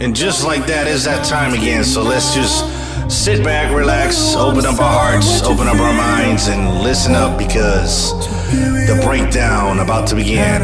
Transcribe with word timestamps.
And 0.00 0.14
just 0.14 0.44
like 0.44 0.66
that, 0.66 0.86
it's 0.86 1.04
that 1.04 1.24
time 1.24 1.54
again. 1.54 1.84
So 1.84 2.02
let's 2.02 2.34
just 2.34 2.64
sit 3.10 3.44
back, 3.44 3.74
relax, 3.74 4.34
open 4.34 4.66
up 4.66 4.80
our 4.80 5.12
hearts, 5.12 5.42
open 5.42 5.68
up 5.68 5.76
our 5.76 5.94
minds, 5.94 6.48
and 6.48 6.82
listen 6.82 7.14
up 7.14 7.38
because 7.38 8.12
the 8.50 9.00
breakdown 9.04 9.78
about 9.78 10.08
to 10.08 10.16
begin. 10.16 10.60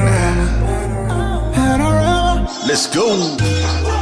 Let's 2.66 2.86
go. 2.94 3.99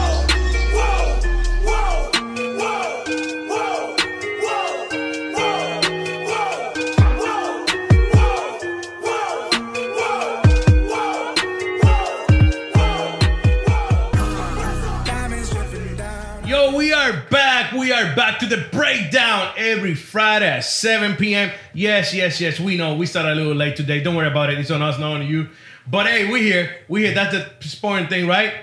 Back. 18.19 18.41
We 18.41 18.47
are 18.47 18.51
back 18.51 18.51
to 18.51 18.57
the 18.57 18.69
breakdown 18.77 19.55
every 19.57 19.95
Friday 19.95 20.49
at 20.49 20.65
7 20.65 21.17
p.m. 21.17 21.51
Yes, 21.73 22.13
yes, 22.13 22.41
yes. 22.41 22.61
We 22.61 22.77
know 22.77 22.97
we 22.97 23.07
started 23.07 23.33
a 23.33 23.35
little 23.35 23.55
late 23.55 23.77
today. 23.77 24.01
Don't 24.01 24.17
worry 24.17 24.29
about 24.29 24.51
it. 24.51 24.59
It's 24.59 24.71
on 24.71 24.83
us, 24.83 24.99
not 24.99 25.13
on 25.13 25.27
you. 25.27 25.49
But 25.87 26.07
hey, 26.07 26.31
we 26.31 26.43
here. 26.43 26.79
We 26.89 27.05
here. 27.05 27.15
That's 27.15 27.33
the 27.33 27.51
important 27.63 28.11
thing, 28.11 28.27
right? 28.27 28.55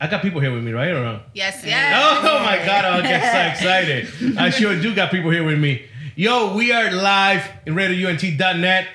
I 0.00 0.06
got 0.06 0.22
people 0.22 0.40
here 0.40 0.52
with 0.52 0.64
me, 0.64 0.72
right 0.72 0.88
or 0.88 1.04
no? 1.04 1.20
Yes, 1.34 1.62
yes. 1.64 1.94
Oh, 1.94 2.20
oh 2.22 2.44
my 2.44 2.56
god, 2.56 2.84
I 2.86 3.02
get 3.02 3.22
so 3.32 3.66
excited. 3.68 4.38
I 4.38 4.50
sure 4.50 4.80
do 4.80 4.94
got 4.94 5.10
people 5.10 5.30
here 5.30 5.44
with 5.44 5.58
me. 5.58 5.86
Yo, 6.16 6.54
we 6.54 6.72
are 6.72 6.90
live 6.90 7.48
in 7.66 7.74
RadioUNT.net. 7.74 8.88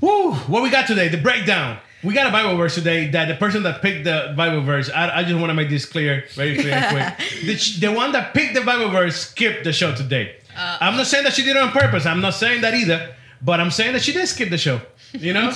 Woo! 0.00 0.32
What 0.32 0.62
we 0.62 0.70
got 0.70 0.86
today? 0.86 1.08
The 1.08 1.18
breakdown. 1.18 1.78
We 2.04 2.12
got 2.12 2.26
a 2.26 2.30
Bible 2.30 2.56
verse 2.56 2.74
today 2.74 3.08
that 3.08 3.28
the 3.28 3.34
person 3.34 3.62
that 3.62 3.80
picked 3.80 4.04
the 4.04 4.34
Bible 4.36 4.60
verse, 4.60 4.90
I, 4.90 5.20
I 5.20 5.22
just 5.24 5.36
want 5.36 5.50
to 5.50 5.54
make 5.54 5.70
this 5.70 5.86
clear, 5.86 6.24
very 6.34 6.56
clear 6.58 6.74
and 6.74 7.16
quick. 7.16 7.30
The, 7.44 7.86
the 7.86 7.92
one 7.92 8.12
that 8.12 8.34
picked 8.34 8.54
the 8.54 8.60
Bible 8.60 8.90
verse 8.90 9.16
skipped 9.16 9.64
the 9.64 9.72
show 9.72 9.94
today. 9.94 10.36
I'm 10.56 10.96
not 10.96 11.06
saying 11.06 11.24
that 11.24 11.32
she 11.32 11.42
did 11.42 11.56
it 11.56 11.62
on 11.62 11.70
purpose. 11.70 12.06
I'm 12.06 12.20
not 12.20 12.34
saying 12.34 12.60
that 12.60 12.74
either. 12.74 13.14
But 13.42 13.60
I'm 13.60 13.70
saying 13.70 13.92
that 13.94 14.02
she 14.02 14.12
did 14.12 14.26
skip 14.28 14.50
the 14.50 14.58
show. 14.58 14.80
You 15.12 15.32
know? 15.32 15.52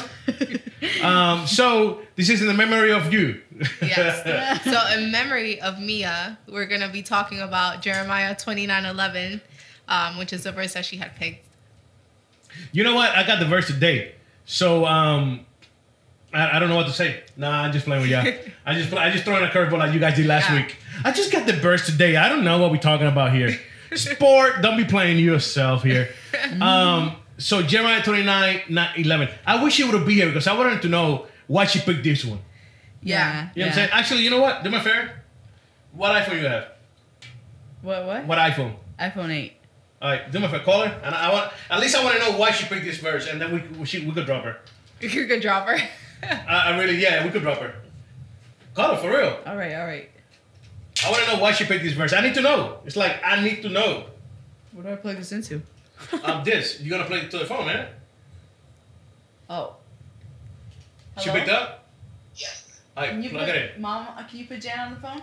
um, 1.03 1.47
so 1.47 2.03
this 2.17 2.29
is 2.29 2.41
in 2.41 2.49
the 2.49 2.55
memory 2.55 2.93
of 2.93 3.13
you. 3.13 3.41
yes. 3.81 4.63
So, 4.65 4.81
in 4.97 5.11
memory 5.11 5.61
of 5.61 5.81
Mia, 5.81 6.39
we're 6.49 6.67
going 6.67 6.81
to 6.81 6.89
be 6.89 7.03
talking 7.03 7.41
about 7.41 7.83
Jeremiah 7.83 8.35
29 8.35 8.85
11, 8.85 9.41
um, 9.89 10.19
which 10.19 10.33
is 10.33 10.45
the 10.45 10.53
verse 10.53 10.75
that 10.75 10.85
she 10.85 10.97
had 10.97 11.15
picked. 11.17 11.45
You 12.73 12.85
know 12.85 12.95
what? 12.95 13.11
I 13.11 13.27
got 13.27 13.39
the 13.39 13.47
verse 13.47 13.67
today. 13.67 14.15
So 14.51 14.87
um 14.87 15.45
I, 16.33 16.57
I 16.57 16.59
don't 16.59 16.69
know 16.69 16.77
what 16.77 16.87
to 16.87 16.93
say. 16.93 17.23
Nah, 17.37 17.63
I'm 17.63 17.73
just 17.73 17.87
playing 17.87 18.03
with 18.03 18.11
y'all. 18.11 18.27
I 18.67 18.75
just 18.75 18.93
I 18.93 19.11
just 19.11 19.25
throwing 19.25 19.45
a 19.45 19.49
curveball 19.49 19.79
like 19.79 19.95
you 19.95 20.01
guys 20.01 20.17
did 20.17 20.27
last 20.27 20.49
Yeah. 20.51 20.57
week. 20.57 20.77
I 21.05 21.11
just 21.13 21.33
got 21.33 21.47
the 21.47 21.55
burst 21.55 21.87
today. 21.87 22.17
I 22.17 22.29
don't 22.29 22.45
know 22.45 22.59
what 22.59 22.71
we're 22.71 22.77
talking 22.79 23.07
about 23.07 23.33
here. 23.33 23.59
Sport, 23.95 24.61
don't 24.61 24.77
be 24.77 24.85
playing 24.85 25.19
yourself 25.19 25.83
here. 25.83 26.11
Um 26.61 27.17
so 27.39 27.63
Jeremiah 27.63 28.03
29, 28.03 28.63
not 28.69 28.99
11. 28.99 29.29
I 29.47 29.63
wish 29.63 29.75
she 29.75 29.85
would 29.85 29.95
have 29.95 30.05
been 30.05 30.17
here 30.17 30.27
because 30.27 30.47
I 30.49 30.55
wanted 30.59 30.83
to 30.83 30.89
know 30.89 31.27
why 31.47 31.67
she 31.67 31.79
picked 31.81 32.03
this 32.03 32.25
one. 32.25 32.41
Yeah. 33.03 33.51
You 33.55 33.61
know 33.63 33.67
what 33.67 33.69
I'm 33.69 33.75
saying? 33.77 33.91
Actually, 33.93 34.23
you 34.23 34.31
know 34.31 34.41
what? 34.41 34.65
Do 34.65 34.71
my 34.71 34.81
fair. 34.81 35.23
What 35.93 36.11
iPhone 36.21 36.41
you 36.43 36.49
have? 36.49 36.73
What? 37.83 38.05
What? 38.07 38.27
What 38.27 38.39
iPhone? 38.39 38.75
iPhone 38.99 39.31
8. 39.31 39.53
All 40.03 40.11
right, 40.11 40.31
do 40.31 40.39
my 40.41 40.49
fair. 40.49 40.61
Call 40.61 40.85
her, 40.87 41.01
and 41.05 41.15
I 41.15 41.33
want 41.33 41.53
at 41.71 41.81
least 41.81 41.97
I 41.97 42.05
want 42.05 42.17
to 42.19 42.23
know 42.31 42.37
why 42.39 42.51
she 42.51 42.67
picked 42.67 42.85
this 42.85 42.99
verse, 42.99 43.27
and 43.29 43.41
then 43.41 43.53
we 43.53 43.79
we, 43.79 43.87
she, 43.87 44.05
we 44.05 44.13
could 44.13 44.27
drop 44.27 44.45
her. 44.45 44.57
You 45.01 45.27
could 45.27 45.41
drop 45.41 45.67
her. 45.69 45.79
I, 46.49 46.73
I 46.73 46.79
really, 46.79 46.97
yeah, 46.97 47.25
we 47.25 47.31
could 47.31 47.43
drop 47.43 47.59
her. 47.59 47.75
Call 48.75 48.95
her 48.95 49.01
for 49.01 49.11
real. 49.11 49.39
All 49.47 49.57
right, 49.57 49.75
all 49.75 49.87
right. 49.87 50.11
I 51.05 51.11
want 51.11 51.25
to 51.25 51.33
know 51.33 51.43
why 51.43 51.53
she 51.53 51.65
picked 51.65 51.85
this 51.85 51.93
verse. 51.93 52.13
I 52.13 52.21
need 52.21 52.35
to 52.35 52.41
know. 52.41 52.79
It's 52.85 52.97
like 52.97 53.21
I 53.25 53.43
need 53.43 53.63
to 53.63 53.69
know. 53.69 54.07
What 54.73 54.87
do 54.87 54.93
I 54.93 54.97
plug 54.97 55.17
this 55.17 55.33
into? 55.33 55.63
Um, 56.25 56.43
this 56.45 56.81
you 56.81 56.91
gonna 56.91 57.05
play 57.05 57.21
it 57.21 57.31
to 57.31 57.39
the 57.39 57.47
phone, 57.47 57.67
man? 57.67 57.89
Oh. 59.49 59.77
She 61.19 61.31
Hello? 61.31 61.41
picked 61.41 61.51
up. 61.51 61.89
Yes. 62.37 62.81
All 62.97 63.05
Can 63.05 63.17
right, 63.17 63.25
you 63.25 63.31
plug 63.31 63.47
put, 63.47 63.57
it 63.57 63.75
in. 63.77 63.83
Mom, 63.83 64.09
uh, 64.17 64.25
can 64.25 64.39
you 64.39 64.47
put 64.47 64.61
Jan 64.61 64.79
on 64.79 64.95
the 64.95 65.01
phone? 65.01 65.23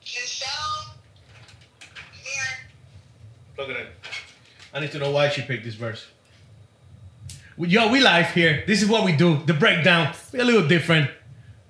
Michelle, 0.00 0.94
here. 2.12 2.58
Plug 3.56 3.70
it 3.70 3.76
in. 3.76 3.86
I 4.74 4.80
need 4.80 4.92
to 4.92 4.98
know 4.98 5.10
why 5.10 5.28
she 5.28 5.42
picked 5.42 5.64
this 5.64 5.74
verse. 5.74 6.06
Well, 7.56 7.68
Yo, 7.70 7.90
we 7.92 8.00
live 8.00 8.30
here. 8.32 8.64
This 8.66 8.82
is 8.82 8.88
what 8.88 9.04
we 9.04 9.12
do. 9.14 9.42
The 9.44 9.54
breakdown. 9.54 10.14
A 10.34 10.44
little 10.44 10.66
different, 10.66 11.10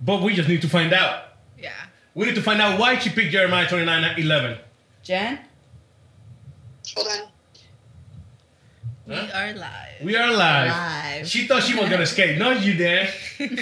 but 0.01 0.23
we 0.23 0.35
just 0.35 0.49
need 0.49 0.63
to 0.63 0.69
find 0.69 0.93
out. 0.93 1.25
yeah. 1.59 1.73
We 2.15 2.27
need 2.27 2.35
to 2.35 2.43
find 2.43 2.61
out 2.61 2.79
why 2.79 2.99
she 2.99 3.09
picked 3.11 3.33
Jeremiah 3.33 3.67
29 3.69 4.19
11. 4.19 4.59
Jan? 5.03 5.39
Hold 6.95 7.09
on. 7.09 7.29
We 9.07 9.15
Huh? 9.17 9.27
are 9.35 9.53
live. 9.55 10.03
We 10.03 10.17
are 10.17 10.31
live. 10.31 10.71
Live. 10.71 11.29
She 11.29 11.47
thought 11.49 11.63
she 11.63 11.75
was 11.75 11.89
gonna 11.89 12.03
escape. 12.03 12.39
No, 12.39 12.51
you 12.53 12.75
didn't. 12.75 13.11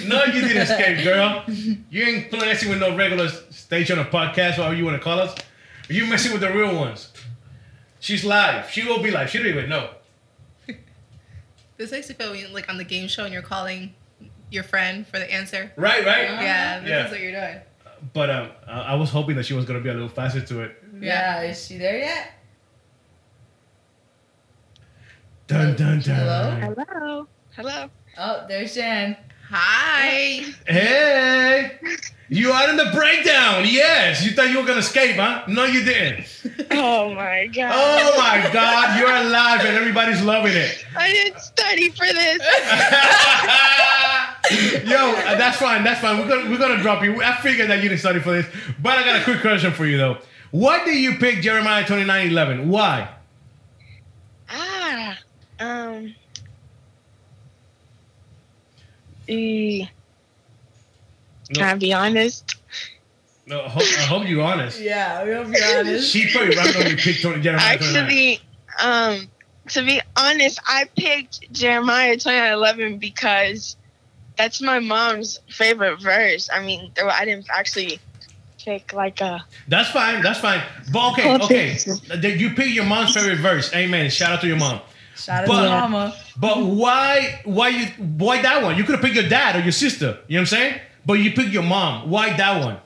No, 0.07 0.23
you 0.25 0.41
didn't 0.41 0.57
escape, 0.69 1.03
girl. 1.03 1.43
You 1.47 2.03
ain't 2.05 2.31
messing 2.33 2.69
with 2.69 2.79
no 2.79 2.95
regular 2.95 3.27
station 3.29 3.97
or 3.97 4.03
podcast, 4.05 4.57
whatever 4.59 4.75
you 4.75 4.85
want 4.85 4.97
to 4.97 5.03
call 5.03 5.19
us. 5.19 5.33
You 5.89 6.05
messing 6.05 6.31
with 6.31 6.41
the 6.41 6.51
real 6.53 6.75
ones. 6.75 7.09
She's 7.99 8.23
live. 8.23 8.69
She 8.69 8.83
will 8.83 9.01
be 9.01 9.11
live. 9.11 9.29
She 9.29 9.37
don't 9.39 9.47
even 9.47 9.69
know. 9.69 9.89
This 11.81 11.91
makes 11.91 12.09
you 12.09 12.13
feel 12.15 12.35
like 12.53 12.69
on 12.69 12.77
the 12.77 12.83
game 12.83 13.07
show 13.07 13.23
and 13.23 13.33
you're 13.33 13.41
calling 13.41 13.95
your 14.51 14.61
friend 14.61 15.07
for 15.07 15.17
the 15.17 15.31
answer. 15.33 15.71
Right, 15.75 16.05
right. 16.05 16.25
Yeah, 16.25 16.79
this 16.81 16.89
Yeah. 16.89 17.05
is 17.05 17.11
what 17.11 17.19
you're 17.19 17.31
doing. 17.31 17.59
But 18.13 18.29
um, 18.29 18.49
I 18.67 18.81
I 18.81 18.95
was 18.95 19.09
hoping 19.09 19.35
that 19.37 19.47
she 19.47 19.55
was 19.55 19.65
gonna 19.65 19.79
be 19.79 19.89
a 19.89 19.93
little 19.93 20.07
faster 20.07 20.41
to 20.41 20.61
it. 20.61 20.75
Yeah. 20.99 21.41
is 21.41 21.65
she 21.65 21.77
there 21.79 21.97
yet? 21.97 22.33
Dun 25.47 25.75
dun 25.75 25.99
dun. 26.01 26.15
Hello? 26.15 26.73
Hello. 26.85 27.27
Hello. 27.55 27.89
Oh, 28.19 28.45
there's 28.47 28.75
Jan. 28.75 29.17
Hi. 29.49 30.43
Hey, 30.67 31.79
you 32.31 32.49
are 32.49 32.69
in 32.69 32.77
the 32.77 32.89
breakdown. 32.93 33.65
Yes, 33.67 34.23
you 34.23 34.31
thought 34.31 34.49
you 34.49 34.57
were 34.61 34.65
gonna 34.65 34.79
escape, 34.79 35.17
huh? 35.17 35.43
No, 35.49 35.65
you 35.65 35.83
didn't. 35.83 36.25
Oh 36.73 37.13
my 37.13 37.47
god. 37.47 37.71
Oh 37.75 38.17
my 38.17 38.49
God, 38.53 38.97
you're 38.97 39.13
alive 39.13 39.59
and 39.65 39.75
everybody's 39.75 40.21
loving 40.21 40.53
it. 40.55 40.85
I 40.97 41.11
didn't 41.11 41.39
study 41.41 41.89
for 41.89 42.05
this. 42.05 42.41
Yo, 44.89 45.11
uh, 45.11 45.35
that's 45.35 45.57
fine. 45.57 45.83
That's 45.83 45.99
fine. 45.99 46.17
We're 46.17 46.29
gonna 46.29 46.49
we're 46.49 46.57
gonna 46.57 46.81
drop 46.81 47.03
you. 47.03 47.21
I 47.21 47.35
figured 47.41 47.69
that 47.69 47.83
you 47.83 47.89
didn't 47.89 47.99
study 47.99 48.21
for 48.21 48.31
this, 48.31 48.45
but 48.81 48.97
I 48.97 49.03
got 49.03 49.19
a 49.19 49.23
quick 49.25 49.41
question 49.41 49.73
for 49.73 49.85
you 49.85 49.97
though. 49.97 50.17
What 50.51 50.85
did 50.85 50.95
you 50.95 51.17
pick 51.17 51.41
Jeremiah 51.41 51.85
twenty 51.85 52.05
nine 52.05 52.27
eleven? 52.29 52.69
Why? 52.69 53.09
ah. 54.49 55.17
Um. 55.59 56.15
E, 59.27 59.87
can 61.53 61.63
I 61.63 61.73
No, 61.73 61.79
be 61.79 61.93
honest? 61.93 62.55
no 63.47 63.61
I, 63.61 63.67
hope, 63.69 63.83
I 63.83 64.01
hope 64.03 64.27
you're 64.27 64.43
honest. 64.43 64.79
Yeah, 64.91 65.23
we'll 65.23 65.45
be 65.45 65.57
honest. 65.75 66.11
She 66.11 66.31
pretty 66.31 66.55
randomly 66.57 66.95
picked 66.95 67.19
Jeremiah 67.21 67.77
twenty 67.77 67.93
nine. 67.93 68.03
Actually, 68.03 68.39
um, 68.79 69.29
to 69.69 69.83
be 69.83 70.01
honest, 70.17 70.59
I 70.67 70.85
picked 70.97 71.51
Jeremiah 71.51 72.17
twenty 72.17 72.37
nine 72.39 72.53
eleven 72.53 72.97
because 72.97 73.75
that's 74.37 74.61
my 74.61 74.79
mom's 74.79 75.39
favorite 75.49 76.01
verse. 76.01 76.49
I 76.51 76.65
mean, 76.65 76.91
I 77.03 77.25
didn't 77.25 77.47
actually 77.53 77.99
pick 78.63 78.93
like 78.93 79.21
a. 79.21 79.43
That's 79.67 79.89
fine. 79.91 80.21
That's 80.21 80.39
fine. 80.39 80.61
But 80.93 81.11
okay, 81.13 81.35
okay. 81.43 81.77
Did 82.21 82.39
You 82.39 82.51
pick 82.51 82.73
your 82.73 82.85
mom's 82.85 83.13
favorite 83.13 83.39
verse. 83.39 83.73
Amen. 83.73 84.09
Shout 84.09 84.31
out 84.31 84.41
to 84.41 84.47
your 84.47 84.57
mom. 84.57 84.81
Shout 85.15 85.43
out 85.43 85.47
But- 85.47 85.63
to 85.63 85.69
Mama. 85.69 86.15
But 86.37 86.63
why? 86.63 87.41
Why 87.43 87.67
you? 87.69 87.85
Why 88.17 88.41
that 88.41 88.63
one? 88.63 88.77
You 88.77 88.83
could 88.83 88.95
have 88.95 89.01
picked 89.03 89.15
your 89.15 89.27
dad 89.29 89.55
or 89.57 89.59
your 89.59 89.71
sister. 89.73 90.19
You 90.27 90.37
know 90.37 90.41
what 90.41 90.41
I'm 90.41 90.45
saying? 90.47 90.79
But 91.05 91.13
you 91.13 91.31
picked 91.31 91.49
your 91.49 91.63
mom. 91.63 92.09
Why 92.09 92.35
that 92.37 92.63
one? 92.63 92.77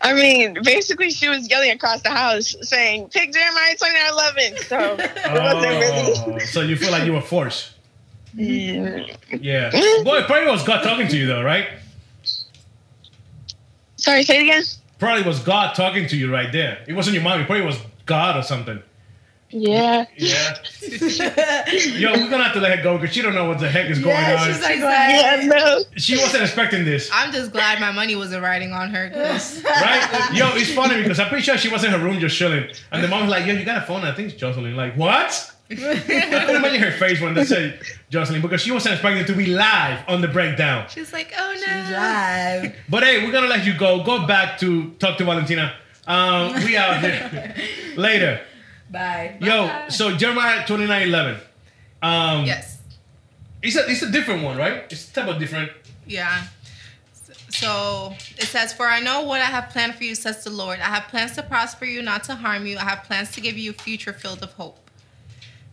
I 0.00 0.12
mean, 0.12 0.58
basically, 0.62 1.10
she 1.10 1.28
was 1.28 1.48
yelling 1.48 1.70
across 1.70 2.02
the 2.02 2.10
house 2.10 2.54
saying, 2.60 3.08
"Pick 3.08 3.32
Jeremiah 3.32 3.76
twenty 3.76 3.94
nine 3.94 4.10
eleven. 4.12 4.58
So 4.64 4.78
it 4.98 5.32
wasn't 5.32 6.26
really. 6.26 6.34
Oh, 6.34 6.38
so 6.40 6.60
you 6.60 6.76
feel 6.76 6.90
like 6.90 7.04
you 7.04 7.14
were 7.14 7.22
forced. 7.22 7.72
Mm. 8.36 9.16
Yeah. 9.40 9.70
Boy, 10.02 10.18
it 10.18 10.26
probably 10.26 10.50
was 10.50 10.62
God 10.62 10.82
talking 10.82 11.08
to 11.08 11.16
you 11.16 11.26
though, 11.26 11.42
right? 11.42 11.68
Sorry, 13.96 14.22
say 14.24 14.40
it 14.40 14.42
again. 14.42 14.62
Probably 14.98 15.22
was 15.22 15.40
God 15.40 15.74
talking 15.74 16.06
to 16.08 16.16
you 16.16 16.30
right 16.30 16.52
there. 16.52 16.84
It 16.86 16.92
wasn't 16.92 17.14
your 17.14 17.22
mom. 17.22 17.40
It 17.40 17.46
probably 17.46 17.64
was 17.64 17.78
God 18.06 18.36
or 18.36 18.42
something. 18.42 18.82
Yeah. 19.56 20.04
Yeah. 20.16 20.54
Yo, 21.96 22.12
we're 22.12 22.28
gonna 22.28 22.44
have 22.44 22.54
to 22.54 22.60
let 22.60 22.76
her 22.76 22.82
go 22.82 22.98
because 22.98 23.14
she 23.14 23.22
don't 23.22 23.34
know 23.34 23.46
what 23.48 23.60
the 23.60 23.68
heck 23.70 23.88
is 23.88 23.98
going 24.00 24.10
Yeah, 24.16 24.40
on. 24.42 24.48
she's 24.52 24.60
like, 24.62 24.78
Yeah. 24.78 25.42
No. 25.46 25.82
she 25.96 26.16
wasn't 26.16 26.42
expecting 26.42 26.84
this, 26.84 27.08
I'm 27.12 27.32
just 27.32 27.52
glad 27.52 27.80
my 27.80 27.92
money 27.92 28.16
wasn't 28.16 28.42
riding 28.42 28.72
on 28.72 28.90
her. 28.90 29.10
'cause- 29.10 29.62
right? 29.64 30.30
Yo, 30.34 30.50
it's 30.56 30.72
funny 30.74 31.00
because 31.02 31.20
I'm 31.20 31.28
pretty 31.28 31.44
sure 31.44 31.56
she 31.56 31.68
was 31.68 31.84
in 31.84 31.92
her 31.92 31.98
room 31.98 32.18
just 32.18 32.36
chilling, 32.36 32.68
and 32.90 33.02
the 33.04 33.08
mom's 33.08 33.30
like, 33.30 33.46
"Yo, 33.46 33.54
you 33.54 33.64
got 33.64 33.78
a 33.82 33.86
phone? 33.86 34.04
I 34.04 34.12
think 34.12 34.30
it's 34.32 34.40
Jocelyn." 34.40 34.74
Like, 34.76 34.96
what? 34.96 35.50
I 35.70 35.74
couldn't 35.76 36.56
imagine 36.56 36.80
her 36.82 36.92
face 36.92 37.20
when 37.20 37.34
they 37.34 37.44
said 37.44 37.80
Jocelyn 38.10 38.42
because 38.42 38.60
she 38.60 38.70
wasn't 38.72 38.94
expecting 38.94 39.24
to 39.24 39.32
be 39.34 39.46
live 39.46 40.00
on 40.08 40.20
the 40.20 40.28
breakdown. 40.28 40.86
She's 40.92 41.12
like, 41.12 41.32
oh 41.38 41.52
no. 41.54 41.60
She's 41.60 41.90
live. 41.90 42.74
But 42.88 43.02
hey, 43.04 43.24
we're 43.24 43.32
gonna 43.32 43.46
let 43.48 43.64
you 43.64 43.72
go. 43.78 44.02
Go 44.02 44.26
back 44.26 44.58
to 44.58 44.90
talk 44.98 45.16
to 45.18 45.24
Valentina. 45.24 45.72
Um, 46.06 46.52
we 46.64 46.76
out 46.76 47.00
here 47.00 47.54
later. 47.96 48.40
Bye. 48.94 49.36
Yo, 49.40 49.88
so 49.88 50.16
Jeremiah 50.16 50.64
twenty 50.66 50.86
nine 50.86 51.08
eleven. 51.08 51.40
Um, 52.00 52.44
Yes. 52.44 52.78
It's 53.60 53.76
a 53.76 53.90
it's 53.90 54.02
a 54.02 54.10
different 54.10 54.44
one, 54.44 54.56
right? 54.56 54.84
It's 54.90 55.10
a 55.10 55.12
type 55.12 55.28
of 55.28 55.38
different. 55.38 55.72
Yeah. 56.06 56.44
So 57.48 58.14
it 58.36 58.44
says, 58.44 58.72
For 58.72 58.86
I 58.86 59.00
know 59.00 59.22
what 59.22 59.40
I 59.40 59.46
have 59.46 59.70
planned 59.70 59.94
for 59.94 60.04
you, 60.04 60.14
says 60.14 60.44
the 60.44 60.50
Lord. 60.50 60.78
I 60.80 60.90
have 60.96 61.04
plans 61.08 61.32
to 61.36 61.42
prosper 61.42 61.84
you, 61.84 62.02
not 62.02 62.24
to 62.24 62.34
harm 62.34 62.66
you. 62.66 62.76
I 62.78 62.82
have 62.82 63.04
plans 63.04 63.32
to 63.32 63.40
give 63.40 63.56
you 63.56 63.70
a 63.70 63.74
future 63.74 64.12
filled 64.12 64.42
of 64.42 64.52
hope. 64.52 64.78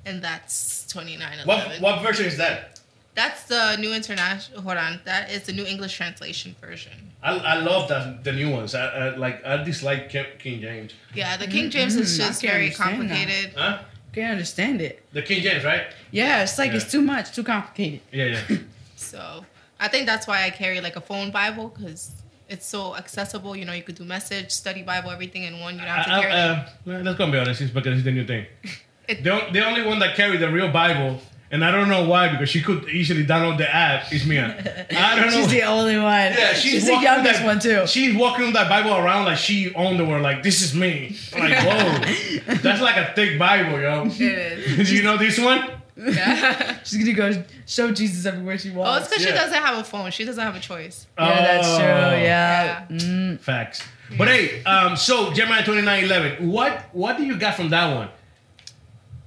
And 0.06 0.24
that's 0.24 0.86
2911. 0.88 1.48
What 1.48 1.82
what 1.82 2.02
version 2.02 2.26
is 2.26 2.38
that? 2.38 2.71
That's 3.13 3.44
the 3.44 3.75
new 3.78 3.94
international. 3.94 4.62
Hold 4.62 4.78
on. 4.78 5.02
That 5.06 5.30
is 5.31 5.44
the 5.44 5.52
new 5.54 5.66
English 5.66 5.96
translation 5.98 6.56
version. 6.62 6.94
I, 7.22 7.31
I 7.38 7.56
love 7.56 7.90
that 7.90 8.24
the 8.24 8.31
new 8.31 8.50
ones. 8.50 8.74
I, 8.74 8.86
I 8.86 9.16
like 9.16 9.46
I 9.46 9.58
dislike 9.63 10.10
King 10.10 10.25
King 10.40 10.62
James. 10.62 10.94
Yeah, 11.13 11.38
the 11.38 11.48
King 11.48 11.69
James 11.69 11.96
is 11.96 12.18
Mm, 12.18 12.24
I 12.24 12.28
just 12.28 12.42
very 12.42 12.63
understand 12.66 13.02
that. 13.02 13.08
complicated. 13.10 13.54
Huh? 13.58 13.80
Can't 14.13 14.31
understand 14.31 14.81
it. 14.81 15.04
The 15.13 15.22
King 15.22 15.42
James, 15.44 15.63
right? 15.63 15.84
Yeah, 16.12 16.44
it's 16.44 16.58
like 16.58 16.72
Yeah. 16.72 16.78
it's 16.78 16.92
too 16.92 17.02
much, 17.02 17.34
too 17.36 17.44
complicated. 17.44 18.02
Yeah, 18.12 18.25
yeah. 18.50 18.58
So 18.96 19.46
I 19.80 19.88
think 19.88 20.06
that's 20.06 20.25
why 20.28 20.44
I 20.46 20.50
carry 20.52 20.80
like 20.80 20.96
a 20.96 21.02
phone 21.02 21.31
Bible 21.31 21.68
because 21.75 22.12
it's 22.50 22.66
so 22.66 22.96
accessible. 22.96 23.56
You 23.56 23.66
know, 23.66 23.74
you 23.74 23.84
could 23.84 23.96
do 23.96 24.04
message, 24.06 24.52
study 24.52 24.84
Bible, 24.84 25.12
everything 25.12 25.44
in 25.44 25.60
one. 25.60 25.74
You 25.75 25.81
don't 25.81 25.90
have 25.90 26.06
to 26.06 26.12
I- 26.12 26.18
I- 26.18 26.22
carry. 26.22 26.34
uh, 26.34 26.66
well, 26.86 27.02
let's 27.02 27.18
go 27.18 27.24
and 27.25 27.34
be 27.34 27.40
honest. 27.40 27.62
It's 27.62 27.72
because 27.72 27.96
it's 27.98 28.06
the 28.06 28.12
new 28.12 28.25
thing. 28.25 28.46
It- 29.08 29.24
The, 29.24 29.48
the 29.52 29.66
only 29.66 29.81
one 29.84 30.00
that 30.00 30.16
carried 30.16 30.40
the 30.40 30.50
real 30.50 30.72
Bible, 30.72 31.19
and 31.51 31.63
I 31.65 31.71
don't 31.71 31.89
know 31.89 32.06
why, 32.07 32.30
because 32.30 32.50
she 32.50 32.62
could 32.62 32.88
easily 32.89 33.25
download 33.25 33.57
the 33.57 33.74
app, 33.74 34.06
It's 34.12 34.25
Mia. 34.25 34.88
I 34.92 35.15
don't 35.15 35.25
know. 35.31 35.31
She's 35.31 35.48
the 35.50 35.63
only 35.63 35.98
one. 35.98 36.06
Yeah, 36.06 36.53
she's, 36.53 36.86
the 36.86 36.94
youngest 37.00 37.39
that- 37.39 37.45
one 37.45 37.59
too. 37.59 37.86
She's 37.88 38.15
walking 38.15 38.45
with 38.45 38.53
that 38.53 38.69
Bible 38.69 38.95
around 38.95 39.25
like 39.25 39.38
she 39.38 39.74
owned 39.75 40.00
the 40.00 40.06
world. 40.06 40.24
Like 40.24 40.44
this 40.44 40.62
is 40.62 40.74
me. 40.74 41.18
Like 41.33 41.57
whoa, 41.65 42.53
that's 42.62 42.81
like 42.81 42.98
a 42.98 43.13
thick 43.15 43.38
Bible, 43.38 43.80
yo. 43.81 44.06
it 44.06 44.19
is. 44.21 44.89
Do 44.89 44.95
you 44.95 45.03
know 45.03 45.18
this 45.18 45.38
one? 45.39 45.69
Yeah. 45.98 46.80
She's 46.83 46.98
gonna 47.00 47.13
go 47.13 47.44
show 47.68 47.92
Jesus 47.92 48.25
everywhere 48.25 48.57
she 48.57 48.71
walks. 48.71 48.89
Oh, 48.89 48.94
it's 48.94 49.01
walks. 49.03 49.09
because 49.09 49.24
she 49.24 49.31
doesn't 49.31 49.62
have 49.62 49.77
a 49.77 49.83
phone. 49.83 50.09
She 50.12 50.24
doesn't 50.25 50.42
have 50.44 50.56
a 50.56 50.59
choice. 50.59 51.06
yeah, 51.19 51.36
that's 51.42 51.68
Oh, 51.68 51.77
true. 51.77 51.86
Yeah. 51.88 52.86
Yeah. 52.89 52.98
Mm. 52.98 53.39
Facts. 53.39 53.83
But 54.18 54.27
hey, 54.30 54.63
um, 54.63 54.95
so 54.95 55.31
Jeremiah 55.31 55.63
twenty 55.63 55.81
nine 55.83 56.06
eleven. 56.06 56.50
What 56.50 56.86
what 56.94 57.18
do 57.18 57.24
you 57.24 57.38
got 57.38 57.56
from 57.56 57.69
that 57.69 57.94
one? 57.95 58.09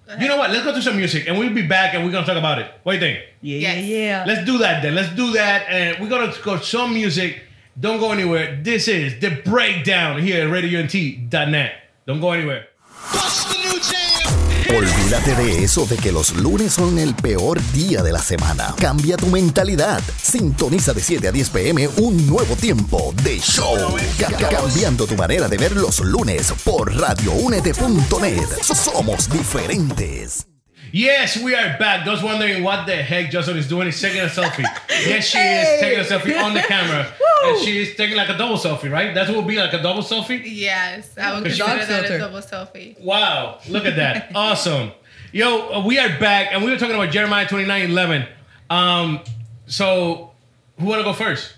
Go 0.06 0.14
You 0.20 0.28
know 0.28 0.36
what? 0.36 0.50
Let's 0.50 0.64
go 0.64 0.74
to 0.74 0.82
some 0.82 0.96
music, 0.96 1.26
and 1.28 1.38
we'll 1.38 1.52
be 1.54 1.66
back, 1.66 1.94
and 1.94 2.04
we're 2.04 2.10
gonna 2.12 2.26
talk 2.26 2.36
about 2.36 2.58
it. 2.58 2.70
What 2.82 2.92
do 2.92 2.96
you 2.98 3.00
think? 3.14 3.24
Yeah, 3.40 3.58
Yes. 3.58 3.84
yeah, 3.84 3.96
yeah. 3.98 4.24
Let's 4.26 4.44
do 4.44 4.58
that 4.58 4.82
then. 4.82 4.94
Let's 4.94 5.10
do 5.14 5.32
that, 5.32 5.66
and 5.68 5.98
we're 5.98 6.08
gonna 6.10 6.32
go 6.42 6.58
some 6.58 6.92
music. 6.94 7.42
Don't 7.78 7.98
go 7.98 8.12
anywhere. 8.12 8.58
This 8.62 8.86
is 8.88 9.18
the 9.20 9.30
breakdown 9.44 10.20
here 10.20 10.46
at 10.46 10.50
RadioUNT.net. 10.52 11.72
Don't 12.06 12.20
go 12.20 12.32
anywhere. 12.32 12.66
Olvídate 15.14 15.42
de 15.44 15.62
eso 15.64 15.86
de 15.86 15.96
que 15.96 16.10
los 16.10 16.34
lunes 16.34 16.72
son 16.72 16.98
el 16.98 17.14
peor 17.14 17.60
día 17.72 18.02
de 18.02 18.10
la 18.10 18.18
semana. 18.18 18.74
Cambia 18.80 19.16
tu 19.16 19.26
mentalidad. 19.26 20.02
Sintoniza 20.20 20.92
de 20.92 21.00
7 21.00 21.28
a 21.28 21.30
10 21.32 21.50
pm 21.50 21.88
un 21.98 22.26
nuevo 22.26 22.56
tiempo 22.56 23.14
de 23.22 23.38
show. 23.38 23.76
Ca- 24.18 24.36
ca- 24.36 24.48
cambiando 24.48 25.06
tu 25.06 25.14
manera 25.14 25.46
de 25.48 25.56
ver 25.56 25.76
los 25.76 26.00
lunes 26.00 26.52
por 26.64 26.92
radioúnete.net. 26.98 28.48
Somos 28.64 29.30
diferentes. 29.30 30.48
Yes, 30.92 31.36
we 31.36 31.54
are 31.56 31.76
back. 31.78 32.04
Those 32.04 32.20
wondering 32.24 32.64
what 32.64 32.84
the 32.86 32.96
heck 32.96 33.30
Jocelyn 33.32 33.58
is 33.58 33.68
doing 33.68 33.86
is 33.88 34.00
taking 34.00 34.20
a 34.20 34.28
selfie. 34.28 34.64
yes, 35.06 35.26
she 35.26 35.38
is 35.38 35.80
taking 35.80 36.00
a 36.00 36.04
selfie 36.04 36.40
on 36.42 36.54
the 36.54 36.62
camera. 36.62 37.06
and 37.46 37.58
she 37.64 37.82
is 37.82 37.94
taking 37.96 38.16
like 38.16 38.28
a 38.30 38.36
double 38.38 38.56
selfie, 38.56 38.90
right? 38.90 39.14
That 39.14 39.28
will 39.28 39.42
be 39.42 39.56
like 39.56 39.72
a 39.72 39.82
double 39.82 40.02
selfie? 40.02 40.42
Yes, 40.44 41.16
I 41.16 41.34
would 41.34 41.44
consider 41.44 41.84
that 41.86 42.10
a 42.10 42.18
double 42.18 42.40
selfie. 42.40 42.98
Wow, 43.00 43.58
look 43.68 43.86
at 43.86 43.94
that. 43.96 44.30
awesome. 44.34 44.90
Yo, 45.34 45.68
uh, 45.72 45.84
we 45.84 45.98
are 45.98 46.08
back 46.20 46.52
and 46.52 46.62
we 46.62 46.70
were 46.70 46.78
talking 46.78 46.94
about 46.94 47.10
Jeremiah 47.10 47.44
29 47.48 47.90
11. 47.90 48.24
Um, 48.70 49.18
so, 49.66 50.30
who 50.78 50.86
want 50.86 51.00
to 51.00 51.02
go 51.04 51.12
first? 51.12 51.54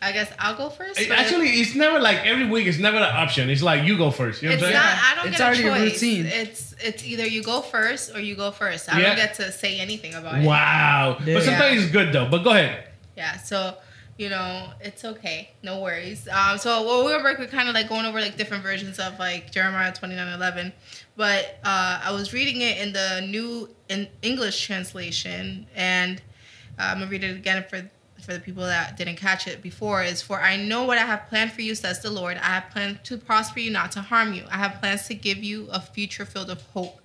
I 0.00 0.12
guess 0.12 0.30
I'll 0.38 0.54
go 0.56 0.70
first. 0.70 1.00
It- 1.00 1.10
Actually, 1.10 1.48
it's 1.48 1.74
never 1.74 1.98
like 1.98 2.18
every 2.24 2.46
week, 2.46 2.68
it's 2.68 2.78
never 2.78 2.98
an 2.98 3.02
option. 3.02 3.50
It's 3.50 3.60
like 3.60 3.82
you 3.82 3.98
go 3.98 4.12
first. 4.12 4.40
You 4.40 4.50
know 4.50 4.54
it's 4.54 4.62
what 4.62 4.68
I'm 4.68 4.74
not. 4.74 4.84
saying? 4.84 5.00
I 5.02 5.14
don't 5.16 5.28
It's 5.30 5.38
get 5.38 5.42
a 5.42 5.46
already 5.46 5.62
a 5.86 5.90
choice. 5.90 5.92
routine. 6.00 6.26
It's 6.26 6.74
it's 6.80 7.04
either 7.04 7.26
you 7.26 7.42
go 7.42 7.60
first 7.60 8.14
or 8.14 8.20
you 8.20 8.36
go 8.36 8.52
first. 8.52 8.94
I 8.94 9.00
Yeah. 9.00 9.06
don't 9.08 9.16
get 9.16 9.34
to 9.34 9.50
say 9.50 9.80
anything 9.80 10.14
about 10.14 10.38
it. 10.38 10.44
Wow. 10.44 11.16
Yeah. 11.26 11.34
But 11.34 11.42
sometimes 11.42 11.82
it's 11.82 11.90
good 11.90 12.12
though. 12.12 12.28
But 12.30 12.44
go 12.44 12.50
ahead. 12.50 12.84
Yeah, 13.16 13.36
so 13.38 13.74
you 14.18 14.28
know, 14.28 14.70
it's 14.80 15.04
okay. 15.04 15.50
No 15.62 15.80
worries. 15.80 16.26
Um, 16.28 16.58
so 16.58 16.82
what 16.82 17.06
we 17.06 17.16
were 17.16 17.22
working, 17.22 17.46
kind 17.46 17.68
of 17.68 17.74
like 17.74 17.88
going 17.88 18.04
over 18.04 18.20
like 18.20 18.36
different 18.36 18.64
versions 18.64 18.98
of 18.98 19.16
like 19.18 19.52
Jeremiah 19.52 19.94
twenty 19.94 20.16
nine 20.16 20.34
eleven, 20.34 20.72
but 21.16 21.58
uh, 21.64 22.00
I 22.04 22.10
was 22.10 22.32
reading 22.32 22.60
it 22.60 22.78
in 22.78 22.92
the 22.92 23.24
new 23.26 23.70
in 23.88 24.08
English 24.22 24.66
translation, 24.66 25.66
and 25.74 26.20
uh, 26.78 26.82
I'm 26.82 26.98
gonna 26.98 27.10
read 27.10 27.22
it 27.22 27.36
again 27.36 27.64
for 27.70 27.88
for 28.20 28.32
the 28.32 28.40
people 28.40 28.64
that 28.64 28.96
didn't 28.96 29.16
catch 29.16 29.46
it 29.46 29.62
before. 29.62 30.02
Is 30.02 30.20
for 30.20 30.40
I 30.40 30.56
know 30.56 30.84
what 30.84 30.98
I 30.98 31.06
have 31.06 31.28
planned 31.28 31.52
for 31.52 31.62
you, 31.62 31.76
says 31.76 32.02
the 32.02 32.10
Lord. 32.10 32.38
I 32.38 32.46
have 32.46 32.70
planned 32.70 33.04
to 33.04 33.18
prosper 33.18 33.60
you, 33.60 33.70
not 33.70 33.92
to 33.92 34.00
harm 34.00 34.32
you. 34.32 34.42
I 34.50 34.56
have 34.56 34.80
plans 34.80 35.06
to 35.06 35.14
give 35.14 35.38
you 35.44 35.68
a 35.70 35.80
future 35.80 36.24
filled 36.24 36.50
of 36.50 36.60
hope. 36.62 37.00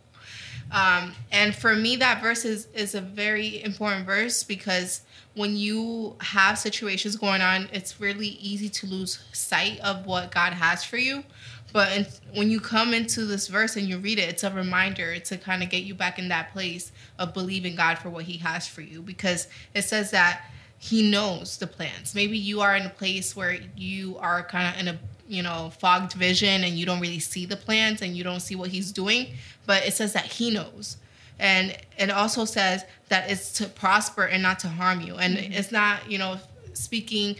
Um, 0.71 1.13
and 1.31 1.53
for 1.53 1.75
me, 1.75 1.97
that 1.97 2.21
verse 2.21 2.45
is, 2.45 2.67
is 2.73 2.95
a 2.95 3.01
very 3.01 3.63
important 3.63 4.07
verse 4.07 4.43
because 4.43 5.01
when 5.35 5.57
you 5.57 6.15
have 6.19 6.59
situations 6.59 7.15
going 7.15 7.41
on, 7.41 7.67
it's 7.73 7.99
really 7.99 8.27
easy 8.27 8.69
to 8.69 8.85
lose 8.85 9.23
sight 9.33 9.79
of 9.79 10.05
what 10.05 10.31
God 10.31 10.53
has 10.53 10.83
for 10.83 10.97
you. 10.97 11.23
But 11.71 11.91
in, 11.91 12.05
when 12.35 12.51
you 12.51 12.59
come 12.59 12.93
into 12.93 13.25
this 13.25 13.47
verse 13.47 13.75
and 13.75 13.87
you 13.87 13.97
read 13.97 14.19
it, 14.19 14.29
it's 14.29 14.43
a 14.43 14.51
reminder 14.51 15.17
to 15.19 15.37
kind 15.37 15.63
of 15.63 15.69
get 15.69 15.83
you 15.83 15.95
back 15.95 16.19
in 16.19 16.29
that 16.29 16.53
place 16.53 16.91
of 17.17 17.33
believing 17.33 17.75
God 17.75 17.97
for 17.97 18.09
what 18.09 18.25
He 18.25 18.37
has 18.37 18.67
for 18.67 18.81
you 18.81 19.01
because 19.01 19.47
it 19.73 19.81
says 19.81 20.11
that 20.11 20.43
He 20.77 21.09
knows 21.09 21.57
the 21.57 21.65
plans. 21.65 22.13
Maybe 22.13 22.37
you 22.37 22.61
are 22.61 22.75
in 22.75 22.85
a 22.85 22.91
place 22.91 23.35
where 23.35 23.57
you 23.75 24.17
are 24.19 24.43
kind 24.43 24.73
of 24.73 24.79
in 24.79 24.87
a 24.87 24.99
you 25.27 25.41
know 25.41 25.71
fogged 25.79 26.13
vision 26.13 26.63
and 26.63 26.77
you 26.77 26.85
don't 26.85 26.99
really 26.99 27.19
see 27.19 27.47
the 27.47 27.55
plans 27.55 28.03
and 28.03 28.15
you 28.15 28.23
don't 28.23 28.41
see 28.41 28.55
what 28.55 28.69
He's 28.69 28.91
doing, 28.91 29.33
but 29.65 29.83
it 29.83 29.93
says 29.93 30.13
that 30.13 30.25
He 30.25 30.51
knows 30.51 30.97
and 31.39 31.77
it 31.97 32.09
also 32.09 32.45
says 32.45 32.85
that 33.09 33.29
it's 33.29 33.51
to 33.53 33.67
prosper 33.67 34.25
and 34.25 34.41
not 34.41 34.59
to 34.59 34.67
harm 34.67 35.01
you. 35.01 35.15
And 35.15 35.37
it's 35.37 35.71
not 35.71 36.09
you 36.09 36.17
know 36.17 36.37
speaking 36.73 37.35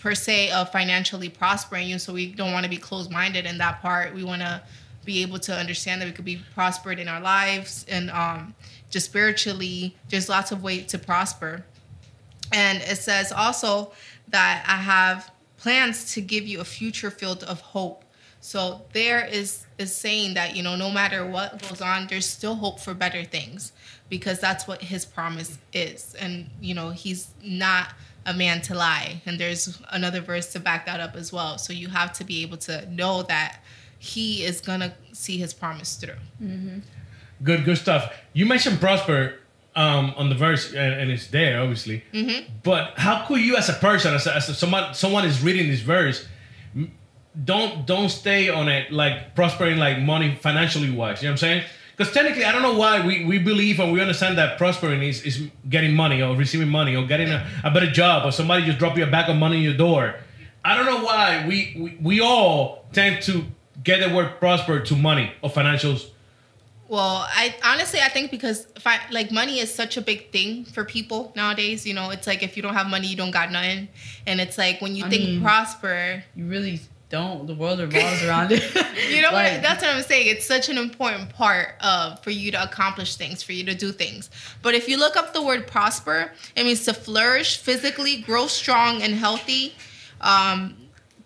per 0.00 0.14
se 0.14 0.50
of 0.50 0.70
financially 0.72 1.28
prospering 1.28 1.88
you 1.88 1.98
so 1.98 2.12
we 2.12 2.32
don't 2.32 2.52
want 2.52 2.64
to 2.64 2.70
be 2.70 2.76
closed-minded 2.76 3.46
in 3.46 3.58
that 3.58 3.80
part. 3.82 4.14
We 4.14 4.24
want 4.24 4.42
to 4.42 4.62
be 5.04 5.22
able 5.22 5.38
to 5.40 5.54
understand 5.54 6.00
that 6.00 6.06
we 6.06 6.12
could 6.12 6.24
be 6.24 6.42
prospered 6.54 6.98
in 6.98 7.08
our 7.08 7.20
lives 7.20 7.86
and 7.88 8.10
um, 8.10 8.54
just 8.90 9.06
spiritually 9.06 9.96
there's 10.08 10.28
lots 10.28 10.52
of 10.52 10.62
ways 10.62 10.86
to 10.86 10.98
prosper. 10.98 11.64
And 12.52 12.82
it 12.82 12.98
says 12.98 13.32
also 13.32 13.92
that 14.28 14.64
I 14.66 14.76
have 14.76 15.30
plans 15.56 16.14
to 16.14 16.20
give 16.20 16.46
you 16.46 16.60
a 16.60 16.64
future 16.64 17.10
filled 17.10 17.44
of 17.44 17.60
hope. 17.60 18.04
So 18.40 18.82
there 18.92 19.24
is 19.24 19.66
is 19.78 19.94
saying 19.94 20.34
that 20.34 20.56
you 20.56 20.62
know 20.62 20.76
no 20.76 20.90
matter 20.90 21.26
what 21.26 21.60
goes 21.68 21.80
on, 21.80 22.06
there's 22.08 22.26
still 22.26 22.54
hope 22.54 22.80
for 22.80 22.94
better 22.94 23.24
things 23.24 23.72
because 24.08 24.40
that's 24.40 24.66
what 24.66 24.82
his 24.82 25.04
promise 25.04 25.58
is. 25.72 26.14
And 26.18 26.48
you 26.60 26.74
know 26.74 26.90
he's 26.90 27.28
not 27.42 27.88
a 28.26 28.34
man 28.34 28.60
to 28.62 28.74
lie. 28.74 29.22
And 29.26 29.38
there's 29.38 29.78
another 29.90 30.20
verse 30.20 30.52
to 30.52 30.60
back 30.60 30.86
that 30.86 31.00
up 31.00 31.16
as 31.16 31.32
well. 31.32 31.58
So 31.58 31.72
you 31.72 31.88
have 31.88 32.12
to 32.14 32.24
be 32.24 32.42
able 32.42 32.58
to 32.58 32.90
know 32.90 33.22
that 33.24 33.60
he 33.98 34.44
is 34.44 34.60
gonna 34.60 34.94
see 35.12 35.36
his 35.38 35.52
promise 35.52 35.96
through. 35.96 36.14
Good, 37.42 37.64
good 37.64 37.76
stuff. 37.78 38.12
You 38.32 38.46
mentioned 38.46 38.80
prosper 38.80 39.34
um, 39.76 40.12
on 40.16 40.28
the 40.28 40.34
verse, 40.34 40.72
and, 40.72 40.94
and 40.94 41.10
it's 41.10 41.28
there, 41.28 41.60
obviously. 41.60 42.04
But 42.62 42.94
how 42.98 43.24
could 43.26 43.40
you, 43.40 43.56
as 43.56 43.68
a 43.68 43.74
person, 43.74 44.14
as, 44.14 44.26
a, 44.26 44.36
as 44.36 44.48
a, 44.48 44.54
someone, 44.54 44.92
someone 44.94 45.24
is 45.24 45.42
reading 45.42 45.68
this 45.68 45.80
verse, 45.80 46.26
don't 47.44 47.86
don't 47.86 48.08
stay 48.08 48.48
on 48.48 48.68
it 48.68 48.92
like 48.92 49.34
prospering, 49.34 49.78
like 49.78 50.00
money 50.00 50.34
financially 50.40 50.90
wise. 50.90 51.22
You 51.22 51.28
know 51.28 51.32
what 51.32 51.34
I'm 51.34 51.38
saying? 51.38 51.64
Because 51.96 52.14
technically, 52.14 52.44
I 52.44 52.52
don't 52.52 52.62
know 52.62 52.74
why 52.78 53.06
we, 53.06 53.24
we 53.26 53.38
believe 53.38 53.78
and 53.78 53.92
we 53.92 54.00
understand 54.00 54.38
that 54.38 54.56
prospering 54.56 55.02
is, 55.02 55.22
is 55.22 55.48
getting 55.68 55.94
money 55.94 56.22
or 56.22 56.34
receiving 56.34 56.68
money 56.68 56.96
or 56.96 57.04
getting 57.06 57.28
a, 57.28 57.46
a 57.62 57.70
better 57.70 57.90
job 57.90 58.24
or 58.26 58.32
somebody 58.32 58.64
just 58.64 58.78
drop 58.78 58.96
you 58.96 59.04
a 59.04 59.06
bag 59.06 59.28
of 59.28 59.36
money 59.36 59.58
in 59.58 59.62
your 59.62 59.76
door. 59.76 60.14
I 60.64 60.74
don't 60.76 60.86
know 60.86 61.04
why 61.04 61.44
we, 61.46 61.76
we, 61.78 61.98
we 62.00 62.20
all 62.20 62.86
tend 62.94 63.22
to 63.24 63.44
get 63.84 64.00
the 64.06 64.14
word 64.14 64.38
prosper 64.38 64.80
to 64.80 64.96
money 64.96 65.32
or 65.42 65.50
financials. 65.50 66.08
Well, 66.88 67.24
I 67.28 67.54
honestly 67.64 68.00
I 68.00 68.08
think 68.08 68.30
because 68.32 68.66
if 68.74 68.84
I 68.86 68.98
like 69.12 69.30
money 69.30 69.60
is 69.60 69.72
such 69.72 69.96
a 69.96 70.00
big 70.00 70.32
thing 70.32 70.64
for 70.64 70.84
people 70.84 71.32
nowadays. 71.36 71.86
You 71.86 71.94
know, 71.94 72.10
it's 72.10 72.26
like 72.26 72.42
if 72.42 72.56
you 72.56 72.62
don't 72.64 72.74
have 72.74 72.88
money, 72.88 73.06
you 73.06 73.16
don't 73.16 73.30
got 73.30 73.52
nothing, 73.52 73.88
and 74.26 74.40
it's 74.40 74.58
like 74.58 74.80
when 74.80 74.96
you 74.96 75.04
I 75.04 75.08
think 75.08 75.22
mean- 75.22 75.42
prosper, 75.42 76.24
You 76.34 76.46
really 76.46 76.80
don't. 77.10 77.46
The 77.46 77.54
world 77.54 77.80
revolves 77.80 78.22
around 78.24 78.52
it. 78.52 78.62
You 79.10 79.22
know 79.22 79.32
Like, 79.32 79.54
what? 79.54 79.62
That's 79.62 79.82
what 79.82 79.94
I'm 79.94 80.02
saying. 80.02 80.28
It's 80.28 80.46
such 80.46 80.68
an 80.68 80.78
important 80.78 81.30
part 81.30 81.74
of 81.80 82.22
for 82.22 82.30
you 82.30 82.52
to 82.52 82.62
accomplish 82.62 83.16
things, 83.16 83.42
for 83.42 83.52
you 83.52 83.64
to 83.64 83.74
do 83.74 83.90
things. 83.90 84.30
But 84.62 84.74
if 84.74 84.88
you 84.88 84.96
look 84.96 85.16
up 85.16 85.34
the 85.34 85.42
word 85.42 85.66
prosper, 85.66 86.32
it 86.54 86.62
means 86.64 86.84
to 86.84 86.94
flourish 86.94 87.58
physically, 87.58 88.18
grow 88.22 88.46
strong 88.46 89.02
and 89.02 89.14
healthy, 89.14 89.74
um, 90.20 90.76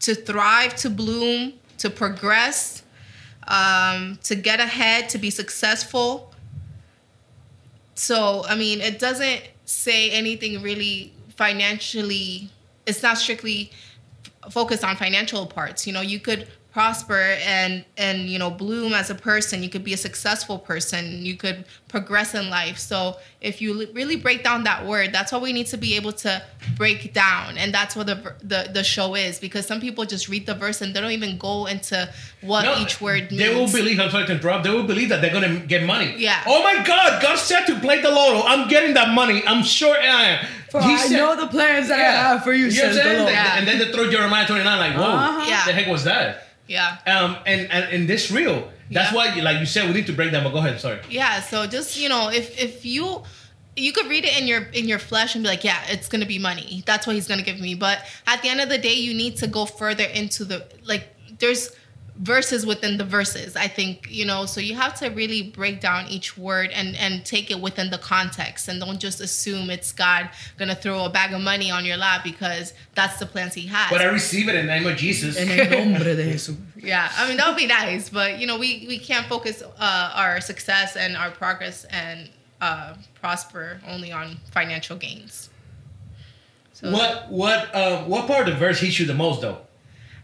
to 0.01 0.15
thrive, 0.15 0.75
to 0.77 0.89
bloom, 0.91 1.53
to 1.79 1.91
progress, 1.91 2.83
um, 3.49 4.19
to 4.25 4.35
get 4.35 4.61
ahead, 4.61 5.11
to 5.11 5.19
be 5.19 5.29
successful. 5.31 6.33
So, 7.95 8.45
I 8.49 8.55
mean, 8.57 8.81
it 8.81 8.99
doesn't 8.99 9.43
say 9.67 10.11
anything 10.11 10.63
really 10.63 11.13
financially, 11.37 12.49
it's 12.87 13.03
not 13.03 13.19
strictly 13.19 13.71
focused 14.51 14.85
on 14.85 14.97
financial 14.97 15.47
parts. 15.47 15.87
You 15.87 15.93
know, 15.93 16.01
you 16.01 16.21
could 16.21 16.49
prosper 16.75 17.37
and 17.47 17.85
and 17.97 18.29
you 18.29 18.39
know 18.39 18.51
bloom 18.51 18.93
as 18.93 19.09
a 19.09 19.15
person. 19.15 19.63
You 19.63 19.69
could 19.69 19.85
be 19.85 19.95
a 19.95 19.97
successful 19.97 20.59
person. 20.59 21.25
You 21.25 21.37
could 21.37 21.65
progress 21.89 22.35
in 22.35 22.51
life. 22.51 22.79
So 22.79 23.17
if 23.41 23.63
you 23.63 23.87
really 23.93 24.17
break 24.17 24.43
down 24.43 24.65
that 24.65 24.85
word 24.85 25.13
that's 25.13 25.31
what 25.31 25.41
we 25.41 25.53
need 25.53 25.69
to 25.69 25.77
be 25.77 25.95
able 25.95 26.13
to 26.13 26.43
break 26.77 27.13
down 27.13 27.57
and 27.59 27.73
that's 27.73 27.95
what 27.97 28.07
the 28.07 28.35
the, 28.43 28.69
the 28.73 28.83
show 28.85 29.15
is 29.15 29.39
because 29.39 29.67
some 29.67 29.81
people 29.81 30.05
just 30.05 30.29
read 30.29 30.45
the 30.47 30.55
verse 30.55 30.81
and 30.83 30.95
they 30.95 31.01
don't 31.01 31.11
even 31.13 31.37
go 31.39 31.67
into 31.67 32.09
what 32.41 32.63
No, 32.65 32.77
each 32.79 33.01
word 33.01 33.31
means 33.31 33.43
They 33.43 33.55
will 33.55 33.71
believe. 33.71 34.01
I'm 34.01 34.11
sorry 34.11 34.27
to 34.27 34.33
interrupt. 34.33 34.65
They 34.65 34.71
will 34.71 34.85
believe 34.87 35.09
that 35.11 35.21
they're 35.23 35.33
gonna 35.33 35.61
get 35.61 35.85
money. 35.85 36.15
Yeah. 36.19 36.43
Oh 36.47 36.63
my 36.63 36.83
God! 36.85 37.23
God 37.23 37.37
said 37.37 37.65
to 37.67 37.79
play 37.81 38.01
the 38.03 38.11
lotto. 38.11 38.47
I'm 38.47 38.69
getting 38.69 38.95
that 38.95 39.15
money. 39.15 39.43
I'm 39.47 39.63
sure 39.63 39.95
I 39.97 40.23
am. 40.25 40.47
For 40.71 40.81
He 40.83 40.93
I 40.95 41.07
said- 41.07 41.17
know 41.17 41.37
the 41.37 41.47
plans 41.47 41.89
that 41.89 42.01
I 42.01 42.11
have 42.29 42.43
for 42.45 42.53
you, 42.53 42.67
You 42.67 42.73
know 42.73 42.83
what 42.83 42.89
I'm 42.89 42.95
says 42.95 42.97
the 42.97 43.03
saying? 43.03 43.19
Lord. 43.21 43.33
Yeah. 43.33 43.59
And 43.59 43.69
then 43.69 43.79
they 43.79 43.93
throw 43.93 44.11
Jeremiah 44.11 44.47
29 44.47 44.79
like, 44.79 44.97
whoa, 44.97 45.03
Uh-huh. 45.05 45.47
Yeah. 45.49 45.65
the 45.67 45.73
heck 45.73 45.87
was 45.89 46.05
that? 46.05 46.49
yeah 46.67 46.97
Um, 47.07 47.37
and 47.47 47.61
and, 47.71 47.85
and 47.95 48.09
this 48.09 48.31
real. 48.31 48.71
That's 48.91 49.13
Yeah. 49.13 49.17
why, 49.17 49.41
like 49.49 49.59
you 49.61 49.67
said, 49.67 49.87
we 49.89 49.95
need 49.95 50.07
to 50.07 50.13
break 50.13 50.31
down. 50.33 50.45
But 50.45 50.53
go 50.53 50.59
ahead. 50.59 50.81
Sorry. 50.81 50.99
yeah 51.11 51.41
so 51.41 51.67
just 51.67 51.97
you 51.97 52.09
know 52.09 52.31
if 52.31 52.47
if 52.59 52.85
you 52.85 53.23
you 53.77 53.93
could 53.93 54.07
read 54.07 54.25
it 54.25 54.41
in 54.41 54.47
your 54.47 54.63
in 54.73 54.87
your 54.87 54.99
flesh 54.99 55.35
and 55.35 55.45
be 55.45 55.49
like 55.49 55.65
yeah 55.65 55.83
it's 55.89 56.09
gonna 56.09 56.27
be 56.27 56.39
money 56.39 56.83
that's 56.87 57.07
what 57.07 57.15
he's 57.15 57.27
gonna 57.27 57.43
give 57.43 57.59
me 57.61 57.75
but 57.75 57.99
at 58.27 58.43
the 58.43 58.49
end 58.49 58.61
of 58.61 58.69
the 58.69 58.79
day 58.79 58.95
you 58.95 59.15
need 59.15 59.37
to 59.37 59.47
go 59.47 59.67
further 59.67 60.05
into 60.05 60.45
the 60.45 60.67
like 60.85 61.09
there's 61.39 61.75
verses 62.17 62.65
within 62.65 62.97
the 62.97 63.05
verses 63.05 63.57
i 63.57 63.67
think 63.67 64.07
you 64.09 64.25
know 64.25 64.47
so 64.47 64.61
you 64.61 64.77
have 64.77 64.95
to 64.95 65.09
really 65.09 65.43
break 65.43 65.81
down 65.81 66.07
each 66.07 66.39
word 66.39 66.71
and 66.73 66.95
and 66.95 67.27
take 67.27 67.51
it 67.51 67.61
within 67.61 67.91
the 67.91 67.99
context 67.99 68.69
and 68.69 68.79
don't 68.79 69.01
just 69.01 69.21
assume 69.21 69.69
it's 69.69 69.91
god 69.91 70.31
gonna 70.57 70.77
throw 70.77 71.05
a 71.07 71.11
bag 71.11 71.33
of 71.33 71.41
money 71.41 71.73
on 71.73 71.85
your 71.85 71.97
lap 71.97 72.23
because 72.23 72.73
that's 72.95 73.19
the 73.19 73.27
plans 73.27 73.53
he 73.55 73.67
has 73.67 73.91
But 73.91 74.01
I 74.01 74.05
receive 74.05 74.49
it 74.49 74.55
in 74.55 74.67
the 74.67 74.73
name 74.73 74.87
of 74.87 74.97
Jesus. 74.97 75.37
En 75.37 75.51
el 75.51 75.85
nombre 75.87 76.15
de 76.15 76.23
Jesús. 76.23 76.57
yeah, 76.77 77.11
I 77.17 77.27
mean 77.27 77.37
that 77.39 77.49
would 77.49 77.57
be 77.57 77.67
nice, 77.67 78.09
but 78.09 78.39
you 78.39 78.47
know 78.47 78.59
we 78.59 78.85
we 78.87 78.99
can't 78.99 79.27
focus 79.27 79.63
uh, 79.63 80.13
our 80.15 80.41
success 80.41 80.97
and 80.97 81.17
our 81.17 81.33
progress 81.33 81.85
and 81.91 82.31
uh, 82.61 82.95
prosper 83.29 83.81
only 83.89 84.13
on 84.13 84.37
financial 84.53 84.97
gains. 84.99 85.49
So 86.75 86.91
What 86.91 87.31
what 87.31 87.75
uh, 87.75 88.05
what 88.05 88.27
part 88.27 88.47
of 88.49 88.53
the 88.55 88.61
verse 88.61 88.79
hits 88.81 88.99
you 89.01 89.07
the 89.07 89.15
most 89.15 89.41
though? 89.41 89.61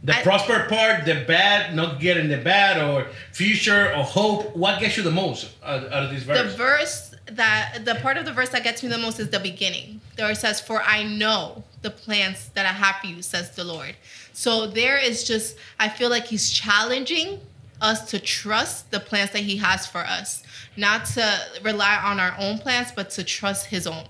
The 0.04 0.16
I- 0.19 0.23
prosper 0.23 0.66
part, 0.69 1.07
the 1.07 1.25
bad, 1.26 1.75
not 1.75 1.99
getting 2.00 2.28
the 2.28 2.37
bad, 2.52 2.75
or 2.87 3.07
future 3.33 3.85
or 3.97 4.02
hope. 4.04 4.54
What 4.54 4.80
gets 4.80 4.97
you 4.99 5.02
the 5.02 5.11
most 5.25 5.42
out, 5.64 5.85
out 5.95 6.02
of 6.04 6.11
this 6.11 6.25
the 6.25 6.35
verse? 6.35 6.54
verse 6.54 7.14
that 7.40 7.85
the 7.87 7.95
part 7.97 8.16
of 8.19 8.25
the 8.26 8.33
verse 8.33 8.50
that 8.50 8.64
gets 8.64 8.83
me 8.83 8.88
the 8.90 8.99
most 9.07 9.19
is 9.19 9.30
the 9.30 9.40
beginning. 9.40 10.00
There 10.16 10.30
it 10.30 10.37
says, 10.37 10.61
"For 10.61 10.83
I 10.83 11.02
know 11.04 11.64
the 11.80 11.90
plans 11.90 12.50
that 12.54 12.66
I 12.66 12.75
have 12.85 12.97
for 13.00 13.07
you," 13.07 13.23
says 13.23 13.47
the 13.61 13.64
Lord. 13.64 13.95
So 14.35 14.66
there 14.66 14.99
is 14.99 15.25
just 15.25 15.57
I 15.78 15.88
feel 15.88 16.11
like 16.11 16.26
He's 16.26 16.50
challenging 16.50 17.40
us 17.80 18.11
to 18.11 18.19
trust 18.19 18.90
the 18.90 19.00
plans 19.00 19.30
that 19.30 19.45
He 19.50 19.57
has 19.57 19.87
for 19.87 20.00
us, 20.19 20.42
not 20.80 21.04
to 21.14 21.38
rely 21.62 21.96
on 22.02 22.18
our 22.18 22.34
own 22.38 22.58
plans, 22.58 22.88
but 22.96 23.10
to 23.10 23.22
trust 23.25 23.66
His 23.66 23.87
own. 23.87 24.06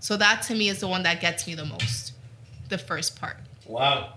So 0.00 0.16
that 0.16 0.42
to 0.48 0.54
me 0.54 0.68
is 0.68 0.80
the 0.80 0.88
one 0.88 1.02
that 1.02 1.20
gets 1.20 1.46
me 1.46 1.54
the 1.54 1.64
most. 1.66 2.12
The 2.68 2.78
first 2.78 3.20
part. 3.20 3.36
wow. 3.66 4.14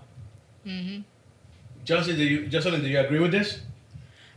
Mm-hmm. 0.66 1.00
Jocelyn, 1.84 2.16
do 2.16 2.24
you 2.24 2.46
Jocelyn, 2.48 2.82
do 2.82 2.88
you 2.88 2.98
agree 3.00 3.18
with 3.20 3.32
this? 3.32 3.60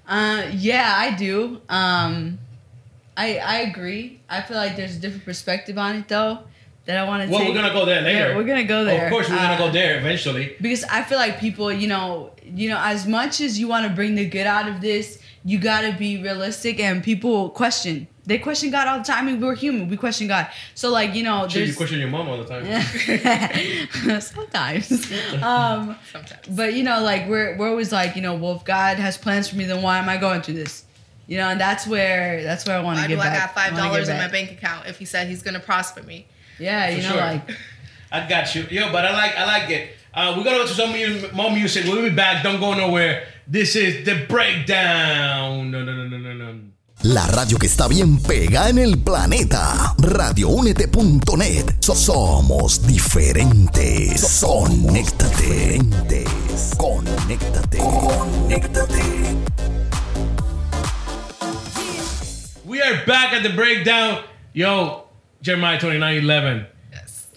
Uh, 0.07 0.43
yeah, 0.53 0.93
I 0.97 1.11
do. 1.15 1.61
Um, 1.69 2.39
I 3.17 3.37
I 3.37 3.55
agree. 3.69 4.19
I 4.29 4.41
feel 4.41 4.57
like 4.57 4.75
there's 4.77 4.95
a 4.95 4.99
different 4.99 5.25
perspective 5.25 5.77
on 5.77 5.95
it 5.97 6.07
though 6.07 6.39
that 6.85 6.97
I 6.97 7.03
want 7.03 7.23
to 7.23 7.29
Well, 7.29 7.39
take. 7.41 7.49
we're 7.49 7.61
gonna 7.61 7.73
go 7.73 7.85
there 7.85 8.01
later. 8.01 8.29
Yeah, 8.29 8.35
we're 8.37 8.43
gonna 8.43 8.63
go 8.63 8.83
there. 8.85 9.05
Of 9.05 9.11
course, 9.11 9.29
we're 9.29 9.35
gonna 9.35 9.53
Uh, 9.53 9.57
go 9.65 9.71
there 9.71 9.97
eventually. 9.99 10.55
because 10.61 10.83
I 10.85 11.03
feel 11.03 11.17
like 11.17 11.39
people, 11.39 11.71
you 11.71 11.87
know, 11.87 12.31
you 12.45 12.69
know, 12.69 12.79
as 12.81 13.05
much 13.05 13.41
as 13.41 13.59
you 13.59 13.67
want 13.67 13.85
to 13.87 13.93
bring 13.93 14.15
the 14.15 14.25
good 14.25 14.47
out 14.47 14.67
of 14.69 14.79
this, 14.81 15.19
you 15.43 15.59
gotta 15.59 15.93
be 15.97 16.21
realistic. 16.21 16.79
And 16.79 17.03
people 17.03 17.49
question. 17.49 18.07
They 18.23 18.37
question 18.37 18.69
God 18.69 18.87
all 18.87 18.99
the 18.99 19.03
time. 19.03 19.27
I 19.27 19.31
mean, 19.31 19.41
we're 19.41 19.55
human. 19.55 19.89
We 19.89 19.97
question 19.97 20.27
God. 20.27 20.47
So 20.75 20.91
like, 20.91 21.15
you 21.15 21.23
know, 21.23 21.47
Shit, 21.47 21.67
you 21.67 21.73
question 21.75 21.99
your 21.99 22.07
mom 22.09 22.29
all 22.29 22.37
the 22.37 22.45
time. 22.45 22.65
sometimes. 24.21 24.91
um, 25.43 25.97
Sometimes. 26.11 26.47
but 26.49 26.73
you 26.75 26.83
know, 26.83 27.01
like 27.01 27.27
we're 27.27 27.57
we're 27.57 27.69
always 27.69 27.91
like, 27.91 28.15
you 28.15 28.21
know, 28.21 28.35
well, 28.35 28.55
if 28.55 28.63
God 28.63 28.97
has 28.97 29.17
plans 29.17 29.49
for 29.49 29.55
me, 29.55 29.65
then 29.65 29.81
why 29.81 29.97
am 29.97 30.07
I 30.07 30.17
going 30.17 30.41
through 30.43 30.55
this? 30.55 30.85
You 31.27 31.37
know, 31.37 31.49
and 31.49 31.59
that's 31.59 31.87
where 31.87 32.43
that's 32.43 32.65
where 32.67 32.77
I 32.77 32.81
want 32.81 32.97
to 32.97 33.03
Why 33.03 33.07
get 33.07 33.15
do 33.15 33.21
I 33.21 33.25
back. 33.25 33.39
got 33.39 33.55
five 33.55 33.71
wanna 33.73 33.83
get 33.83 33.89
dollars 33.89 34.09
in 34.09 34.17
my 34.17 34.27
bank 34.27 34.51
account 34.51 34.87
if 34.87 34.99
he 34.99 35.05
said 35.05 35.27
he's 35.27 35.41
gonna 35.41 35.59
prosper 35.59 36.03
me? 36.03 36.27
Yeah, 36.59 36.89
you 36.89 37.01
know, 37.01 37.09
sure. 37.09 37.17
like 37.17 37.49
I 38.11 38.27
got 38.27 38.53
you, 38.53 38.63
yo. 38.69 38.91
But 38.91 39.05
I 39.05 39.13
like, 39.13 39.35
I 39.35 39.45
like 39.45 39.69
it. 39.69 39.95
Uh, 40.13 40.33
we're 40.37 40.43
gonna 40.43 40.57
go 40.57 40.67
to 40.67 40.73
some 40.73 40.91
mu- 40.91 41.31
more 41.33 41.51
music. 41.51 41.85
We'll 41.85 42.01
be 42.03 42.09
back. 42.09 42.43
Don't 42.43 42.59
go 42.59 42.73
nowhere. 42.73 43.23
This 43.47 43.75
is 43.75 44.03
the 44.05 44.25
breakdown. 44.27 45.71
No, 45.71 45.83
no, 45.83 45.93
no, 45.93 46.07
no, 46.07 46.17
no, 46.17 46.33
no. 46.33 46.59
La 47.03 47.25
radio 47.27 47.57
que 47.57 47.65
está 47.67 47.87
bien 47.87 48.19
pega 48.21 48.69
en 48.69 48.77
el 48.77 48.97
planeta. 48.99 49.95
Radioúnete.net. 49.97 51.77
So- 51.79 51.95
somos 51.95 52.85
diferentes. 52.85 54.41
Conéctate. 54.41 55.79
Diferentes. 55.79 56.75
Conéctate. 56.77 57.77
Conéctate. 57.79 59.37
We 62.65 62.81
are 62.81 63.05
back 63.05 63.33
at 63.33 63.43
the 63.43 63.49
breakdown. 63.49 64.23
Yo, 64.53 65.05
Jeremiah 65.41 65.79
twenty 65.79 65.97
nine 65.99 66.17
eleven. 66.17 66.57
Yes. 66.57 66.67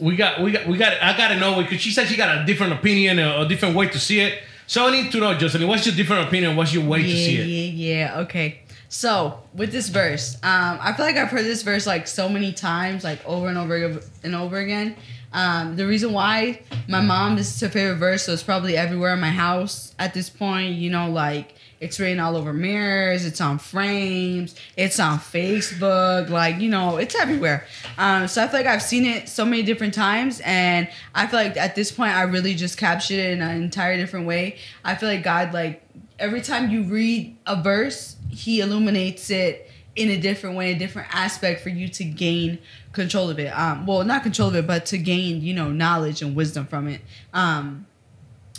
We 0.00 0.16
got, 0.16 0.40
we 0.42 0.50
got, 0.50 0.66
we 0.66 0.76
got. 0.76 1.00
I 1.02 1.16
gotta 1.16 1.38
know 1.38 1.62
because 1.62 1.80
she 1.80 1.90
said 1.90 2.08
she 2.08 2.16
got 2.16 2.42
a 2.42 2.44
different 2.44 2.72
opinion, 2.72 3.18
a, 3.18 3.42
a 3.42 3.48
different 3.48 3.76
way 3.76 3.88
to 3.88 3.98
see 3.98 4.20
it. 4.20 4.42
So 4.66 4.86
I 4.86 4.90
need 4.90 5.12
to 5.12 5.20
know, 5.20 5.34
Jocelyn, 5.34 5.68
what's 5.68 5.86
your 5.86 5.94
different 5.94 6.26
opinion? 6.26 6.56
What's 6.56 6.72
your 6.72 6.84
way 6.84 7.00
yeah, 7.00 7.06
to 7.06 7.12
see 7.12 7.36
it? 7.36 7.46
yeah, 7.46 7.96
yeah. 7.96 8.20
Okay. 8.20 8.60
So 8.88 9.42
with 9.54 9.72
this 9.72 9.88
verse, 9.88 10.36
um, 10.36 10.78
I 10.80 10.92
feel 10.92 11.04
like 11.04 11.16
I've 11.16 11.28
heard 11.28 11.44
this 11.44 11.62
verse 11.62 11.86
like 11.86 12.06
so 12.06 12.28
many 12.28 12.52
times, 12.52 13.04
like 13.04 13.24
over 13.26 13.48
and 13.48 13.58
over 13.58 14.00
and 14.22 14.34
over 14.34 14.56
again. 14.58 14.96
Um, 15.32 15.74
the 15.74 15.86
reason 15.86 16.12
why 16.12 16.60
my 16.88 17.00
mom 17.00 17.34
this 17.34 17.52
is 17.52 17.60
her 17.60 17.68
favorite 17.68 17.96
verse, 17.96 18.24
so 18.24 18.32
it's 18.32 18.44
probably 18.44 18.76
everywhere 18.76 19.14
in 19.14 19.20
my 19.20 19.30
house 19.30 19.94
at 19.98 20.14
this 20.14 20.30
point. 20.30 20.76
You 20.76 20.90
know, 20.90 21.10
like 21.10 21.54
it's 21.84 22.00
written 22.00 22.18
all 22.18 22.36
over 22.36 22.52
mirrors, 22.52 23.24
it's 23.26 23.40
on 23.40 23.58
frames, 23.58 24.54
it's 24.76 24.98
on 24.98 25.18
Facebook, 25.18 26.30
like 26.30 26.58
you 26.58 26.68
know, 26.68 26.96
it's 26.96 27.14
everywhere. 27.14 27.66
Um, 27.98 28.26
so 28.26 28.42
I 28.42 28.48
feel 28.48 28.60
like 28.60 28.66
I've 28.66 28.82
seen 28.82 29.04
it 29.04 29.28
so 29.28 29.44
many 29.44 29.62
different 29.62 29.94
times, 29.94 30.40
and 30.44 30.88
I 31.14 31.26
feel 31.26 31.38
like 31.38 31.56
at 31.56 31.74
this 31.74 31.92
point 31.92 32.12
I 32.12 32.22
really 32.22 32.54
just 32.54 32.78
captured 32.78 33.18
it 33.18 33.32
in 33.32 33.42
an 33.42 33.62
entire 33.62 33.96
different 33.96 34.26
way. 34.26 34.56
I 34.84 34.94
feel 34.94 35.08
like 35.08 35.22
God, 35.22 35.52
like 35.52 35.82
every 36.18 36.40
time 36.40 36.70
you 36.70 36.84
read 36.84 37.36
a 37.46 37.60
verse, 37.60 38.16
He 38.30 38.60
illuminates 38.60 39.30
it 39.30 39.70
in 39.96 40.10
a 40.10 40.16
different 40.16 40.56
way, 40.56 40.72
a 40.72 40.78
different 40.78 41.08
aspect 41.14 41.60
for 41.60 41.68
you 41.68 41.88
to 41.88 42.04
gain 42.04 42.58
control 42.92 43.30
of 43.30 43.38
it. 43.38 43.48
Um, 43.48 43.86
well, 43.86 44.02
not 44.04 44.22
control 44.22 44.48
of 44.48 44.56
it, 44.56 44.66
but 44.66 44.86
to 44.86 44.98
gain, 44.98 45.42
you 45.42 45.54
know, 45.54 45.70
knowledge 45.70 46.22
and 46.22 46.34
wisdom 46.34 46.66
from 46.66 46.88
it. 46.88 47.00
Um, 47.32 47.86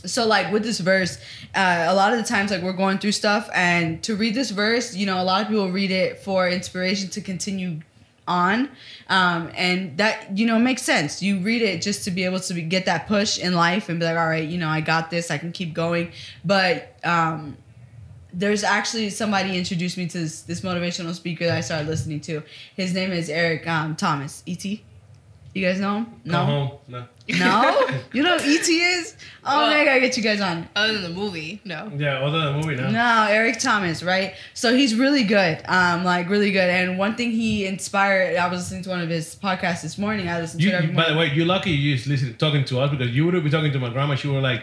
so 0.06 0.26
like 0.26 0.52
with 0.52 0.64
this 0.64 0.80
verse 0.80 1.18
uh, 1.56 1.86
a 1.88 1.96
lot 1.96 2.14
of 2.14 2.20
the 2.20 2.26
times 2.26 2.52
like 2.52 2.62
we're 2.62 2.74
going 2.74 2.98
through 2.98 3.12
stuff 3.12 3.50
and 3.54 4.04
to 4.04 4.16
read 4.16 4.34
this 4.34 4.52
verse 4.52 4.96
you 4.96 5.06
know 5.06 5.22
a 5.22 5.24
lot 5.24 5.42
of 5.42 5.48
people 5.48 5.72
read 5.72 5.92
it 5.92 6.20
for 6.20 6.48
inspiration 6.48 7.10
to 7.10 7.22
continue 7.22 7.80
on 8.28 8.70
um, 9.08 9.52
and 9.56 9.98
that 9.98 10.38
you 10.38 10.46
know 10.46 10.58
makes 10.58 10.82
sense. 10.82 11.22
You 11.22 11.40
read 11.40 11.62
it 11.62 11.82
just 11.82 12.04
to 12.06 12.12
be 12.12 12.24
able 12.24 12.40
to 12.40 12.54
be, 12.54 12.62
get 12.64 12.86
that 12.86 13.08
push 13.08 13.38
in 13.38 13.54
life 13.54 13.90
and 13.90 14.00
be 14.00 14.06
like 14.06 14.18
all 14.18 14.28
right 14.28 14.48
you 14.48 14.58
know 14.58 14.70
i 14.70 14.82
got 14.82 15.10
this 15.10 15.32
i 15.32 15.38
can 15.38 15.52
keep 15.52 15.74
going. 15.74 16.12
But 16.44 16.98
um, 17.04 17.58
there's 18.34 18.64
actually 18.64 19.10
somebody 19.12 19.58
introduced 19.58 19.98
me 19.98 20.08
to 20.08 20.18
this, 20.20 20.42
this 20.42 20.62
motivational 20.62 21.14
speaker 21.14 21.46
that 21.46 21.58
i 21.58 21.62
started 21.62 21.88
listening 21.88 22.20
to. 22.22 22.42
His 22.76 22.94
name 22.94 23.12
is 23.12 23.30
eric 23.30 23.68
um, 23.68 23.96
thomas. 23.96 24.44
Et 24.48 24.82
you 25.56 25.66
guys 25.66 25.80
know 25.80 25.98
him 26.24 26.32
home. 26.32 26.72
No. 26.88 27.06
no 27.40 27.88
you 28.14 28.22
know 28.22 28.38
who 28.38 28.54
et 28.54 28.70
is 28.70 29.16
oh 29.44 29.58
Well- 29.58 29.70
man 29.72 29.80
i 29.80 29.86
gotta 29.86 30.00
get 30.00 30.16
you 30.16 30.22
guys 30.22 30.40
on 30.42 30.68
Other 30.76 30.94
than 30.94 31.02
the 31.02 31.10
movie, 31.10 31.60
no. 31.66 31.92
Yeah, 31.98 32.20
other 32.20 32.38
than 32.40 32.54
the 32.60 32.68
movie, 32.68 32.76
no. 32.80 32.92
no, 32.92 33.26
Eric 33.30 33.58
Thomas, 33.58 34.04
right? 34.04 34.36
So 34.54 34.76
he's 34.76 34.94
really 34.94 35.24
good, 35.24 35.64
um, 35.68 36.04
like 36.04 36.30
really 36.30 36.52
good. 36.52 36.70
And 36.70 37.00
one 37.00 37.16
thing 37.16 37.32
he 37.32 37.66
inspired, 37.66 38.36
I 38.38 38.48
was 38.48 38.60
listening 38.60 38.84
to 38.84 38.90
one 38.92 39.02
of 39.02 39.10
his 39.10 39.36
podcasts 39.36 39.82
this 39.82 39.98
morning. 39.98 40.28
I 40.30 40.40
listened 40.40 40.62
You, 40.62 40.70
to 40.70 40.76
it 40.76 40.78
every 40.78 40.90
you- 40.92 40.96
by 40.96 41.10
the 41.10 41.18
way, 41.18 41.32
you're 41.34 41.48
lucky 41.48 41.72
you 41.72 41.96
just 41.96 42.06
listening 42.08 42.36
talking 42.36 42.64
to 42.66 42.80
us 42.82 42.92
because 42.92 43.10
you 43.16 43.26
would 43.26 43.44
be 43.44 43.50
talking 43.50 43.72
to 43.72 43.80
my 43.80 43.90
grandma. 43.90 44.14
She 44.16 44.28
were 44.28 44.42
like, 44.42 44.62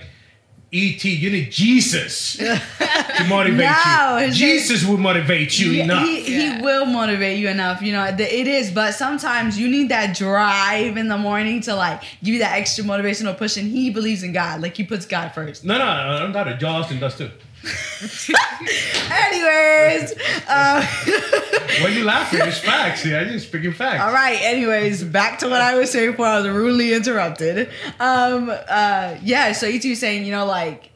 ET, 0.75 1.05
you 1.05 1.29
need 1.31 1.51
Jesus 1.53 2.37
to 2.37 3.25
motivate 3.29 3.67
No, 3.67 4.17
you. 4.19 4.27
his 4.27 4.37
Jesus 4.39 4.85
will 4.87 4.97
motivate 4.97 5.59
you 5.59 5.71
Yeah, 5.73 5.85
enough. 5.85 6.07
He, 6.07 6.23
he 6.23 6.63
will 6.63 6.87
motivate 6.87 7.39
you 7.39 7.49
enough. 7.49 7.83
You 7.83 7.93
know, 7.93 8.11
the- 8.11 8.35
it 8.41 8.47
is, 8.47 8.71
but 8.71 8.95
sometimes 8.95 9.59
you 9.59 9.69
need 9.69 9.91
that 9.91 10.17
drive 10.17 10.97
in 10.97 11.09
the 11.09 11.19
morning 11.19 11.61
to 11.63 11.75
like 11.75 12.01
give 12.23 12.33
you 12.35 12.39
that 12.39 12.57
extra 12.59 12.85
motivational 12.85 13.37
push. 13.37 13.59
And 13.59 13.71
he 13.71 13.91
believes 13.91 14.23
in 14.23 14.33
God, 14.33 14.63
like 14.63 14.75
he 14.75 14.85
puts 14.85 15.05
God 15.05 15.35
first. 15.35 15.63
no, 15.63 15.77
no, 15.77 15.85
I'm 15.85 16.33
not 16.33 16.49
a 16.49 16.53
it. 16.53 16.59
Joe 16.61 16.69
Osteen 16.69 17.01
does 17.01 17.19
too. 17.19 17.31
Anyways, 19.11 20.13
um, 20.49 20.83
Why 21.83 21.93
you 21.93 22.05
laughing? 22.05 22.41
It's 22.43 22.59
facts. 22.59 23.07
Yeah, 23.07 23.21
I'm 23.21 23.29
just 23.29 23.49
speaking 23.49 23.73
facts. 23.73 24.03
all 24.03 24.13
right. 24.13 24.39
Anyways, 24.43 25.05
back 25.05 25.39
to 25.41 25.49
what 25.49 25.61
I 25.61 25.77
was 25.77 25.91
saying 25.91 26.13
before 26.13 26.27
I 26.27 26.41
was 26.41 26.49
rudely 26.49 26.93
interrupted. 26.93 27.69
Um, 28.01 28.51
uh, 28.51 29.17
yeah. 29.23 29.53
So 29.53 29.69
ET 29.69 29.83
saying, 29.83 30.25
you 30.25 30.33
know, 30.33 30.45
like. 30.47 30.91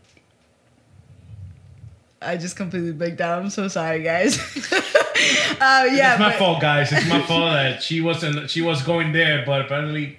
I 2.20 2.36
just 2.36 2.56
completely 2.56 2.92
blanked 2.92 3.20
out. 3.20 3.40
I'm 3.40 3.50
so 3.50 3.68
sorry, 3.68 4.02
guys. 4.02 4.38
uh, 4.72 5.86
yeah, 5.92 6.12
it's 6.12 6.20
my 6.20 6.30
but- 6.30 6.38
fault, 6.38 6.60
guys. 6.60 6.90
It's 6.90 7.08
my 7.08 7.20
fault 7.22 7.52
that 7.52 7.82
she 7.82 8.00
wasn't. 8.00 8.50
She 8.50 8.62
was 8.62 8.82
going 8.82 9.12
there, 9.12 9.44
but 9.46 9.60
apparently 9.60 10.18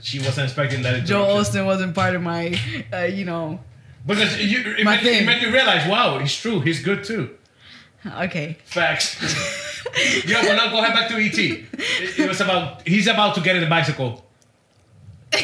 she 0.00 0.18
wasn't 0.18 0.46
expecting 0.46 0.82
that. 0.82 1.04
Joel. 1.04 1.36
Osteen 1.40 1.64
wasn't 1.66 1.94
part 1.94 2.16
of 2.16 2.22
my, 2.22 2.58
uh, 2.92 3.02
you 3.04 3.24
know. 3.24 3.60
Because 4.06 4.40
you, 4.40 4.74
it, 4.78 4.84
My 4.84 4.96
make, 4.96 5.04
it 5.04 5.04
thing. 5.04 5.26
make 5.26 5.42
you 5.42 5.52
realize, 5.52 5.88
wow, 5.88 6.18
it's 6.18 6.34
true. 6.40 6.60
He's 6.60 6.82
good 6.82 7.04
too. 7.04 7.30
Okay. 8.04 8.56
Facts. 8.64 9.16
yeah, 10.26 10.42
but 10.42 10.56
now 10.56 10.70
go 10.70 10.78
ahead 10.80 10.92
back 10.92 11.08
to 11.10 11.14
ET. 11.16 11.38
It, 11.38 12.18
it 12.18 12.28
was 12.28 12.40
about 12.40 12.86
he's 12.86 13.06
about 13.06 13.34
to 13.36 13.40
get 13.40 13.54
in 13.56 13.62
the 13.62 13.68
bicycle. 13.68 14.24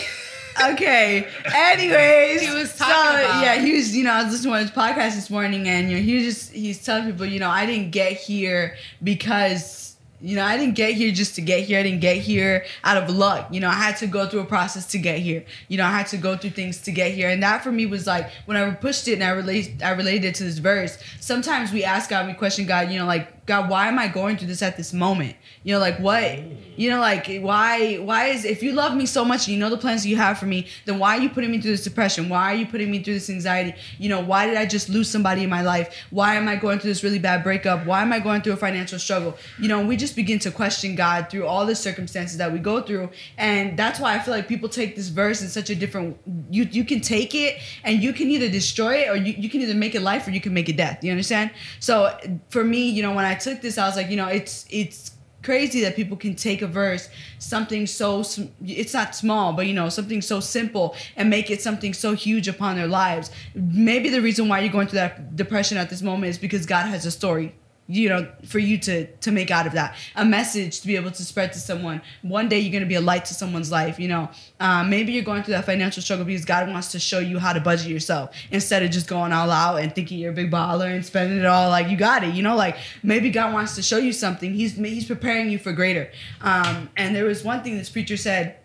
Okay. 0.72 1.24
Anyways, 1.54 2.40
He 2.42 2.50
was 2.50 2.72
so, 2.72 2.84
talking 2.84 3.24
about- 3.24 3.44
yeah, 3.44 3.60
he 3.62 3.74
was. 3.74 3.96
You 3.96 4.02
know, 4.02 4.12
I 4.12 4.24
was 4.24 4.32
listening 4.32 4.54
to 4.54 4.58
his 4.58 4.70
podcast 4.72 5.14
this 5.14 5.30
morning, 5.30 5.68
and 5.68 5.88
you 5.88 5.96
know, 5.98 6.02
he 6.02 6.16
was 6.16 6.24
just 6.24 6.52
he's 6.52 6.84
telling 6.84 7.04
people, 7.06 7.26
you 7.26 7.38
know, 7.38 7.48
I 7.48 7.64
didn't 7.64 7.92
get 7.92 8.14
here 8.14 8.76
because. 9.00 9.88
You 10.20 10.37
know, 10.37 10.44
I 10.44 10.56
didn't 10.56 10.75
get 10.75 10.94
here 10.94 11.12
just 11.12 11.37
to 11.37 11.40
get 11.40 11.60
here. 11.60 11.78
I 11.78 11.82
didn't 11.82 12.00
get 12.00 12.16
here 12.16 12.64
out 12.82 12.96
of 12.96 13.08
luck. 13.08 13.48
You 13.52 13.60
know, 13.60 13.68
I 13.68 13.75
had 13.75 13.96
to 13.98 14.06
go 14.06 14.26
through 14.26 14.40
a 14.40 14.46
process 14.46 14.87
to 14.87 14.98
get 14.98 15.20
here. 15.20 15.44
You 15.68 15.78
know, 15.78 15.84
I 15.84 15.90
had 15.90 16.08
to 16.08 16.16
go 16.16 16.37
through 16.37 16.50
things 16.50 16.80
to 16.82 16.92
get 16.92 17.12
here. 17.12 17.28
And 17.28 17.42
that 17.42 17.62
for 17.62 17.70
me 17.70 17.87
was 17.87 18.06
like 18.06 18.30
when 18.46 18.56
I 18.56 18.68
pushed 18.70 19.06
it 19.06 19.14
and 19.14 19.25
I 19.25 19.30
relate 19.30 19.82
I 19.82 19.90
related 19.90 20.25
it 20.25 20.34
to 20.37 20.44
this 20.44 20.58
verse. 20.58 20.98
Sometimes 21.20 21.72
we 21.72 21.84
ask 21.84 22.10
God, 22.10 22.26
we 22.26 22.34
question 22.34 22.66
God, 22.66 22.90
you 22.90 22.98
know, 22.98 23.06
like, 23.06 23.32
God, 23.49 23.71
why 23.71 23.88
am 23.88 23.99
I 23.99 24.09
going 24.09 24.37
through 24.37 24.49
this 24.49 24.61
at 24.61 24.76
this 24.76 24.93
moment? 24.93 25.35
You 25.64 25.73
know, 25.75 25.81
like 25.81 25.99
what 25.99 26.38
you 26.76 26.90
know, 26.90 27.00
like 27.00 27.26
why 27.40 27.97
why 27.97 28.26
is 28.26 28.45
if 28.45 28.62
you 28.62 28.73
love 28.73 28.95
me 28.95 29.07
so 29.07 29.25
much 29.25 29.47
and 29.47 29.55
you 29.55 29.59
know 29.59 29.71
the 29.71 29.78
plans 29.78 30.07
you 30.07 30.17
have 30.17 30.38
for 30.38 30.45
me, 30.45 30.67
then 30.85 30.99
why 30.99 31.17
are 31.17 31.21
you 31.21 31.31
putting 31.31 31.50
me 31.50 31.59
through 31.59 31.71
this 31.71 31.83
depression? 31.83 32.28
Why 32.28 32.52
are 32.52 32.55
you 32.55 32.67
putting 32.67 32.90
me 32.90 33.02
through 33.02 33.14
this 33.14 33.31
anxiety? 33.31 33.75
You 33.99 34.11
know, 34.11 34.21
why 34.21 34.47
did 34.47 34.59
I 34.59 34.67
just 34.67 34.90
lose 34.90 35.11
somebody 35.11 35.45
in 35.45 35.50
my 35.50 35.62
life? 35.62 35.95
Why 36.11 36.35
am 36.35 36.47
I 36.47 36.57
going 36.57 36.78
through 36.78 36.90
this 36.90 37.02
really 37.02 37.19
bad 37.19 37.43
breakup? 37.43 37.87
Why 37.87 38.02
am 38.02 38.12
I 38.12 38.21
going 38.21 38.43
through 38.43 38.52
a 38.52 38.57
financial 38.59 38.99
struggle? 38.99 39.38
You 39.59 39.69
know, 39.69 39.85
we 39.85 39.97
just 39.97 40.14
begin 40.14 40.38
to 40.40 40.50
question 40.50 40.95
God 40.95 41.31
through 41.31 41.47
all 41.47 41.64
the 41.64 41.75
circumstances 41.75 42.37
that 42.37 42.52
we 42.52 42.59
go 42.59 42.83
through. 42.83 43.09
And 43.38 43.78
that's 43.78 43.99
why 43.99 44.14
I 44.14 44.19
feel 44.19 44.35
like 44.35 44.47
people 44.47 44.69
take 44.69 44.95
this 44.95 45.09
verse 45.09 45.40
in 45.40 45.49
such 45.49 45.71
a 45.71 45.75
different 45.75 46.19
you 46.50 46.64
you 46.71 46.85
can 46.85 47.00
take 47.00 47.35
it 47.35 47.57
and 47.83 48.02
you 48.02 48.12
can 48.12 48.28
either 48.28 48.50
destroy 48.50 48.97
it 48.97 49.09
or 49.09 49.17
you, 49.17 49.33
you 49.33 49.49
can 49.49 49.62
either 49.62 49.75
make 49.75 49.95
it 49.95 50.02
life 50.02 50.26
or 50.26 50.33
you 50.33 50.40
can 50.40 50.52
make 50.52 50.69
it 50.69 50.76
death. 50.76 51.02
You 51.02 51.11
understand? 51.11 51.50
So 51.81 52.14
for 52.50 52.62
me, 52.62 52.90
you 52.90 53.02
know, 53.02 53.14
when 53.14 53.25
I 53.25 53.38
took 53.38 53.61
this, 53.61 53.78
I 53.78 53.87
was 53.87 53.97
like, 53.97 54.11
you 54.11 54.16
know, 54.16 54.28
it's 54.28 54.66
it's 54.71 55.12
crazy 55.42 55.80
that 55.83 55.95
people 55.95 56.16
can 56.16 56.35
take 56.35 56.62
a 56.62 56.66
verse 56.66 57.09
something 57.38 57.87
so 57.87 58.25
it's 58.66 58.92
not 58.92 59.14
small 59.14 59.52
but 59.52 59.68
you 59.68 59.73
know 59.73 59.88
something 59.88 60.21
so 60.21 60.40
simple 60.40 60.97
and 61.16 61.30
make 61.30 61.49
it 61.49 61.62
something 61.62 61.95
so 61.95 62.12
huge 62.14 62.49
upon 62.49 62.76
their 62.76 62.88
lives. 62.88 63.30
Maybe 63.54 64.09
the 64.09 64.21
reason 64.21 64.49
why 64.49 64.61
you're 64.61 64.73
going 64.73 64.88
through 64.88 64.99
that 64.99 65.37
depression 65.37 65.78
at 65.78 65.90
this 65.90 66.02
moment 66.02 66.30
is 66.30 66.38
because 66.38 66.66
god 66.66 66.87
has 66.87 67.07
a 67.07 67.11
story 67.11 67.54
you 67.88 68.09
know 68.09 68.30
for 68.45 68.59
you 68.59 68.76
to 68.76 69.07
to 69.07 69.33
make 69.33 69.50
out 69.50 69.66
of 69.66 69.73
that. 69.73 69.97
A 70.14 70.25
message 70.25 70.80
to 70.80 70.87
be 70.87 70.97
able 70.97 71.11
to 71.11 71.25
spread 71.25 71.52
to 71.54 71.59
someone. 71.59 72.02
One 72.23 72.49
day 72.49 72.59
you're 72.59 72.71
going 72.71 72.83
to 72.83 72.88
be 72.88 72.95
a 72.95 73.00
light 73.00 73.25
to 73.26 73.35
someone's 73.35 73.71
life 73.71 73.99
you 73.99 74.09
know. 74.09 74.30
Um, 74.61 74.90
maybe 74.90 75.12
you're 75.12 75.25
going 75.25 75.42
through 75.42 75.54
that 75.54 75.64
financial 75.64 76.02
struggle 76.02 76.26
because 76.26 76.45
god 76.45 76.68
wants 76.68 76.92
to 76.92 76.99
show 76.99 77.18
you 77.18 77.38
how 77.38 77.52
to 77.54 77.61
budget 77.61 77.88
yourself 77.88 78.35
instead 78.50 78.83
of 78.83 78.90
just 78.90 79.09
going 79.09 79.33
all 79.33 79.50
out 79.50 79.80
and 79.80 79.95
thinking 79.95 80.19
you're 80.19 80.32
a 80.32 80.34
big 80.34 80.50
baller 80.50 80.95
and 80.95 81.04
spending 81.04 81.39
it 81.39 81.47
all 81.47 81.71
like 81.71 81.89
you 81.89 81.97
got 81.97 82.23
it 82.23 82.34
you 82.34 82.43
know 82.43 82.54
like 82.54 82.76
maybe 83.02 83.30
god 83.30 83.54
wants 83.54 83.75
to 83.75 83.82
show 83.82 83.99
you 83.99 84.12
something. 84.12 84.52
He's 84.52 84.76
he's 84.76 85.06
preparing 85.06 85.50
you 85.50 85.58
for 85.58 85.73
greater. 85.73 86.10
Um, 86.43 86.91
and 86.97 87.17
there 87.17 87.25
was 87.25 87.43
one 87.43 87.62
thing 87.62 87.78
this 87.78 87.89
preacher 87.89 88.17
said 88.17 88.58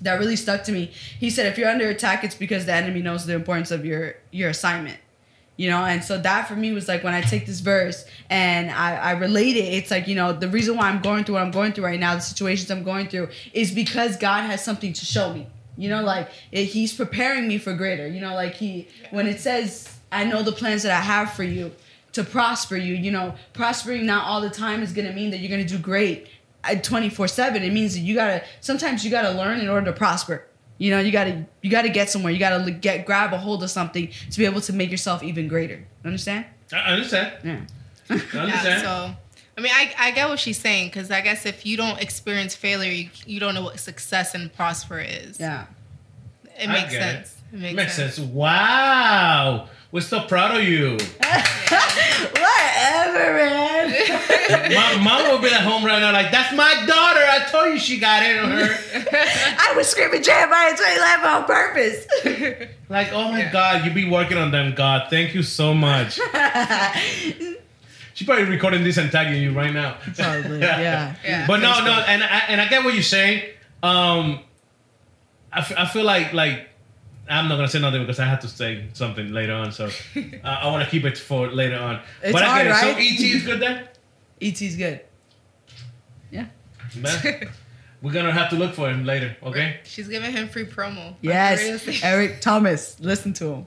that 0.00 0.18
really 0.18 0.36
stuck 0.36 0.64
to 0.64 0.72
me. 0.72 0.92
He 1.18 1.30
said 1.30 1.46
if 1.46 1.58
you're 1.58 1.68
under 1.68 1.88
attack 1.88 2.22
it's 2.22 2.36
because 2.36 2.66
the 2.66 2.72
enemy 2.72 3.02
knows 3.02 3.26
the 3.26 3.34
importance 3.34 3.72
of 3.72 3.84
your 3.84 4.14
your 4.30 4.50
assignment 4.50 4.98
you 5.56 5.70
know? 5.70 5.84
And 5.84 6.02
so 6.02 6.18
that 6.18 6.48
for 6.48 6.56
me 6.56 6.72
was 6.72 6.88
like 6.88 7.04
when 7.04 7.14
i 7.14 7.20
take 7.20 7.46
this 7.46 7.60
verse 7.60 8.04
and 8.30 8.70
i 8.70 8.96
i 8.96 9.10
relate 9.12 9.56
it 9.56 9.72
it's 9.74 9.90
like 9.90 10.08
you 10.08 10.14
know 10.14 10.32
the 10.32 10.48
reason 10.48 10.76
why 10.76 10.88
i'm 10.88 11.00
going 11.00 11.24
through 11.24 11.34
what 11.34 11.42
i'm 11.42 11.50
going 11.50 11.72
through 11.72 11.84
right 11.84 12.00
now 12.00 12.14
the 12.14 12.20
situations 12.20 12.70
i'm 12.70 12.82
going 12.82 13.08
through 13.08 13.28
is 13.52 13.70
because 13.72 14.16
god 14.16 14.42
has 14.42 14.64
something 14.64 14.92
to 14.92 15.04
show 15.04 15.32
me. 15.32 15.46
You 15.76 15.88
know 15.88 16.02
like 16.02 16.28
it, 16.52 16.66
he's 16.66 16.94
preparing 16.94 17.48
me 17.48 17.58
for 17.58 17.74
greater. 17.74 18.06
You 18.06 18.20
know 18.20 18.34
like 18.34 18.54
he 18.54 18.88
when 19.10 19.26
it 19.26 19.40
says 19.40 19.98
i 20.12 20.24
know 20.24 20.42
the 20.42 20.52
plans 20.52 20.82
that 20.84 20.92
i 20.92 21.00
have 21.00 21.32
for 21.32 21.42
you 21.42 21.72
to 22.12 22.22
prosper 22.22 22.76
you 22.76 22.94
you 22.94 23.10
know 23.10 23.34
prospering 23.52 24.06
not 24.06 24.24
all 24.26 24.40
the 24.40 24.50
time 24.50 24.82
is 24.82 24.92
going 24.92 25.06
to 25.06 25.12
mean 25.12 25.30
that 25.30 25.38
you're 25.38 25.50
going 25.50 25.66
to 25.66 25.76
do 25.76 25.82
great 25.82 26.28
at 26.62 26.84
24 26.84 27.28
7 27.28 27.62
it 27.62 27.72
means 27.72 27.94
that 27.94 28.00
you 28.00 28.14
gotta 28.14 28.42
sometimes 28.60 29.04
you 29.04 29.10
gotta 29.10 29.32
learn 29.32 29.60
in 29.60 29.68
order 29.68 29.86
to 29.86 29.92
prosper 29.92 30.46
you 30.78 30.90
know 30.90 30.98
you 31.00 31.12
gotta 31.12 31.44
you 31.62 31.70
gotta 31.70 31.88
get 31.88 32.10
somewhere 32.10 32.32
you 32.32 32.38
gotta 32.38 32.70
get 32.70 33.06
grab 33.06 33.32
a 33.32 33.38
hold 33.38 33.62
of 33.62 33.70
something 33.70 34.08
to 34.30 34.38
be 34.38 34.44
able 34.44 34.60
to 34.60 34.72
make 34.72 34.90
yourself 34.90 35.22
even 35.22 35.46
greater 35.48 35.84
understand 36.04 36.44
I 36.72 36.92
understand. 36.92 37.32
yeah 37.44 37.60
I 38.10 38.14
understand. 38.14 38.48
Yeah, 38.52 38.82
so 38.82 39.14
I 39.56 39.60
mean, 39.60 39.70
I, 39.72 39.94
I 39.96 40.10
get 40.10 40.28
what 40.28 40.40
she's 40.40 40.58
saying 40.58 40.88
because 40.88 41.12
I 41.12 41.20
guess 41.20 41.46
if 41.46 41.64
you 41.64 41.76
don't 41.76 42.00
experience 42.02 42.56
failure, 42.56 42.90
you, 42.90 43.08
you 43.24 43.38
don't 43.38 43.54
know 43.54 43.62
what 43.62 43.78
success 43.78 44.34
and 44.34 44.52
prosper 44.52 44.98
is. 44.98 45.38
yeah 45.38 45.66
It 46.58 46.66
makes 46.66 46.90
get 46.90 46.94
it. 46.94 47.26
sense. 47.28 47.36
It 47.52 47.58
makes, 47.60 47.74
Makes 47.76 47.94
sense. 47.94 48.14
sense. 48.16 48.28
Wow. 48.28 49.68
We're 49.92 50.00
so 50.00 50.22
proud 50.22 50.56
of 50.58 50.64
you. 50.64 50.98
whatever 52.32 53.34
man 53.36 54.74
mom, 54.74 55.04
mom 55.04 55.28
will 55.30 55.38
be 55.38 55.46
at 55.54 55.60
home 55.62 55.84
right 55.84 56.00
now, 56.00 56.12
like, 56.12 56.30
that's 56.32 56.52
my 56.56 56.84
daughter. 56.86 57.13
I 57.42 57.44
told 57.50 57.72
you 57.72 57.78
she 57.78 57.98
got 57.98 58.22
it 58.22 58.38
on 58.38 58.50
her. 58.50 58.68
i 59.58 59.72
was 59.76 59.88
screaming 59.88 60.22
jeremiah 60.22 60.70
2011 60.70 61.26
on 61.26 61.44
purpose 61.44 62.06
Like, 62.88 63.12
oh 63.12 63.30
my 63.32 63.38
Yeah. 63.40 63.52
God, 63.52 63.84
you 63.84 63.90
be 63.92 64.08
working 64.08 64.36
on 64.38 64.50
them, 64.50 64.74
God. 64.74 65.08
Thank 65.10 65.34
you 65.34 65.42
so 65.42 65.72
much. 65.74 66.20
She's 68.14 68.26
probably 68.26 68.44
recording 68.44 68.84
this 68.84 68.96
and 68.98 69.10
tagging 69.10 69.42
you 69.42 69.52
right 69.52 69.72
now. 69.72 69.96
Probably, 70.16 70.60
yeah. 70.60 71.16
Yeah. 71.24 71.46
But 71.48 71.56
no, 71.60 71.84
no, 71.84 71.92
and 72.06 72.22
I, 72.22 72.42
and 72.48 72.60
I 72.60 72.68
get 72.68 72.84
what 72.84 72.94
you're 72.94 73.02
saying. 73.02 73.42
Um, 73.82 74.40
I, 75.52 75.58
f- 75.60 75.72
I 75.76 75.86
feel 75.86 76.04
like 76.04 76.32
like 76.32 76.68
I'm 77.28 77.48
not 77.48 77.56
gonna 77.56 77.68
say 77.68 77.80
nothing 77.80 78.02
because 78.02 78.20
I 78.20 78.26
have 78.26 78.40
to 78.40 78.48
say 78.48 78.84
something 78.92 79.32
later 79.32 79.54
on. 79.54 79.72
So 79.72 79.86
uh, 79.86 80.20
I 80.44 80.70
want 80.70 80.84
to 80.84 80.90
keep 80.90 81.04
it 81.04 81.18
for 81.18 81.48
later 81.48 81.76
on. 81.78 82.00
It's 82.22 82.32
but 82.32 82.42
I 82.42 82.46
hard, 82.46 82.58
get 82.58 82.66
it. 82.66 82.70
right? 82.70 82.94
So 82.94 83.24
ET 83.24 83.30
is 83.36 83.42
good 83.44 83.60
then. 83.60 83.88
et's 84.40 84.60
good 84.76 84.78
yeah 84.78 84.98
Man, 86.96 87.48
we're 88.02 88.12
gonna 88.12 88.32
have 88.32 88.50
to 88.50 88.56
look 88.56 88.74
for 88.74 88.88
him 88.88 89.04
later. 89.04 89.36
Okay. 89.42 89.78
She's 89.84 90.08
giving 90.08 90.32
him 90.32 90.48
free 90.48 90.64
promo. 90.64 91.08
on 91.08 91.16
the 91.22 91.28
radio 91.28 91.34
yes 91.34 92.02
eric 92.04 92.40
thomas 92.40 92.98
listen 93.00 93.32
to 93.34 93.46
him 93.46 93.66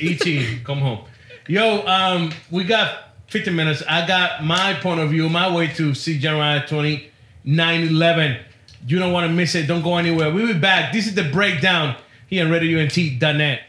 ET, 0.00 0.64
come 0.64 0.78
home. 0.78 1.04
Yo, 1.48 1.86
um, 1.86 2.32
we 2.50 2.64
got 2.64 3.14
15 3.28 3.54
minutes. 3.54 3.82
I 3.88 4.06
got 4.06 4.44
my 4.44 4.74
point 4.74 5.00
of 5.00 5.10
view, 5.10 5.28
my 5.28 5.52
way 5.52 5.68
to 5.74 5.94
see 5.94 6.18
Jeremiah 6.18 6.66
20, 6.66 7.10
9 7.44 7.82
11. 7.82 8.38
You 8.86 8.98
don't 8.98 9.12
want 9.12 9.28
to 9.28 9.32
miss 9.32 9.54
it. 9.54 9.66
Don't 9.66 9.82
go 9.82 9.96
anywhere. 9.96 10.32
We'll 10.32 10.46
be 10.46 10.58
back. 10.58 10.92
This 10.92 11.06
is 11.06 11.14
the 11.14 11.24
breakdown 11.24 11.96
here 12.28 12.46
on 12.46 12.52
RadioUNT.net. 12.52 13.60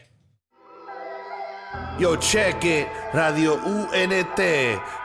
Yo, 1.99 2.13
it. 2.13 2.87
Radio 3.13 3.55
UNT 3.55 4.35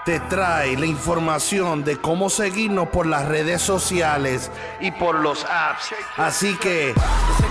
te 0.05 0.20
trae 0.28 0.76
la 0.76 0.87
información 0.87 1.85
de 1.85 1.96
cómo 1.96 2.28
seguirnos 2.28 2.88
por 2.88 3.07
las 3.07 3.26
redes 3.26 3.62
sociales 3.62 4.50
y 4.81 4.90
por 4.90 5.20
los 5.20 5.44
apps. 5.44 5.94
Así 6.16 6.57
que, 6.57 6.92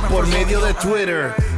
por 0.10 0.28
medio 0.28 0.60
de 0.62 0.74
Twitter, 0.76 1.34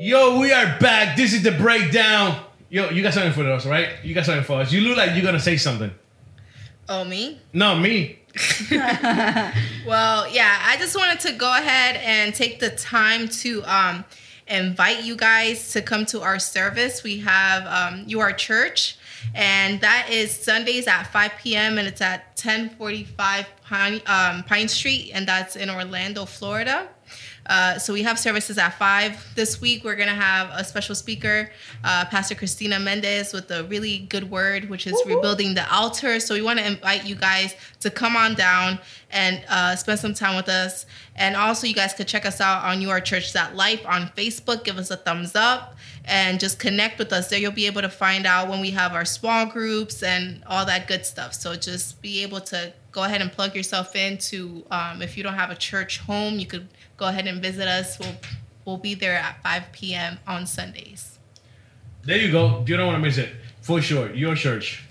Yo, 0.00 0.38
we 0.38 0.52
are 0.52 0.78
back. 0.78 1.16
This 1.16 1.32
is 1.32 1.42
the 1.42 1.50
breakdown. 1.50 2.40
Yo, 2.68 2.88
you 2.90 3.02
got 3.02 3.12
something 3.12 3.32
for 3.32 3.50
us, 3.50 3.66
right? 3.66 3.88
You 4.04 4.14
got 4.14 4.26
something 4.26 4.44
for 4.44 4.60
us. 4.60 4.70
You 4.70 4.82
look 4.82 4.96
like 4.96 5.16
you're 5.16 5.24
gonna 5.24 5.40
say 5.40 5.56
something. 5.56 5.90
Oh, 6.88 7.04
me? 7.04 7.40
No, 7.52 7.74
me. 7.74 8.20
Well, 9.84 10.28
yeah, 10.28 10.62
I 10.64 10.76
just 10.78 10.94
wanted 10.94 11.18
to 11.20 11.32
go 11.32 11.50
ahead 11.50 11.96
and 11.96 12.32
take 12.32 12.60
the 12.60 12.70
time 12.70 13.26
to 13.28 13.64
um, 13.64 14.04
invite 14.46 15.02
you 15.02 15.16
guys 15.16 15.72
to 15.72 15.82
come 15.82 16.06
to 16.06 16.20
our 16.20 16.38
service. 16.38 17.02
We 17.02 17.18
have 17.18 17.66
um, 17.66 18.04
You 18.06 18.20
Are 18.20 18.32
Church, 18.32 18.98
and 19.34 19.80
that 19.80 20.10
is 20.10 20.30
Sundays 20.30 20.86
at 20.86 21.04
5 21.04 21.32
p.m. 21.40 21.76
and 21.76 21.88
it's 21.88 22.00
at 22.00 22.40
1045 22.40 23.46
Pine, 23.64 24.00
um, 24.06 24.44
Pine 24.44 24.68
Street, 24.68 25.10
and 25.12 25.26
that's 25.26 25.56
in 25.56 25.68
Orlando, 25.68 26.24
Florida. 26.24 26.88
Uh, 27.48 27.78
so 27.78 27.92
we 27.92 28.02
have 28.02 28.18
services 28.18 28.58
at 28.58 28.70
five 28.78 29.26
this 29.34 29.60
week. 29.60 29.84
We're 29.84 29.96
gonna 29.96 30.10
have 30.14 30.50
a 30.52 30.64
special 30.64 30.94
speaker, 30.94 31.50
uh, 31.84 32.04
Pastor 32.06 32.34
Christina 32.34 32.78
Mendez, 32.78 33.32
with 33.32 33.50
a 33.50 33.64
really 33.64 33.98
good 33.98 34.30
word, 34.30 34.68
which 34.68 34.86
is 34.86 35.00
rebuilding 35.06 35.54
the 35.54 35.70
altar. 35.72 36.20
So 36.20 36.34
we 36.34 36.42
want 36.42 36.58
to 36.58 36.66
invite 36.66 37.04
you 37.04 37.14
guys 37.14 37.54
to 37.80 37.90
come 37.90 38.16
on 38.16 38.34
down 38.34 38.78
and 39.10 39.42
uh, 39.48 39.76
spend 39.76 40.00
some 40.00 40.14
time 40.14 40.36
with 40.36 40.48
us. 40.48 40.84
And 41.14 41.36
also, 41.36 41.66
you 41.66 41.74
guys 41.74 41.94
could 41.94 42.08
check 42.08 42.26
us 42.26 42.40
out 42.40 42.64
on 42.64 42.80
yourchurch.life 42.80 43.86
on 43.86 44.08
Facebook. 44.16 44.64
Give 44.64 44.78
us 44.78 44.90
a 44.90 44.96
thumbs 44.96 45.34
up 45.36 45.76
and 46.04 46.40
just 46.40 46.58
connect 46.58 46.98
with 46.98 47.12
us. 47.12 47.28
There, 47.28 47.38
you'll 47.38 47.52
be 47.52 47.66
able 47.66 47.82
to 47.82 47.88
find 47.88 48.26
out 48.26 48.48
when 48.48 48.60
we 48.60 48.70
have 48.70 48.94
our 48.94 49.04
small 49.04 49.46
groups 49.46 50.02
and 50.02 50.42
all 50.46 50.66
that 50.66 50.88
good 50.88 51.06
stuff. 51.06 51.34
So 51.34 51.54
just 51.54 52.00
be 52.02 52.22
able 52.22 52.40
to 52.42 52.72
go 52.92 53.04
ahead 53.04 53.20
and 53.20 53.30
plug 53.30 53.54
yourself 53.54 53.94
into. 53.94 54.64
Um, 54.70 55.02
if 55.02 55.16
you 55.16 55.22
don't 55.22 55.34
have 55.34 55.50
a 55.50 55.54
church 55.56 55.98
home, 55.98 56.38
you 56.38 56.46
could 56.46 56.68
go 56.96 57.06
ahead 57.06 57.26
and 57.26 57.40
visit 57.42 57.68
us. 57.68 57.98
We'll 57.98 58.14
we'll 58.64 58.76
be 58.78 58.94
there 58.94 59.14
at 59.14 59.42
5 59.42 59.62
p.m. 59.72 60.18
on 60.26 60.46
Sundays. 60.46 61.18
There 62.04 62.16
you 62.18 62.32
go. 62.32 62.64
You 62.66 62.76
don't 62.76 62.86
want 62.86 62.96
to 62.96 63.02
miss 63.06 63.18
it. 63.18 63.30
For 63.60 63.80
sure. 63.82 64.12
Your 64.14 64.34
church. 64.34 64.84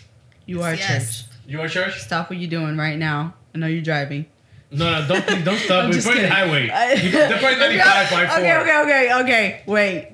You 0.45 0.61
are 0.61 0.73
Yes. 0.75 1.21
church. 1.23 1.26
Your 1.47 1.67
church? 1.67 1.99
Stop 2.01 2.29
what 2.29 2.37
you're 2.39 2.49
doing 2.49 2.77
right 2.77 2.97
now. 2.97 3.33
I 3.55 3.57
know 3.57 3.67
you're 3.67 3.81
driving. 3.81 4.25
No, 4.69 4.91
no, 5.01 5.07
don't 5.07 5.25
please, 5.25 5.45
don't 5.45 5.57
stop. 5.59 5.85
We're 5.87 5.93
just 5.93 6.05
probably 6.05 6.23
the 6.23 6.29
highway. 6.29 6.69
I- 6.73 6.93
You- 6.93 7.11
They're 7.11 7.39
probably 7.39 7.57
95, 7.59 8.07
54. 8.09 8.37
Okay, 8.37 8.57
okay, 8.57 8.81
okay, 8.81 9.13
okay. 9.23 9.61
Wait. 9.65 10.09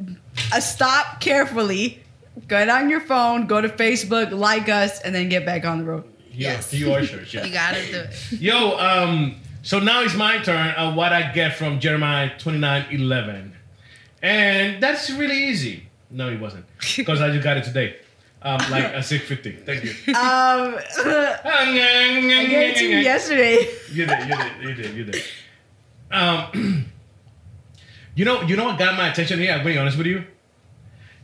Uh, 0.53 0.59
stop 0.59 1.19
carefully. 1.19 1.99
Get 2.47 2.69
on 2.69 2.89
your 2.89 3.01
phone, 3.01 3.47
go 3.47 3.61
to 3.61 3.69
Facebook, 3.69 4.31
like 4.31 4.69
us, 4.69 4.99
and 5.01 5.13
then 5.13 5.29
get 5.29 5.45
back 5.45 5.65
on 5.65 5.79
the 5.79 5.83
road. 5.85 6.03
Yeah, 6.31 6.53
Yes. 6.53 6.73
Your 6.73 7.01
church, 7.05 7.33
yeah. 7.33 7.45
You 7.45 7.53
gotta 7.53 7.85
do 7.91 7.99
it. 7.99 8.31
Yo, 8.41 8.77
um, 8.77 9.35
so 9.61 9.79
now 9.79 10.01
it's 10.01 10.15
my 10.15 10.39
turn 10.39 10.69
of 10.75 10.95
what 10.95 11.13
I 11.13 11.31
get 11.31 11.55
from 11.57 11.79
Jeremiah 11.79 12.31
29 12.39 12.85
11. 12.91 13.53
And 14.21 14.81
that's 14.81 15.09
really 15.11 15.45
easy. 15.45 15.87
No, 16.09 16.29
it 16.29 16.39
wasn't. 16.39 16.65
Because 16.97 17.21
I 17.21 17.29
just 17.31 17.43
got 17.43 17.57
it 17.57 17.63
today. 17.65 17.97
Um, 18.45 18.59
like 18.69 18.83
a 18.93 19.01
650. 19.01 19.63
Thank 19.65 19.83
you. 19.85 19.93
Um, 20.15 20.75
I 21.45 22.45
gave 22.49 22.71
it 22.71 22.77
to 22.77 22.85
you 22.85 22.97
yesterday. 22.97 23.69
You 23.91 24.05
did, 24.05 24.27
you 24.27 24.35
did, 24.35 24.61
you 24.61 24.73
did, 24.75 24.95
you 24.95 25.03
did. 25.05 25.23
Um, 26.11 26.85
you 28.15 28.25
know, 28.25 28.41
you 28.41 28.55
know 28.55 28.65
what 28.65 28.77
got 28.79 28.95
my 28.97 29.09
attention 29.09 29.39
here? 29.39 29.53
I'm 29.53 29.63
being 29.63 29.77
honest 29.77 29.97
with 29.97 30.07
you. 30.07 30.25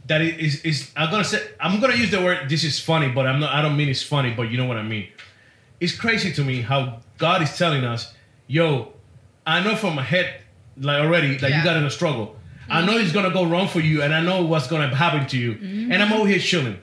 That 0.07 0.21
it 0.21 0.39
is 0.39 0.61
is 0.63 0.91
I'm 0.95 1.11
gonna 1.11 1.23
say 1.23 1.45
I'm 1.59 1.79
gonna 1.79 1.95
use 1.95 2.09
the 2.09 2.19
word 2.21 2.49
this 2.49 2.63
is 2.63 2.79
funny, 2.79 3.09
but 3.09 3.27
I'm 3.27 3.39
not 3.39 3.53
I 3.53 3.61
don't 3.61 3.77
mean 3.77 3.89
it's 3.89 4.01
funny, 4.01 4.31
but 4.31 4.43
you 4.49 4.57
know 4.57 4.65
what 4.65 4.77
I 4.77 4.81
mean. 4.83 5.07
It's 5.79 5.95
crazy 5.95 6.31
to 6.33 6.43
me 6.43 6.61
how 6.61 7.01
God 7.19 7.41
is 7.43 7.55
telling 7.57 7.83
us, 7.83 8.13
yo, 8.47 8.93
I 9.45 9.63
know 9.63 9.75
from 9.75 9.93
my 9.95 10.01
head 10.03 10.41
like 10.77 11.01
already 11.01 11.37
that 11.37 11.49
Yeah. 11.51 11.57
you 11.59 11.63
got 11.63 11.77
in 11.77 11.85
a 11.85 11.91
struggle. 11.91 12.35
I 12.69 12.83
know 12.85 12.97
it's 12.97 13.11
gonna 13.11 13.31
go 13.31 13.45
wrong 13.45 13.67
for 13.67 13.81
you, 13.81 14.01
and 14.01 14.13
I 14.13 14.21
know 14.21 14.43
what's 14.43 14.67
gonna 14.67 14.93
happen 14.95 15.27
to 15.27 15.37
you, 15.37 15.57
and 15.91 16.01
I'm 16.01 16.11
over 16.13 16.27
here 16.27 16.39
chilling. 16.39 16.77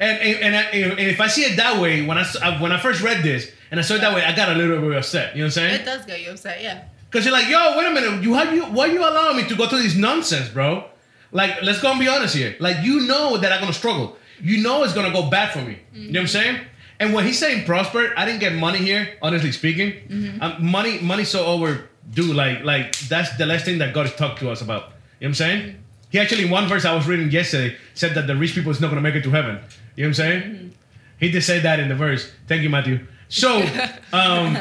And 0.00 0.18
and, 0.18 0.54
and, 0.54 0.56
I, 0.56 0.70
if 0.98 1.20
I 1.20 1.26
see 1.26 1.42
it 1.42 1.56
that 1.58 1.80
way, 1.80 2.02
when 2.04 2.16
I 2.18 2.24
when 2.60 2.72
I 2.72 2.80
first 2.80 3.02
read 3.02 3.22
this 3.22 3.52
and 3.70 3.78
I 3.78 3.82
saw 3.82 3.94
it 3.94 4.00
that 4.00 4.14
way, 4.14 4.24
I 4.24 4.34
got 4.34 4.48
a 4.48 4.54
little 4.54 4.80
bit 4.80 4.96
upset. 4.96 5.36
You 5.36 5.42
know 5.42 5.44
what 5.44 5.48
I'm 5.48 5.52
saying? 5.52 5.80
It 5.82 5.84
does 5.84 6.06
get 6.06 6.22
you 6.22 6.30
upset, 6.30 6.62
yeah. 6.62 6.84
Because 7.10 7.26
you're 7.26 7.34
like, 7.34 7.48
yo, 7.48 7.76
wait 7.76 7.86
a 7.86 7.90
minute, 7.90 8.22
you 8.22 8.34
how 8.34 8.50
you 8.50 8.64
why 8.64 8.86
you 8.86 9.00
allowing 9.00 9.36
me 9.36 9.46
to 9.48 9.54
go 9.54 9.68
through 9.68 9.82
this 9.82 9.96
nonsense, 9.96 10.48
bro? 10.48 10.84
Like, 11.32 11.62
let's 11.62 11.80
go 11.80 11.90
and 11.90 12.00
be 12.00 12.08
honest 12.08 12.34
here. 12.34 12.56
Like, 12.58 12.78
you 12.82 13.02
know 13.06 13.36
that 13.36 13.52
I'm 13.52 13.60
gonna 13.60 13.72
struggle. 13.72 14.16
You 14.40 14.62
know 14.62 14.82
it's 14.84 14.94
gonna 14.94 15.12
go 15.12 15.28
bad 15.28 15.52
for 15.52 15.60
me. 15.60 15.78
You 15.92 16.12
know 16.12 16.20
what 16.20 16.22
I'm 16.22 16.28
saying? 16.28 16.60
And 16.98 17.14
when 17.14 17.24
he's 17.26 17.38
saying 17.38 17.66
prosper, 17.66 18.12
I 18.16 18.24
didn't 18.24 18.40
get 18.40 18.54
money 18.54 18.78
here, 18.78 19.16
honestly 19.22 19.52
speaking. 19.52 19.92
Um, 20.40 20.64
money, 20.64 20.98
money 21.00 21.24
so 21.24 21.44
overdue. 21.44 22.32
Like, 22.32 22.64
like 22.64 22.98
that's 23.00 23.36
the 23.36 23.46
last 23.46 23.64
thing 23.64 23.78
that 23.78 23.92
God 23.94 24.06
has 24.06 24.16
talked 24.16 24.38
to 24.40 24.50
us 24.50 24.60
about. 24.62 24.82
You 24.82 24.88
know 24.88 24.92
what 25.18 25.26
I'm 25.28 25.34
saying? 25.34 25.84
He 26.10 26.18
actually, 26.18 26.44
in 26.44 26.50
one 26.50 26.68
verse 26.68 26.84
I 26.84 26.94
was 26.94 27.06
reading 27.06 27.30
yesterday, 27.30 27.76
said 27.94 28.14
that 28.14 28.26
the 28.26 28.36
rich 28.36 28.54
people 28.54 28.70
is 28.72 28.80
not 28.80 28.88
gonna 28.90 29.00
make 29.00 29.14
it 29.14 29.22
to 29.24 29.30
heaven. 29.30 29.58
You 29.96 30.04
know 30.04 30.08
what 30.08 30.08
I'm 30.08 30.14
saying? 30.14 30.74
He 31.18 31.30
did 31.30 31.42
say 31.42 31.60
that 31.60 31.78
in 31.80 31.88
the 31.88 31.94
verse. 31.94 32.30
Thank 32.48 32.62
you, 32.62 32.70
Matthew. 32.70 33.06
So, 33.28 33.58
um, 34.12 34.56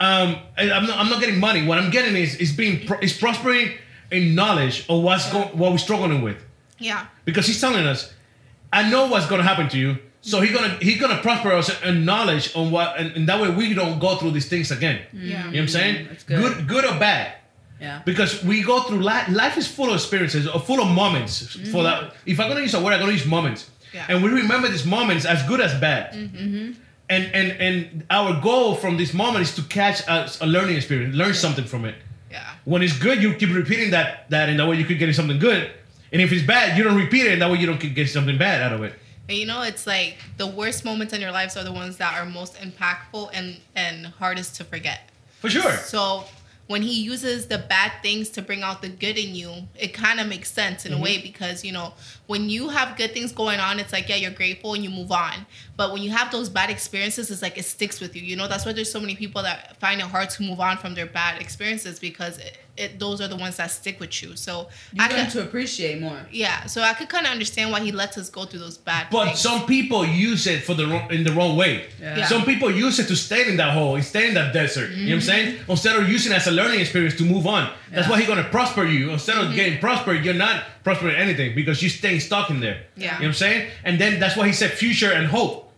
um, 0.00 0.36
I- 0.56 0.70
I'm 0.70 0.86
not, 0.86 0.98
I'm 0.98 1.08
not 1.08 1.20
getting 1.20 1.40
money. 1.40 1.66
What 1.66 1.78
I'm 1.78 1.90
getting 1.90 2.14
is 2.16 2.36
is 2.36 2.52
being 2.52 2.86
pro- 2.86 2.98
is 3.00 3.16
prospering 3.16 3.72
in 4.10 4.34
knowledge 4.34 4.84
of 4.88 5.02
what's 5.02 5.30
go, 5.32 5.40
what 5.52 5.72
we're 5.72 5.78
struggling 5.78 6.22
with. 6.22 6.36
Yeah. 6.78 7.06
Because 7.24 7.46
he's 7.46 7.60
telling 7.60 7.86
us, 7.86 8.12
I 8.72 8.88
know 8.90 9.08
what's 9.08 9.26
gonna 9.26 9.42
happen 9.42 9.68
to 9.70 9.78
you. 9.78 9.98
So 10.20 10.40
he's 10.40 10.52
gonna 10.54 10.76
he's 10.82 11.00
gonna 11.00 11.18
prosper 11.22 11.52
us 11.52 11.70
in 11.82 12.04
knowledge 12.04 12.54
on 12.54 12.70
what, 12.70 12.98
and, 12.98 13.12
and 13.16 13.28
that 13.28 13.40
way 13.40 13.48
we 13.48 13.72
don't 13.74 13.98
go 13.98 14.16
through 14.16 14.32
these 14.32 14.48
things 14.48 14.70
again. 14.70 15.00
Yeah. 15.12 15.22
You 15.22 15.32
know 15.38 15.46
what 15.50 15.58
I'm 15.60 15.68
saying? 15.68 16.06
That's 16.08 16.24
good. 16.24 16.68
good, 16.68 16.84
or 16.84 16.98
bad. 16.98 17.32
Yeah. 17.80 18.02
Because 18.04 18.42
we 18.42 18.62
go 18.62 18.80
through 18.80 19.00
life. 19.00 19.28
Life 19.28 19.58
is 19.58 19.66
full 19.66 19.90
of 19.90 19.94
experiences, 19.94 20.48
or 20.48 20.60
full 20.60 20.80
of 20.80 20.88
moments. 20.88 21.46
For 21.46 21.58
mm-hmm. 21.58 21.82
that, 21.82 22.14
if 22.24 22.40
I'm 22.40 22.48
gonna 22.48 22.60
use 22.60 22.74
a 22.74 22.82
word, 22.82 22.94
I'm 22.94 23.00
gonna 23.00 23.12
use 23.12 23.26
moments. 23.26 23.70
Yeah. 23.92 24.06
And 24.08 24.22
we 24.22 24.30
remember 24.30 24.68
these 24.68 24.86
moments 24.86 25.24
as 25.24 25.42
good 25.44 25.60
as 25.60 25.78
bad. 25.80 26.12
Mm-hmm. 26.12 26.72
And 27.08 27.24
and 27.34 27.52
and 27.60 28.04
our 28.10 28.40
goal 28.40 28.74
from 28.74 28.96
this 28.96 29.14
moment 29.14 29.42
is 29.42 29.54
to 29.56 29.62
catch 29.62 30.06
a, 30.08 30.30
a 30.40 30.46
learning 30.46 30.76
experience, 30.76 31.14
learn 31.14 31.34
something 31.34 31.64
from 31.64 31.84
it. 31.84 31.94
Yeah. 32.30 32.42
When 32.64 32.82
it's 32.82 32.98
good, 32.98 33.22
you 33.22 33.34
keep 33.34 33.54
repeating 33.54 33.90
that 33.90 34.28
that, 34.30 34.48
and 34.48 34.58
that 34.58 34.68
way 34.68 34.76
you 34.76 34.84
could 34.84 34.98
get 34.98 35.14
something 35.14 35.38
good. 35.38 35.70
And 36.12 36.22
if 36.22 36.32
it's 36.32 36.46
bad, 36.46 36.78
you 36.78 36.84
don't 36.84 36.96
repeat 36.96 37.26
it, 37.26 37.32
and 37.32 37.42
that 37.42 37.50
way 37.50 37.58
you 37.58 37.66
don't 37.66 37.80
get 37.80 38.08
something 38.08 38.38
bad 38.38 38.62
out 38.62 38.72
of 38.72 38.82
it. 38.82 38.94
And 39.28 39.38
you 39.38 39.46
know, 39.46 39.62
it's 39.62 39.86
like 39.86 40.16
the 40.36 40.46
worst 40.46 40.84
moments 40.84 41.12
in 41.12 41.20
your 41.20 41.32
lives 41.32 41.56
are 41.56 41.64
the 41.64 41.72
ones 41.72 41.96
that 41.98 42.14
are 42.14 42.24
most 42.24 42.54
impactful 42.56 43.30
and 43.32 43.58
and 43.74 44.06
hardest 44.06 44.56
to 44.56 44.64
forget. 44.64 45.10
For 45.40 45.50
sure. 45.50 45.76
So 45.76 46.24
when 46.66 46.82
he 46.82 47.00
uses 47.00 47.46
the 47.46 47.58
bad 47.58 47.92
things 48.02 48.28
to 48.30 48.42
bring 48.42 48.62
out 48.62 48.82
the 48.82 48.88
good 48.88 49.16
in 49.16 49.34
you, 49.34 49.52
it 49.78 49.94
kind 49.94 50.18
of 50.18 50.26
makes 50.26 50.50
sense 50.50 50.84
in 50.84 50.92
a 50.92 50.96
mm-hmm. 50.96 51.04
way 51.04 51.22
because 51.22 51.64
you 51.64 51.72
know 51.72 51.94
when 52.26 52.50
you 52.50 52.68
have 52.68 52.96
good 52.96 53.12
things 53.12 53.32
going 53.32 53.60
on, 53.60 53.78
it's 53.78 53.92
like 53.92 54.08
yeah, 54.08 54.16
you're 54.16 54.30
grateful 54.30 54.74
and 54.74 54.82
you 54.82 54.90
move 54.90 55.12
on. 55.12 55.46
But 55.76 55.92
when 55.92 56.02
you 56.02 56.10
have 56.10 56.30
those 56.32 56.48
bad 56.48 56.70
experiences, 56.70 57.30
it's 57.30 57.42
like 57.42 57.58
it 57.58 57.64
sticks 57.64 58.00
with 58.00 58.16
you. 58.16 58.22
You 58.22 58.36
know, 58.36 58.48
that's 58.48 58.64
why 58.64 58.72
there's 58.72 58.90
so 58.90 59.00
many 59.00 59.14
people 59.14 59.42
that 59.42 59.76
find 59.78 60.00
it 60.00 60.06
hard 60.06 60.30
to 60.30 60.42
move 60.42 60.58
on 60.60 60.78
from 60.78 60.94
their 60.94 61.06
bad 61.06 61.40
experiences 61.40 61.98
because 61.98 62.38
it, 62.38 62.58
it 62.78 62.98
those 62.98 63.20
are 63.20 63.28
the 63.28 63.36
ones 63.36 63.58
that 63.58 63.70
stick 63.70 64.00
with 64.00 64.22
you. 64.22 64.36
So 64.36 64.68
You 64.92 65.04
I 65.04 65.08
learn 65.08 65.24
could, 65.26 65.32
to 65.32 65.42
appreciate 65.42 66.00
more. 66.00 66.18
yeah, 66.32 66.64
so 66.66 66.80
I 66.80 66.94
could 66.94 67.08
kind 67.10 67.26
of 67.26 67.32
understand 67.32 67.70
why 67.72 67.80
he 67.80 67.92
lets 67.92 68.16
us 68.18 68.30
go 68.30 68.44
through 68.46 68.60
those 68.60 68.78
bad. 68.78 69.08
But 69.10 69.26
things. 69.26 69.40
some 69.40 69.66
people 69.66 70.04
use 70.06 70.46
it 70.46 70.62
for 70.64 70.74
the 70.74 70.86
wrong, 70.86 71.10
in 71.12 71.24
the 71.24 71.32
wrong 71.32 71.56
way. 71.56 71.84
Yeah. 72.00 72.16
Yeah. 72.18 72.26
Some 72.26 72.44
people 72.44 72.70
use 72.70 72.98
it 72.98 73.06
to 73.08 73.16
stay 73.16 73.46
in 73.48 73.56
that 73.58 73.72
hole, 73.74 74.00
stay 74.02 74.28
in 74.28 74.34
that 74.34 74.52
desert. 74.54 74.90
You 74.90 75.10
know 75.10 75.10
what 75.10 75.14
I'm 75.16 75.20
saying? 75.22 75.54
Mm-hmm. 75.56 75.70
Instead 75.70 75.96
of 75.96 76.08
using 76.08 76.32
it 76.32 76.36
as 76.36 76.46
a 76.46 76.52
learning 76.52 76.80
experience 76.80 77.16
to 77.16 77.24
move 77.24 77.46
on. 77.46 77.70
That's 77.90 78.06
Yeah. 78.06 78.10
why 78.10 78.18
he's 78.18 78.26
gonna 78.28 78.44
prosper 78.44 78.84
you. 78.84 79.10
Instead 79.10 79.36
of 79.36 79.44
mm-hmm. 79.46 79.56
getting 79.56 79.78
prospered, 79.78 80.24
you're 80.24 80.34
not 80.34 80.64
prospering 80.84 81.16
anything 81.16 81.54
because 81.54 81.82
you're 81.82 81.90
staying 82.18 82.40
stuck 82.42 82.50
in 82.50 82.60
there. 82.60 82.82
Yeah. 82.96 83.04
You 83.04 83.10
know 83.10 83.16
what 83.18 83.26
I'm 83.28 83.32
saying? 83.34 83.70
And 83.84 84.00
then 84.00 84.20
that's 84.20 84.36
why 84.36 84.46
he 84.46 84.52
said 84.52 84.70
future 84.72 85.12
and 85.12 85.26
hope. 85.26 85.72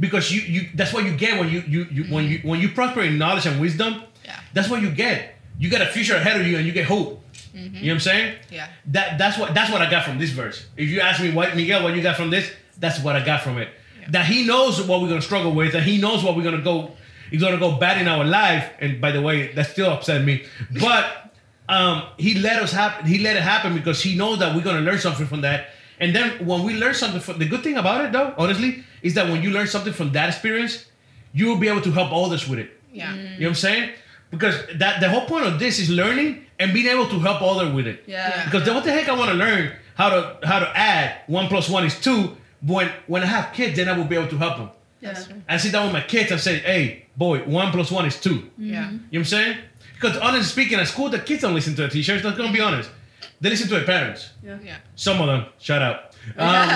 Because 0.00 0.32
you 0.32 0.40
you 0.40 0.68
that's 0.74 0.92
what 0.92 1.04
you 1.04 1.14
get 1.16 1.38
when 1.38 1.48
you 1.50 1.62
you, 1.68 1.86
you 1.90 2.04
when 2.04 2.24
you 2.26 2.38
when 2.44 2.60
you 2.60 2.68
prosper 2.70 3.02
in 3.02 3.18
knowledge 3.18 3.46
and 3.46 3.60
wisdom, 3.60 4.02
Yeah. 4.24 4.40
that's 4.54 4.68
what 4.70 4.80
you 4.80 4.90
get. 4.90 5.34
You 5.58 5.68
got 5.70 5.82
a 5.82 5.86
future 5.86 6.16
ahead 6.16 6.40
of 6.40 6.46
you 6.46 6.56
and 6.56 6.66
you 6.66 6.72
get 6.72 6.86
hope. 6.86 7.18
You 7.54 7.68
know 7.68 7.78
what 7.80 7.90
I'm 7.92 8.00
saying? 8.00 8.36
Yeah. 8.50 8.68
That 8.86 9.18
that's 9.18 9.36
what 9.38 9.52
that's 9.54 9.70
what 9.70 9.82
I 9.82 9.90
got 9.90 10.04
from 10.04 10.18
this 10.18 10.30
verse. 10.30 10.64
If 10.76 10.88
you 10.88 11.00
ask 11.00 11.20
me 11.20 11.30
what 11.32 11.54
Miguel, 11.54 11.82
what 11.82 11.94
you 11.94 12.02
got 12.02 12.16
from 12.16 12.30
this, 12.30 12.50
that's 12.78 13.00
what 13.00 13.14
I 13.16 13.22
got 13.24 13.42
from 13.42 13.58
it. 13.58 13.68
That 14.10 14.24
he 14.26 14.46
knows 14.46 14.80
what 14.82 15.02
we're 15.02 15.08
gonna 15.10 15.20
struggle 15.22 15.52
with, 15.54 15.74
and 15.74 15.84
he 15.84 15.98
knows 15.98 16.24
what 16.24 16.36
we're 16.36 16.42
gonna 16.42 16.62
go, 16.62 16.92
he's 17.30 17.42
gonna 17.42 17.58
go 17.58 17.76
bad 17.76 18.00
in 18.00 18.08
our 18.08 18.24
life. 18.24 18.70
And 18.80 18.98
by 19.00 19.12
the 19.12 19.20
way, 19.20 19.52
that 19.52 19.66
still 19.66 19.90
upset 19.90 20.24
me. 20.24 20.44
But 20.80 21.34
um, 21.68 22.04
he 22.16 22.38
let 22.38 22.62
us 22.62 22.72
happen. 22.72 23.06
He 23.06 23.18
let 23.18 23.36
it 23.36 23.42
happen 23.42 23.74
because 23.74 24.02
he 24.02 24.16
knows 24.16 24.38
that 24.38 24.56
we're 24.56 24.62
gonna 24.64 24.80
learn 24.80 24.98
something 24.98 25.26
from 25.26 25.42
that. 25.42 25.66
And 26.02 26.12
then 26.16 26.44
when 26.44 26.64
we 26.64 26.74
learn 26.74 26.94
something 26.94 27.20
from 27.20 27.38
the 27.38 27.46
good 27.46 27.62
thing 27.62 27.76
about 27.76 28.04
it, 28.04 28.10
though, 28.10 28.34
honestly, 28.36 28.82
is 29.02 29.14
that 29.14 29.30
when 29.30 29.40
you 29.40 29.50
learn 29.50 29.68
something 29.68 29.92
from 29.92 30.10
that 30.12 30.28
experience, 30.30 30.86
you 31.32 31.46
will 31.46 31.58
be 31.58 31.68
able 31.68 31.80
to 31.82 31.92
help 31.92 32.12
others 32.12 32.48
with 32.48 32.58
it. 32.58 32.70
Yeah. 32.92 33.06
Mm-hmm. 33.06 33.18
You 33.18 33.24
know 33.24 33.36
what 33.38 33.48
I'm 33.50 33.54
saying? 33.54 33.90
Because 34.32 34.56
that 34.78 35.00
the 35.00 35.08
whole 35.08 35.26
point 35.26 35.46
of 35.46 35.60
this 35.60 35.78
is 35.78 35.88
learning 35.88 36.44
and 36.58 36.74
being 36.74 36.88
able 36.88 37.06
to 37.06 37.20
help 37.20 37.40
others 37.40 37.72
with 37.72 37.86
it. 37.86 38.02
Yeah. 38.08 38.44
Because 38.44 38.64
then 38.64 38.74
what 38.74 38.82
the 38.84 38.90
heck 38.92 39.08
I 39.08 39.16
want 39.16 39.30
to 39.30 39.36
learn 39.36 39.72
how 39.94 40.08
to 40.10 40.38
how 40.42 40.58
to 40.58 40.76
add 40.76 41.20
one 41.28 41.46
plus 41.46 41.68
one 41.68 41.84
is 41.86 42.00
two. 42.00 42.36
When 42.66 42.90
when 43.06 43.22
I 43.22 43.26
have 43.26 43.52
kids, 43.52 43.76
then 43.76 43.88
I 43.88 43.96
will 43.96 44.04
be 44.04 44.16
able 44.16 44.28
to 44.28 44.38
help 44.38 44.56
them. 44.56 44.70
That's 45.00 45.26
true. 45.26 45.40
I 45.48 45.56
sit 45.56 45.70
down 45.70 45.84
with 45.84 45.92
my 45.92 46.02
kids 46.02 46.32
and 46.32 46.40
say, 46.40 46.58
"Hey, 46.58 47.06
boy, 47.16 47.44
one 47.44 47.70
plus 47.70 47.92
one 47.92 48.06
is 48.06 48.20
two. 48.20 48.38
Mm-hmm. 48.38 48.74
Yeah. 48.74 48.90
You 48.90 48.96
know 48.96 49.00
what 49.10 49.18
I'm 49.18 49.24
saying? 49.24 49.58
Because 49.94 50.16
honestly 50.16 50.50
speaking, 50.56 50.80
at 50.80 50.88
school, 50.88 51.10
the 51.10 51.20
kids 51.20 51.42
don't 51.42 51.54
listen 51.54 51.76
to 51.76 51.82
the 51.82 51.88
teachers. 51.88 52.24
Let's 52.24 52.36
gonna 52.36 52.52
be 52.52 52.60
honest. 52.60 52.90
They 53.40 53.50
listen 53.50 53.68
to 53.68 53.74
their 53.74 53.84
parents. 53.84 54.30
Yeah. 54.42 54.58
yeah. 54.64 54.76
Some 54.96 55.20
of 55.20 55.26
them. 55.26 55.46
Shout 55.58 55.82
out. 55.82 56.08
Um, 56.38 56.70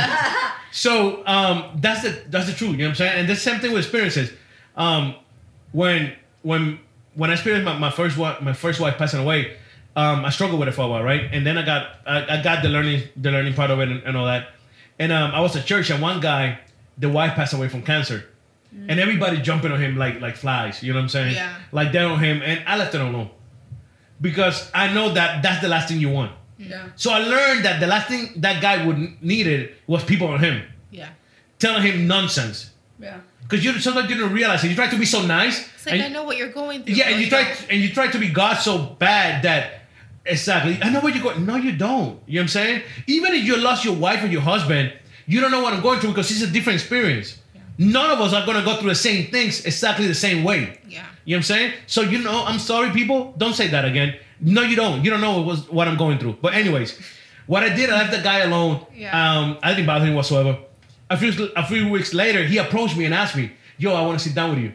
so 0.72 1.22
um, 1.24 1.78
that's 1.80 2.02
the 2.02 2.20
that's 2.28 2.46
the 2.46 2.52
truth. 2.52 2.72
You 2.72 2.78
know 2.78 2.85
what 2.85 2.88
I'm 2.90 2.94
saying? 2.96 3.20
And 3.20 3.28
the 3.28 3.37
same 3.37 3.61
thing 3.61 3.72
with 3.72 3.85
experiences. 3.85 4.32
Um, 4.76 5.14
when 5.70 6.14
when 6.42 6.80
when 7.14 7.30
I 7.30 7.35
experienced 7.35 7.64
my, 7.64 7.78
my 7.78 7.90
first 7.90 8.16
wife, 8.16 8.42
my 8.42 8.52
first 8.52 8.80
wife 8.80 8.98
passing 8.98 9.20
away, 9.20 9.56
um, 9.94 10.24
I 10.24 10.30
struggled 10.30 10.59
with 10.59 10.68
it 10.68 10.72
for 10.72 10.82
a 10.82 10.88
while, 10.88 11.04
right? 11.04 11.28
And 11.32 11.46
then 11.46 11.56
I 11.59 11.64
got 11.64 12.00
I, 12.06 12.38
I 12.38 12.42
got 12.42 12.62
the 12.64 12.68
learning 12.68 13.04
the 13.16 13.30
learning 13.30 13.54
part 13.54 13.70
of 13.70 13.78
it 13.78 13.88
and, 13.88 14.02
and 14.02 14.16
all 14.16 14.26
that. 14.26 14.48
And 14.98 15.12
um, 15.12 15.30
I 15.30 15.40
was 15.40 15.54
at 15.54 15.64
church 15.64 15.90
and 15.90 16.02
one 16.02 16.20
guy, 16.20 16.59
the 16.98 17.09
wife 17.09 17.35
passed 17.35 17.54
away 17.54 17.68
from 17.68 17.82
cancer. 17.82 18.24
And 18.88 19.00
everybody 19.00 19.40
jumping 19.40 19.72
on 19.72 19.80
him 19.80 19.96
like 19.96 20.20
like 20.20 20.37
flies, 20.37 20.82
you 20.82 20.92
know 20.92 20.98
what 20.98 21.04
I'm 21.04 21.09
saying? 21.09 21.35
Yeah. 21.35 21.54
Like 21.72 21.92
down 21.92 22.11
on 22.11 22.18
him, 22.18 22.42
and 22.42 22.62
I 22.66 22.76
left 22.76 22.94
it 22.94 23.00
alone 23.00 23.30
because 24.20 24.70
I 24.74 24.92
know 24.92 25.12
that 25.14 25.42
that's 25.42 25.61
the 25.61 25.68
last 25.68 25.88
thing 25.88 26.00
you 26.00 26.11
want. 26.11 26.33
Yeah. 26.59 26.87
So 26.96 27.11
I 27.12 27.18
learned 27.18 27.64
that 27.64 27.81
the 27.81 27.87
last 27.87 28.09
thing 28.09 28.31
that 28.37 28.62
guy 28.62 28.87
would 28.87 29.22
needed 29.22 29.74
was 29.87 30.02
people 30.05 30.26
on 30.29 30.40
him 30.40 30.62
Yeah. 30.90 31.09
telling 31.59 31.83
him 31.83 32.07
nonsense. 32.07 32.70
Yeah. 32.98 33.18
Because 33.42 33.64
you 33.64 33.79
sometimes 33.79 34.09
you 34.11 34.16
don't 34.18 34.33
realize 34.33 34.64
it. 34.64 34.68
You 34.68 34.74
try 34.74 34.88
to 34.88 34.98
be 34.98 35.05
so 35.05 35.22
nice. 35.24 35.68
It's 35.74 35.87
like 35.87 36.00
I 36.00 36.09
know 36.09 36.24
what 36.24 36.37
you're 36.37 36.48
going 36.52 36.83
through. 36.83 36.94
yeah, 36.94 37.09
and 37.11 37.20
you 37.20 37.29
try 37.29 37.44
don't. 37.44 37.66
and 37.70 37.81
you 37.81 37.90
try 37.90 38.09
to 38.09 38.18
be 38.18 38.29
God 38.31 38.55
so 38.57 38.79
bad 38.98 39.42
that 39.44 39.83
exactly. 40.24 40.79
I 40.83 40.90
know 40.90 41.00
where 41.00 41.12
you're 41.14 41.22
going. 41.22 41.46
No, 41.46 41.57
you 41.57 41.72
don't. 41.76 42.18
You 42.26 42.37
know 42.37 42.40
what 42.40 42.42
I'm 42.42 42.48
saying? 42.48 42.83
Even 43.07 43.35
if 43.35 43.44
you 43.44 43.57
lost 43.59 43.85
your 43.85 43.94
wife 43.94 44.22
or 44.24 44.26
your 44.26 44.40
husband, 44.40 44.92
you 45.26 45.40
don't 45.40 45.50
know 45.50 45.61
what 45.62 45.72
I'm 45.74 45.83
going 45.83 46.00
through 46.00 46.11
because 46.11 46.31
it's 46.31 46.42
a 46.42 46.46
different 46.52 46.81
experience. 46.81 47.38
None 47.79 48.11
of 48.11 48.21
us 48.21 48.33
are 48.33 48.47
gonna 48.47 48.65
go 48.65 48.77
through 48.77 48.89
the 48.89 48.95
same 48.95 49.31
things 49.31 49.65
exactly 49.65 50.07
the 50.07 50.15
same 50.15 50.45
way. 50.45 50.79
Yeah. 50.89 51.05
You 51.25 51.37
know 51.37 51.39
what 51.39 51.39
I'm 51.39 51.43
saying? 51.43 51.73
So 51.87 52.03
you 52.03 52.19
know, 52.19 52.45
I'm 52.47 52.59
sorry, 52.59 52.91
people. 52.91 53.35
Don't 53.37 53.55
say 53.55 53.69
that 53.69 53.85
again. 53.85 54.17
No, 54.41 54.62
you 54.62 54.77
don't. 54.77 55.05
You 55.05 55.11
don't 55.11 55.21
know 55.21 55.39
what 55.39 55.47
was 55.47 55.71
what 55.71 55.89
I'm 55.89 55.97
going 55.97 56.19
through. 56.19 56.39
But 56.41 56.55
anyways, 56.55 56.99
what 57.47 57.62
I 57.62 57.75
did, 57.75 57.91
I 57.91 57.99
left 57.99 58.12
the 58.12 58.23
guy 58.23 58.39
alone. 58.41 58.87
Yeah. 58.95 59.11
Um, 59.11 59.59
I 59.62 59.75
didn't 59.75 59.87
bother 59.87 60.07
him 60.07 60.15
whatsoever. 60.15 60.59
A 61.11 61.17
few 61.17 61.51
a 61.55 61.67
few 61.67 61.89
weeks 61.91 62.15
later, 62.15 62.45
he 62.45 62.59
approached 62.59 62.97
me 62.97 63.05
and 63.05 63.15
asked 63.15 63.37
me, 63.37 63.53
"Yo, 63.79 63.93
I 63.93 64.03
want 64.03 64.19
to 64.19 64.25
sit 64.25 64.35
down 64.35 64.51
with 64.51 64.61
you." 64.61 64.73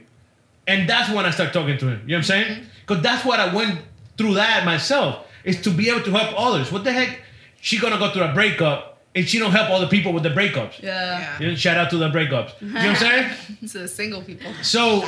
And 0.68 0.88
that's 0.88 1.10
when 1.10 1.26
I 1.26 1.32
started 1.32 1.54
talking 1.54 1.78
to 1.80 1.88
him. 1.88 2.02
You 2.06 2.10
know 2.10 2.16
what 2.16 2.18
I'm 2.18 2.24
saying? 2.24 2.66
Because 2.86 3.04
that's 3.04 3.26
what 3.26 3.40
I 3.40 3.54
went 3.54 3.82
through 4.18 4.36
that 4.36 4.64
myself 4.64 5.26
is 5.44 5.62
to 5.62 5.72
be 5.72 5.90
able 5.90 6.04
to 6.04 6.12
help 6.12 6.40
others. 6.40 6.72
What 6.72 6.84
the 6.84 6.92
heck? 6.92 7.20
She 7.60 7.80
gonna 7.80 7.98
go 7.98 8.12
through 8.12 8.24
a 8.24 8.34
breakup 8.34 8.91
and 9.16 9.28
she 9.28 9.40
don't 9.40 9.52
help 9.52 9.70
other 9.70 9.88
people 9.88 10.14
with 10.14 10.24
the 10.24 10.30
breakups. 10.30 10.82
Yeah. 10.82 11.38
Yeah. 11.40 11.56
Shout 11.56 11.78
out 11.78 11.90
to 11.92 11.98
the 11.98 12.10
breakups. 12.10 12.60
You 12.62 12.68
know 12.70 12.74
what 12.92 13.02
I'm 13.02 13.28
saying? 13.60 13.70
To 13.70 13.88
single 13.88 14.22
people. 14.22 14.52
So 14.62 15.04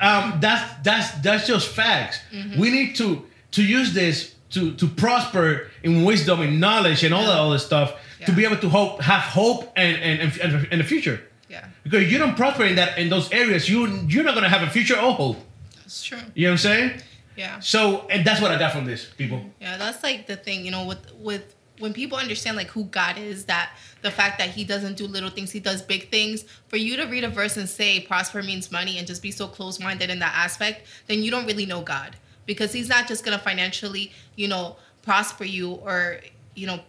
um, 0.00 0.38
that's 0.40 0.82
that's 0.82 1.10
that's 1.20 1.46
just 1.46 1.68
facts. 1.68 2.20
We 2.58 2.70
need 2.70 2.96
to 2.96 3.24
to 3.52 3.64
use 3.64 3.92
this 3.94 4.34
to 4.50 4.72
to 4.74 4.86
prosper 4.88 5.70
in 5.82 6.04
wisdom 6.04 6.40
and 6.40 6.60
knowledge 6.60 7.04
and 7.04 7.14
all 7.14 7.24
that 7.24 7.38
other 7.38 7.58
stuff 7.58 7.94
to 8.26 8.32
be 8.32 8.44
able 8.44 8.56
to 8.58 8.68
hope 8.68 9.00
have 9.00 9.22
hope 9.22 9.72
and 9.76 9.96
and 9.96 10.20
and, 10.20 10.40
and 10.54 10.72
in 10.72 10.78
the 10.78 10.84
future. 10.84 11.20
Yeah. 11.48 11.64
Because 11.82 12.10
you 12.12 12.18
don't 12.18 12.36
prosper 12.36 12.64
in 12.64 12.76
that 12.76 12.98
in 12.98 13.08
those 13.08 13.32
areas, 13.32 13.68
you 13.68 13.86
you're 14.08 14.24
not 14.24 14.34
gonna 14.34 14.48
have 14.48 14.62
a 14.66 14.70
future 14.70 14.96
or 14.98 15.12
hope. 15.14 15.38
That's 15.76 16.02
true. 16.04 16.18
You 16.34 16.46
know 16.46 16.50
what 16.52 16.52
I'm 16.52 16.58
saying? 16.58 17.02
Yeah. 17.36 17.60
So 17.60 18.06
and 18.10 18.24
that's 18.24 18.40
what 18.40 18.50
I 18.50 18.58
got 18.58 18.72
from 18.72 18.84
this, 18.84 19.06
people. 19.06 19.42
Yeah, 19.60 19.76
that's 19.78 20.02
like 20.02 20.26
the 20.26 20.36
thing, 20.36 20.64
you 20.64 20.70
know, 20.70 20.84
with 20.86 21.10
with 21.14 21.54
when 21.80 21.92
people 21.92 22.18
understand 22.18 22.56
like 22.56 22.68
who 22.68 22.84
God 22.84 23.18
is, 23.18 23.46
that 23.46 23.72
the 24.02 24.10
fact 24.10 24.38
that 24.38 24.50
He 24.50 24.64
doesn't 24.64 24.96
do 24.96 25.06
little 25.06 25.30
things, 25.30 25.50
He 25.50 25.60
does 25.60 25.82
big 25.82 26.10
things. 26.10 26.44
For 26.68 26.76
you 26.76 26.96
to 26.96 27.04
read 27.04 27.24
a 27.24 27.28
verse 27.28 27.56
and 27.56 27.68
say 27.68 28.00
prosper 28.00 28.42
means 28.42 28.70
money 28.70 28.98
and 28.98 29.06
just 29.06 29.22
be 29.22 29.30
so 29.30 29.48
close 29.48 29.80
minded 29.80 30.10
in 30.10 30.18
that 30.20 30.34
aspect, 30.36 30.86
then 31.06 31.22
you 31.22 31.30
don't 31.30 31.46
really 31.46 31.66
know 31.66 31.80
God 31.82 32.16
because 32.46 32.72
He's 32.72 32.88
not 32.88 33.08
just 33.08 33.24
gonna 33.24 33.38
financially, 33.38 34.12
you 34.36 34.48
know, 34.48 34.76
prosper 35.02 35.44
you 35.44 35.72
or 35.72 36.20
you 36.54 36.66
know 36.66 36.80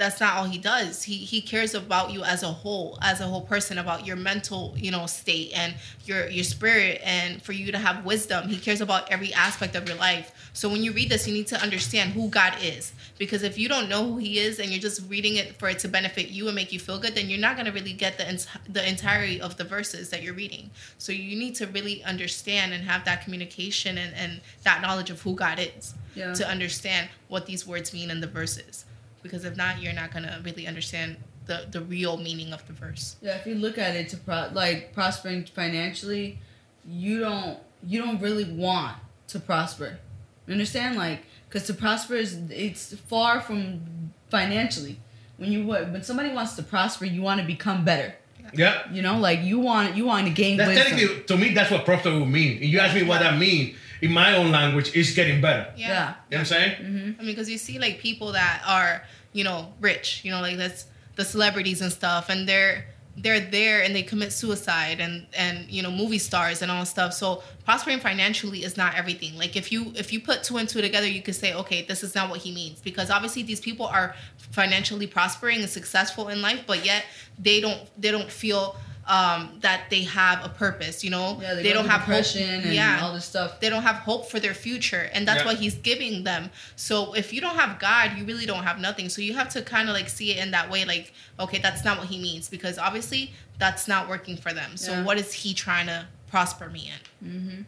that's 0.00 0.18
not 0.18 0.38
all 0.38 0.44
he 0.44 0.56
does. 0.56 1.02
He 1.02 1.16
he 1.16 1.42
cares 1.42 1.74
about 1.74 2.10
you 2.10 2.24
as 2.24 2.42
a 2.42 2.46
whole, 2.48 2.98
as 3.02 3.20
a 3.20 3.24
whole 3.24 3.42
person, 3.42 3.76
about 3.76 4.06
your 4.06 4.16
mental, 4.16 4.74
you 4.78 4.90
know, 4.90 5.04
state 5.04 5.52
and 5.54 5.74
your 6.06 6.26
your 6.30 6.42
spirit, 6.42 7.02
and 7.04 7.42
for 7.42 7.52
you 7.52 7.70
to 7.70 7.76
have 7.76 8.02
wisdom. 8.02 8.48
He 8.48 8.56
cares 8.56 8.80
about 8.80 9.12
every 9.12 9.32
aspect 9.34 9.76
of 9.76 9.86
your 9.86 9.98
life. 9.98 10.32
So 10.54 10.70
when 10.70 10.82
you 10.82 10.92
read 10.92 11.10
this, 11.10 11.28
you 11.28 11.34
need 11.34 11.48
to 11.48 11.60
understand 11.60 12.12
who 12.14 12.30
God 12.30 12.54
is, 12.62 12.94
because 13.18 13.42
if 13.42 13.58
you 13.58 13.68
don't 13.68 13.90
know 13.90 14.02
who 14.06 14.16
He 14.16 14.38
is 14.38 14.58
and 14.58 14.70
you're 14.70 14.80
just 14.80 15.02
reading 15.10 15.36
it 15.36 15.58
for 15.58 15.68
it 15.68 15.78
to 15.80 15.88
benefit 15.88 16.28
you 16.30 16.46
and 16.46 16.54
make 16.56 16.72
you 16.72 16.80
feel 16.80 16.98
good, 16.98 17.14
then 17.14 17.28
you're 17.28 17.38
not 17.38 17.58
gonna 17.58 17.70
really 17.70 17.92
get 17.92 18.16
the 18.16 18.26
ent- 18.26 18.48
the 18.70 18.88
entirety 18.88 19.38
of 19.38 19.58
the 19.58 19.64
verses 19.64 20.08
that 20.08 20.22
you're 20.22 20.32
reading. 20.34 20.70
So 20.96 21.12
you 21.12 21.38
need 21.38 21.54
to 21.56 21.66
really 21.66 22.02
understand 22.04 22.72
and 22.72 22.82
have 22.84 23.04
that 23.04 23.22
communication 23.24 23.98
and 23.98 24.14
and 24.14 24.40
that 24.64 24.80
knowledge 24.80 25.10
of 25.10 25.20
who 25.20 25.34
God 25.34 25.58
is 25.60 25.92
Yeah. 26.14 26.32
to 26.32 26.48
understand 26.48 27.10
what 27.28 27.44
these 27.44 27.66
words 27.66 27.92
mean 27.92 28.10
in 28.10 28.20
the 28.22 28.26
verses 28.26 28.86
because 29.22 29.44
if 29.44 29.56
not 29.56 29.80
you're 29.82 29.92
not 29.92 30.12
going 30.12 30.24
to 30.24 30.40
really 30.44 30.66
understand 30.66 31.16
the 31.46 31.66
the 31.70 31.80
real 31.80 32.16
meaning 32.16 32.52
of 32.52 32.66
the 32.66 32.72
verse 32.72 33.16
Yeah, 33.20 33.36
if 33.36 33.46
you 33.46 33.54
look 33.54 33.78
at 33.78 33.96
it 33.96 34.08
to 34.10 34.16
pro- 34.16 34.50
like 34.52 34.92
prospering 34.92 35.44
financially, 35.44 36.38
you 36.86 37.20
don't 37.20 37.58
you 37.86 38.00
don't 38.02 38.20
really 38.20 38.44
want 38.44 38.96
to 39.28 39.40
prosper. 39.40 39.98
You 40.46 40.52
understand? 40.52 40.96
Like, 40.96 41.20
because 41.48 41.66
to 41.68 41.74
prosper 41.74 42.14
is 42.14 42.38
it's 42.50 42.94
far 43.08 43.40
from 43.40 44.12
financially. 44.30 44.98
When 45.36 45.50
you 45.52 45.64
when 45.66 46.02
somebody 46.02 46.30
wants 46.32 46.56
to 46.56 46.62
prosper, 46.62 47.04
you 47.06 47.22
want 47.22 47.40
to 47.40 47.46
become 47.46 47.84
better. 47.84 48.14
Yeah. 48.52 48.90
You 48.92 49.02
know, 49.02 49.18
like 49.18 49.40
you 49.42 49.58
want 49.60 49.96
you 49.96 50.04
want 50.06 50.26
to 50.26 50.32
gain 50.32 50.56
That's 50.56 50.68
wisdom. 50.68 50.86
technically 50.86 51.22
to 51.24 51.36
me 51.36 51.54
that's 51.54 51.70
what 51.70 51.84
prosper 51.84 52.18
would 52.18 52.28
mean. 52.28 52.56
And 52.58 52.66
you 52.66 52.80
ask 52.80 52.94
me 52.94 53.02
what 53.04 53.20
that 53.20 53.38
means 53.38 53.76
in 54.02 54.12
my 54.12 54.36
own 54.36 54.50
language, 54.50 54.94
it's 54.94 55.14
getting 55.14 55.40
better. 55.40 55.72
Yeah. 55.76 55.86
You 55.88 55.88
know 55.88 56.14
what 56.28 56.38
I'm 56.38 56.44
saying? 56.46 56.70
Mm-hmm. 56.76 57.20
i 57.20 57.22
mean 57.22 57.32
because 57.32 57.50
you 57.50 57.58
see 57.58 57.78
like 57.78 57.98
people 57.98 58.32
that 58.32 58.62
are 58.66 59.02
you 59.32 59.44
know 59.44 59.72
rich 59.80 60.22
you 60.24 60.30
know 60.30 60.40
like 60.40 60.56
that's 60.56 60.86
the 61.16 61.24
celebrities 61.24 61.80
and 61.80 61.92
stuff 61.92 62.28
and 62.28 62.48
they're 62.48 62.86
they're 63.16 63.40
there 63.40 63.82
and 63.82 63.94
they 63.94 64.02
commit 64.02 64.32
suicide 64.32 65.00
and 65.00 65.26
and 65.36 65.68
you 65.68 65.82
know 65.82 65.90
movie 65.90 66.18
stars 66.18 66.62
and 66.62 66.70
all 66.70 66.86
stuff 66.86 67.12
so 67.12 67.42
prospering 67.64 68.00
financially 68.00 68.64
is 68.64 68.76
not 68.76 68.96
everything 68.96 69.36
like 69.36 69.56
if 69.56 69.70
you 69.70 69.92
if 69.96 70.12
you 70.12 70.20
put 70.20 70.42
two 70.42 70.56
and 70.56 70.68
two 70.68 70.80
together 70.80 71.06
you 71.06 71.20
could 71.20 71.34
say 71.34 71.52
okay 71.54 71.82
this 71.82 72.02
is 72.02 72.14
not 72.14 72.30
what 72.30 72.40
he 72.40 72.52
means 72.52 72.80
because 72.80 73.10
obviously 73.10 73.42
these 73.42 73.60
people 73.60 73.86
are 73.86 74.14
financially 74.38 75.06
prospering 75.06 75.60
and 75.60 75.68
successful 75.68 76.28
in 76.28 76.40
life 76.40 76.62
but 76.66 76.84
yet 76.84 77.04
they 77.38 77.60
don't 77.60 77.80
they 78.00 78.10
don't 78.10 78.30
feel 78.30 78.76
um 79.10 79.40
that 79.60 79.80
they 79.90 80.02
have 80.04 80.38
a 80.44 80.48
purpose 80.48 81.02
you 81.04 81.10
know 81.10 81.26
Yeah, 81.42 81.54
they, 81.54 81.62
they 81.64 81.72
don't 81.72 81.82
through 81.82 81.90
have 81.90 82.00
hope. 82.02 82.16
depression 82.16 82.48
and 82.66 82.74
yeah 82.74 83.00
all 83.02 83.12
this 83.12 83.24
stuff. 83.24 83.58
they 83.60 83.68
don't 83.68 83.82
have 83.90 83.96
hope 83.96 84.30
for 84.30 84.38
their 84.44 84.54
future 84.54 85.04
and 85.14 85.26
that's 85.28 85.40
Yeah. 85.40 85.46
why 85.48 85.54
he's 85.56 85.74
giving 85.90 86.24
them 86.24 86.50
so 86.76 86.94
if 87.14 87.32
you 87.34 87.40
don't 87.40 87.56
have 87.56 87.78
god 87.78 88.06
you 88.16 88.24
really 88.24 88.46
don't 88.46 88.62
have 88.70 88.78
nothing 88.88 89.08
so 89.08 89.18
you 89.20 89.34
have 89.34 89.48
to 89.56 89.62
kind 89.62 89.88
of 89.88 89.94
like 89.94 90.08
see 90.08 90.28
it 90.32 90.38
in 90.44 90.50
that 90.52 90.70
way 90.70 90.84
like 90.84 91.12
okay 91.38 91.58
that's 91.58 91.84
not 91.84 91.98
what 91.98 92.06
he 92.08 92.18
means 92.28 92.48
because 92.48 92.78
obviously 92.78 93.32
that's 93.58 93.88
not 93.88 94.08
working 94.08 94.36
for 94.36 94.52
them 94.52 94.76
so 94.76 94.92
Yeah. 94.92 95.02
what 95.04 95.18
is 95.18 95.32
he 95.32 95.54
trying 95.54 95.86
to 95.88 96.06
prosper 96.30 96.68
me 96.70 96.92
in 97.22 97.66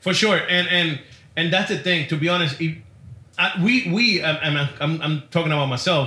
For 0.00 0.12
sure, 0.12 0.36
and 0.48 0.66
and 0.68 1.00
and 1.36 1.52
that's 1.52 1.68
the 1.70 1.78
thing. 1.78 2.08
To 2.08 2.16
be 2.16 2.28
honest, 2.28 2.60
if, 2.60 2.76
I, 3.38 3.52
we 3.62 3.88
we 3.96 4.20
um, 4.22 4.36
I'm, 4.42 4.68
I'm 4.80 5.02
I'm 5.04 5.22
talking 5.30 5.52
about 5.52 5.66
myself. 5.66 6.06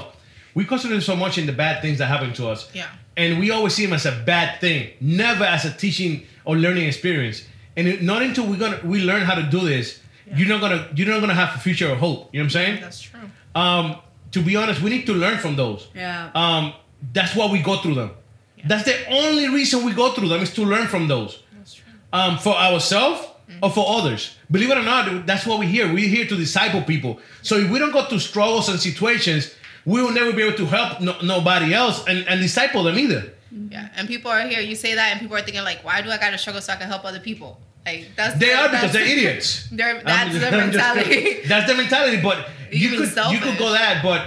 We 0.54 0.66
concentrate 0.66 1.02
so 1.04 1.16
much 1.16 1.38
in 1.38 1.46
the 1.46 1.54
bad 1.54 1.82
things 1.82 1.98
that 2.00 2.08
happen 2.08 2.34
to 2.34 2.48
us, 2.50 2.70
yeah 2.74 2.90
and 3.17 3.39
we 3.39 3.51
always 3.51 3.73
see 3.73 3.86
them 3.86 3.93
as 3.93 4.06
a 4.06 4.12
bad 4.25 4.60
thing, 4.62 4.89
never 4.99 5.43
as 5.43 5.65
a 5.65 5.71
teaching 5.71 6.25
or 6.43 6.56
learning 6.58 6.86
experience. 6.88 7.43
And 7.78 8.01
not 8.04 8.21
until 8.21 8.45
we're 8.47 8.58
gonna 8.60 8.80
we 8.84 9.01
learn 9.01 9.21
how 9.21 9.36
to 9.36 9.43
do 9.43 9.60
this, 9.62 9.99
you're 10.36 10.47
not 10.47 10.62
gonna 10.62 10.88
you're 10.95 11.08
not 11.08 11.19
gonna 11.21 11.34
have 11.34 11.56
a 11.56 11.60
future 11.60 11.91
or 11.91 11.95
hope. 11.95 12.30
You 12.34 12.39
know 12.39 12.43
what 12.43 12.45
I'm 12.45 12.49
saying? 12.51 12.82
that's 12.82 13.01
true 13.01 13.19
Um, 13.56 13.97
to 14.32 14.41
be 14.41 14.56
honest, 14.56 14.82
we 14.82 14.89
need 14.89 15.06
to 15.08 15.13
learn 15.13 15.38
from 15.38 15.56
those. 15.56 15.88
Yeah. 15.95 16.30
Um, 16.36 16.73
that's 17.13 17.36
why 17.36 17.45
we 17.51 17.60
go 17.62 17.78
through 17.82 17.95
them. 17.95 18.12
Yeah. 18.58 18.65
That's 18.67 18.84
the 18.86 18.97
only 19.10 19.47
reason 19.49 19.86
we 19.86 19.93
go 19.93 20.12
through 20.13 20.30
them 20.30 20.41
is 20.41 20.54
to 20.56 20.63
learn 20.63 20.88
from 20.88 21.08
those. 21.08 21.41
that's 21.58 21.73
true 21.75 21.86
Um, 22.12 22.38
for 22.38 22.54
ourselves 22.56 23.21
or 23.62 23.69
for 23.69 23.86
others. 23.99 24.36
Believe 24.49 24.71
it 24.71 24.78
or 24.78 24.84
not, 24.84 25.25
that's 25.25 25.45
what 25.45 25.60
we're 25.60 25.69
here. 25.69 25.91
We're 25.93 26.10
here 26.10 26.25
to 26.28 26.36
disciple 26.36 26.82
people. 26.82 27.19
So 27.43 27.58
if 27.58 27.69
we 27.69 27.78
don't 27.80 27.91
go 27.93 28.04
through 28.06 28.19
struggles 28.19 28.67
and 28.69 28.80
situations, 28.80 29.54
we 29.86 30.02
will 30.02 30.12
never 30.12 30.32
be 30.34 30.41
able 30.43 30.58
to 30.58 30.65
help 30.65 31.00
no, 31.02 31.13
nobody 31.21 31.74
else 31.74 32.04
and, 32.08 32.28
and 32.28 32.41
disciple 32.41 32.84
them 32.84 32.98
either. 32.98 33.34
yeah 33.69 33.89
and 33.95 34.08
people 34.08 34.30
are 34.32 34.41
here 34.48 34.60
you 34.62 34.76
say 34.76 34.95
that 34.95 35.12
and 35.12 35.19
people 35.21 35.36
are 35.38 35.41
thinking 35.41 35.63
like 35.63 35.84
why 35.86 36.02
do 36.02 36.10
i 36.10 36.17
gotta 36.17 36.38
struggle 36.38 36.62
so 36.62 36.74
i 36.74 36.76
can 36.76 36.88
help 36.88 37.06
other 37.06 37.19
people 37.19 37.52
Like 37.86 38.10
that's 38.17 38.34
They 38.39 38.52
are 38.52 38.67
because 38.69 38.91
they're 38.93 39.06
idiots. 39.15 39.48
They're, 39.71 40.02
that's 40.04 40.30
just- 40.34 40.41
their 40.41 40.62
I'm 40.63 40.71
just- 40.71 40.86
mentality. 40.98 41.48
that's 41.48 41.65
their 41.67 41.78
mentality. 41.78 42.17
But 42.30 42.38
you 42.71 42.89
could 42.98 43.10
you 43.34 43.39
could 43.45 43.58
go 43.63 43.69
that, 43.80 44.02
but 44.10 44.21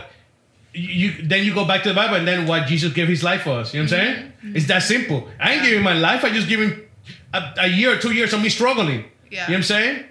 you 0.72 1.08
then 1.30 1.44
you 1.44 1.52
go 1.54 1.64
back 1.66 1.82
to 1.82 1.88
the 1.88 1.94
Bible 1.94 2.16
and 2.20 2.26
then 2.30 2.46
what 2.46 2.66
Jesus 2.70 2.92
gave 2.92 3.08
His 3.08 3.22
life 3.30 3.42
for 3.42 3.54
us. 3.60 3.74
You 3.74 3.80
know 3.80 3.84
what 3.90 3.92
I'm 3.92 3.98
saying? 3.98 4.16
Mm-hmm. 4.16 4.56
It's 4.56 4.66
that 4.68 4.82
simple. 4.82 5.26
I 5.40 5.54
ain't 5.54 5.64
giving 5.64 5.82
my 5.82 5.94
life. 5.94 6.24
I 6.24 6.30
just 6.30 6.48
give 6.48 6.60
him 6.60 6.72
a, 7.34 7.40
a 7.66 7.68
year 7.68 7.90
or 7.94 7.98
two 7.98 8.12
years 8.12 8.32
of 8.32 8.40
me 8.42 8.48
struggling. 8.48 9.00
Yeah. 9.00 9.04
You 9.30 9.36
know 9.38 9.44
what 9.46 9.56
I'm 9.56 9.62
saying? 9.64 10.04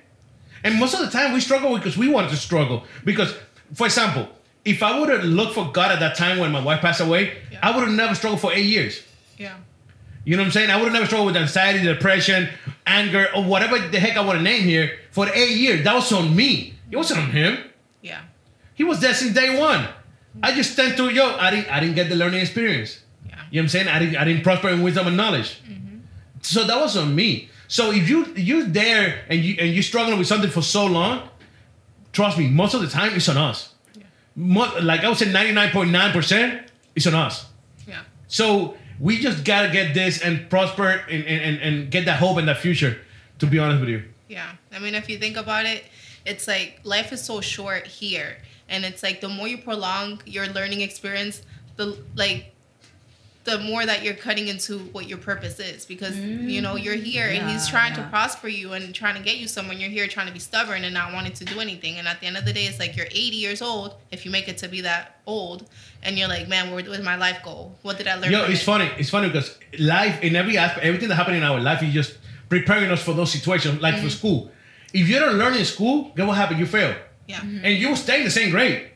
And 0.65 0.79
most 0.79 0.93
of 0.93 0.99
the 1.05 1.09
time 1.17 1.31
we 1.33 1.39
struggle 1.39 1.69
because 1.77 1.95
we 1.97 2.07
wanted 2.09 2.31
to 2.31 2.35
struggle. 2.37 2.83
Because, 3.05 3.31
for 3.73 3.85
example, 3.87 4.27
if 4.67 4.83
I 4.83 4.99
would 4.99 5.09
have 5.09 5.23
looked 5.23 5.53
for 5.53 5.71
God 5.71 5.91
at 5.91 5.99
that 5.99 6.15
time 6.15 6.37
when 6.39 6.51
my 6.51 6.61
wife 6.61 6.81
passed 6.81 7.01
away, 7.01 7.37
Yeah. 7.51 7.59
I 7.63 7.71
would 7.75 7.87
have 7.87 7.95
never 7.95 8.13
struggled 8.15 8.41
for 8.41 8.51
eight 8.53 8.65
years. 8.65 9.01
yeah. 9.37 9.55
You 10.25 10.35
know 10.35 10.41
what 10.43 10.47
I'm 10.47 10.51
saying? 10.51 10.69
I 10.69 10.75
would 10.75 10.83
have 10.85 10.93
never 10.93 11.05
struggled 11.05 11.27
with 11.27 11.37
anxiety, 11.37 11.81
depression, 11.83 12.49
anger, 12.85 13.29
or 13.33 13.43
whatever 13.45 13.79
the 13.79 13.97
heck 13.97 14.17
I 14.17 14.21
want 14.21 14.37
to 14.39 14.43
name 14.43 14.63
here 14.63 14.99
for 15.11 15.25
eight 15.33 15.55
years. 15.57 15.85
That 15.85 15.95
was 15.95 16.11
on 16.11 16.35
me. 16.35 16.73
It 16.91 16.97
wasn't 16.97 17.21
on 17.21 17.31
him. 17.31 17.57
Yeah. 18.01 18.19
He 18.75 18.83
was 18.83 18.99
there 18.99 19.13
since 19.13 19.33
day 19.33 19.57
one. 19.57 19.87
I 20.43 20.53
just 20.53 20.75
tend 20.75 20.97
to, 20.97 21.09
yo. 21.09 21.35
I 21.37 21.49
didn't 21.49 21.69
I 21.71 21.79
didn't 21.79 21.95
get 21.95 22.09
the 22.09 22.15
learning 22.17 22.41
experience. 22.41 22.99
Yeah. 23.25 23.35
You 23.35 23.37
know 23.37 23.45
what 23.47 23.63
I'm 23.63 23.69
saying? 23.69 23.87
I 23.87 23.99
didn't 23.99 24.17
I 24.17 24.23
didn't 24.25 24.43
prosper 24.43 24.67
in 24.69 24.81
wisdom 24.83 25.07
and 25.07 25.15
knowledge. 25.15 25.61
Mm-hmm. 25.63 25.99
So 26.41 26.65
that 26.65 26.77
was 26.79 26.97
on 26.97 27.15
me. 27.15 27.47
So 27.69 27.91
if 27.91 28.09
you 28.09 28.25
you're 28.35 28.65
there 28.65 29.23
and 29.29 29.39
you 29.39 29.55
and 29.61 29.73
you're 29.73 29.81
struggling 29.91 30.17
with 30.19 30.27
something 30.27 30.49
for 30.51 30.61
so 30.61 30.85
long, 30.87 31.29
trust 32.11 32.37
me, 32.37 32.47
most 32.49 32.73
of 32.73 32.81
the 32.81 32.87
time 32.89 33.13
it's 33.15 33.29
on 33.29 33.37
us. 33.37 33.73
Like 34.37 35.03
I 35.03 35.09
would 35.09 35.17
say 35.17 35.25
99.9% 35.25 36.67
it's 36.95 37.07
on 37.07 37.13
us. 37.13 37.45
Yeah. 37.87 38.01
So 38.27 38.75
we 38.99 39.19
just 39.19 39.43
gotta 39.43 39.71
get 39.71 39.93
this 39.93 40.21
and 40.21 40.49
prosper 40.49 40.87
and, 41.09 41.23
and, 41.25 41.41
and, 41.43 41.61
and 41.61 41.91
get 41.91 42.05
that 42.05 42.19
hope 42.19 42.37
and 42.37 42.47
that 42.47 42.57
future, 42.57 42.99
to 43.39 43.45
be 43.45 43.59
honest 43.59 43.79
with 43.81 43.89
you. 43.89 44.03
Yeah. 44.27 44.49
I 44.71 44.79
mean, 44.79 44.95
if 44.95 45.09
you 45.09 45.17
think 45.17 45.37
about 45.37 45.65
it, 45.65 45.85
it's 46.25 46.47
like 46.47 46.79
life 46.83 47.13
is 47.13 47.23
so 47.23 47.39
short 47.41 47.87
here. 47.87 48.37
And 48.67 48.83
it's 48.83 49.03
like 49.03 49.21
the 49.21 49.29
more 49.29 49.47
you 49.47 49.59
prolong 49.59 50.21
your 50.25 50.47
learning 50.47 50.81
experience, 50.81 51.41
the 51.77 51.97
like 52.15 52.53
the 53.47 53.57
more 53.59 53.85
that 53.85 54.03
you're 54.03 54.13
cutting 54.13 54.49
into 54.49 54.77
what 54.91 55.07
your 55.07 55.17
purpose 55.17 55.57
is 55.57 55.85
because 55.85 56.17
you 56.19 56.61
know 56.61 56.75
you're 56.75 56.97
mm. 56.97 57.03
here 57.03 57.27
and 57.27 57.49
he's 57.49 57.65
Yeah, 57.65 57.71
trying 57.71 57.95
to 57.95 58.03
prosper 58.09 58.49
you 58.49 58.73
and 58.73 58.93
trying 58.93 59.15
to 59.15 59.21
get 59.21 59.37
you 59.37 59.47
somewhere 59.47 59.71
and 59.71 59.81
you're 59.81 59.89
here 59.89 60.05
trying 60.07 60.27
to 60.27 60.33
be 60.33 60.39
stubborn 60.39 60.83
and 60.83 60.93
not 60.93 61.13
wanting 61.13 61.31
to 61.31 61.45
do 61.45 61.61
anything 61.61 61.97
and 61.97 62.09
at 62.09 62.19
the 62.19 62.27
end 62.27 62.35
of 62.35 62.43
the 62.43 62.51
day 62.51 62.65
it's 62.65 62.77
like 62.77 62.97
you're 62.97 63.05
80 63.05 63.19
years 63.37 63.61
old 63.61 63.95
if 64.11 64.25
you 64.25 64.31
make 64.31 64.49
it 64.49 64.57
to 64.57 64.67
be 64.67 64.81
that 64.81 65.21
old 65.25 65.65
and 66.03 66.17
you're 66.17 66.27
like 66.27 66.49
man 66.49 66.71
what 66.71 66.85
was 66.87 67.01
my 67.01 67.15
life 67.15 67.39
goal 67.41 67.73
what 67.83 67.97
did 67.97 68.07
i 68.07 68.15
learn 68.15 68.33
Yo, 68.33 68.43
from 68.43 68.51
it's 68.51 68.61
it? 68.61 68.65
funny. 68.65 68.91
It's 68.97 69.09
funny 69.09 69.27
because 69.29 69.57
life 69.79 70.21
in 70.21 70.35
every 70.35 70.57
aspect, 70.57 70.85
everything 70.85 71.09
that 71.09 71.15
happened 71.15 71.37
in 71.37 71.43
our 71.43 71.59
life 71.59 71.81
is 71.83 71.93
just 71.93 72.17
preparing 72.49 72.89
us 72.91 73.01
for 73.03 73.13
those 73.13 73.31
situations, 73.31 73.81
like 73.81 73.95
for 73.95 74.07
mm. 74.07 74.11
school. 74.11 74.51
If 74.93 75.07
you 75.09 75.19
don't 75.19 75.35
learn 75.35 75.53
in 75.53 75.65
school, 75.65 76.11
guess 76.15 76.27
what 76.27 76.37
happened? 76.37 76.59
You 76.59 76.65
fail, 76.65 76.95
yeah 77.27 77.41
and 77.41 77.77
you 77.77 77.89
will 77.89 77.95
stay 77.95 78.19
in 78.19 78.25
the 78.25 78.31
same 78.31 78.51
grade. 78.51 78.89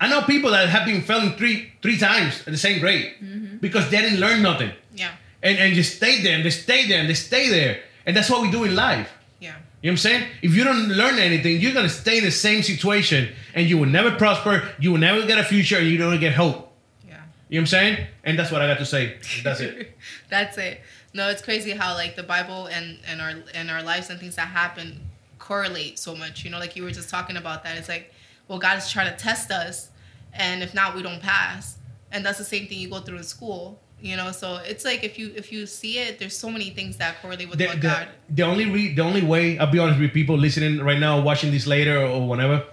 I 0.00 0.08
know 0.08 0.22
people 0.22 0.50
that 0.52 0.68
have 0.68 0.86
been 0.86 1.02
failing 1.02 1.32
three 1.32 1.72
three 1.82 1.98
times 1.98 2.40
at 2.40 2.46
the 2.46 2.56
same 2.56 2.80
grade 2.80 3.12
mm-hmm. 3.22 3.58
because 3.58 3.90
they 3.90 4.00
didn't 4.00 4.20
learn 4.20 4.42
nothing, 4.42 4.72
yeah 4.94 5.12
and 5.42 5.58
and 5.58 5.74
just 5.74 5.96
stay 5.96 6.22
there, 6.22 6.36
and 6.36 6.44
they 6.44 6.50
stay 6.50 6.86
there, 6.86 7.00
and 7.00 7.08
they 7.08 7.14
stay 7.14 7.48
there, 7.48 7.80
and 8.06 8.16
that's 8.16 8.30
what 8.30 8.42
we 8.42 8.50
do 8.50 8.64
in 8.64 8.74
life. 8.74 9.10
yeah 9.40 9.48
You 9.48 9.52
know 9.52 9.58
what 9.80 9.90
I'm 9.92 9.96
saying? 9.98 10.28
If 10.42 10.54
you 10.54 10.64
don't 10.64 10.88
learn 10.88 11.18
anything, 11.18 11.60
you're 11.60 11.72
gonna 11.72 11.88
stay 11.88 12.18
in 12.18 12.24
the 12.24 12.30
same 12.30 12.62
situation, 12.62 13.32
and 13.54 13.68
you 13.68 13.78
will 13.78 13.86
never 13.86 14.10
prosper. 14.12 14.68
You 14.78 14.92
will 14.92 14.98
never 14.98 15.26
get 15.26 15.38
a 15.38 15.44
future, 15.44 15.78
and 15.78 15.86
you 15.88 15.98
don't 15.98 16.18
get 16.20 16.34
hope. 16.34 16.72
yeah 17.06 17.22
You 17.48 17.60
know 17.60 17.60
what 17.60 17.60
I'm 17.60 17.66
saying? 17.66 18.06
And 18.24 18.38
that's 18.38 18.50
what 18.50 18.62
I 18.62 18.66
got 18.66 18.78
to 18.78 18.86
say. 18.86 19.16
That's 19.42 19.60
it. 19.60 19.96
That's 20.28 20.58
it. 20.58 20.80
No, 21.12 21.28
it's 21.28 21.42
crazy 21.42 21.72
how 21.72 21.94
like 21.94 22.14
the 22.16 22.22
Bible 22.22 22.66
and 22.66 22.98
and 23.08 23.20
our 23.20 23.32
and 23.54 23.70
our 23.70 23.82
lives 23.82 24.10
and 24.10 24.20
things 24.20 24.36
that 24.36 24.48
happen 24.48 25.00
correlate 25.38 25.98
so 25.98 26.14
much. 26.14 26.44
You 26.44 26.50
know, 26.50 26.58
like 26.58 26.76
you 26.76 26.84
were 26.84 26.92
just 26.92 27.10
talking 27.10 27.36
about 27.36 27.64
that. 27.64 27.76
It's 27.76 27.88
like, 27.88 28.12
well, 28.46 28.58
God 28.58 28.78
is 28.78 28.90
trying 28.90 29.10
to 29.10 29.16
test 29.16 29.50
us, 29.50 29.89
and 30.32 30.62
if 30.62 30.74
not, 30.74 30.94
we 30.94 31.02
don't 31.02 31.20
pass. 31.20 31.78
And 32.12 32.24
that's 32.24 32.38
the 32.38 32.44
same 32.44 32.66
thing 32.66 32.78
you 32.78 32.88
go 32.88 33.00
through 33.00 33.18
in 33.18 33.22
school. 33.24 33.80
You 34.02 34.16
know, 34.16 34.32
so 34.32 34.56
it's 34.64 34.84
like 34.84 35.04
if 35.04 35.18
you 35.18 35.32
if 35.36 35.52
you 35.52 35.66
see 35.66 35.98
it, 35.98 36.18
there's 36.18 36.36
so 36.36 36.50
many 36.50 36.70
things 36.70 36.96
that 36.96 37.20
correlate 37.20 37.50
with 37.50 37.58
the, 37.58 37.66
what 37.66 37.76
the, 37.76 37.88
God. 37.88 38.08
the 38.30 38.42
only 38.44 38.70
re, 38.70 38.94
the 38.94 39.02
only 39.02 39.22
way 39.22 39.58
I'll 39.58 39.70
be 39.70 39.78
honest 39.78 40.00
with 40.00 40.12
people 40.12 40.38
listening 40.38 40.82
right 40.82 40.98
now, 40.98 41.20
watching 41.20 41.50
this 41.50 41.66
later 41.66 42.00
or 42.00 42.26
whatever. 42.26 42.64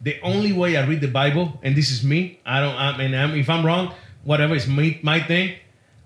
The 0.00 0.20
only 0.22 0.52
way 0.52 0.76
I 0.76 0.84
read 0.84 1.00
the 1.00 1.06
Bible, 1.06 1.60
and 1.62 1.76
this 1.76 1.90
is 1.92 2.02
me. 2.02 2.40
I 2.44 2.60
don't. 2.60 2.74
I 2.74 2.96
mean, 2.98 3.14
I'm, 3.14 3.36
if 3.36 3.48
I'm 3.48 3.64
wrong, 3.64 3.94
whatever 4.24 4.56
is 4.56 4.66
me, 4.66 4.98
my 5.02 5.20
thing. 5.20 5.54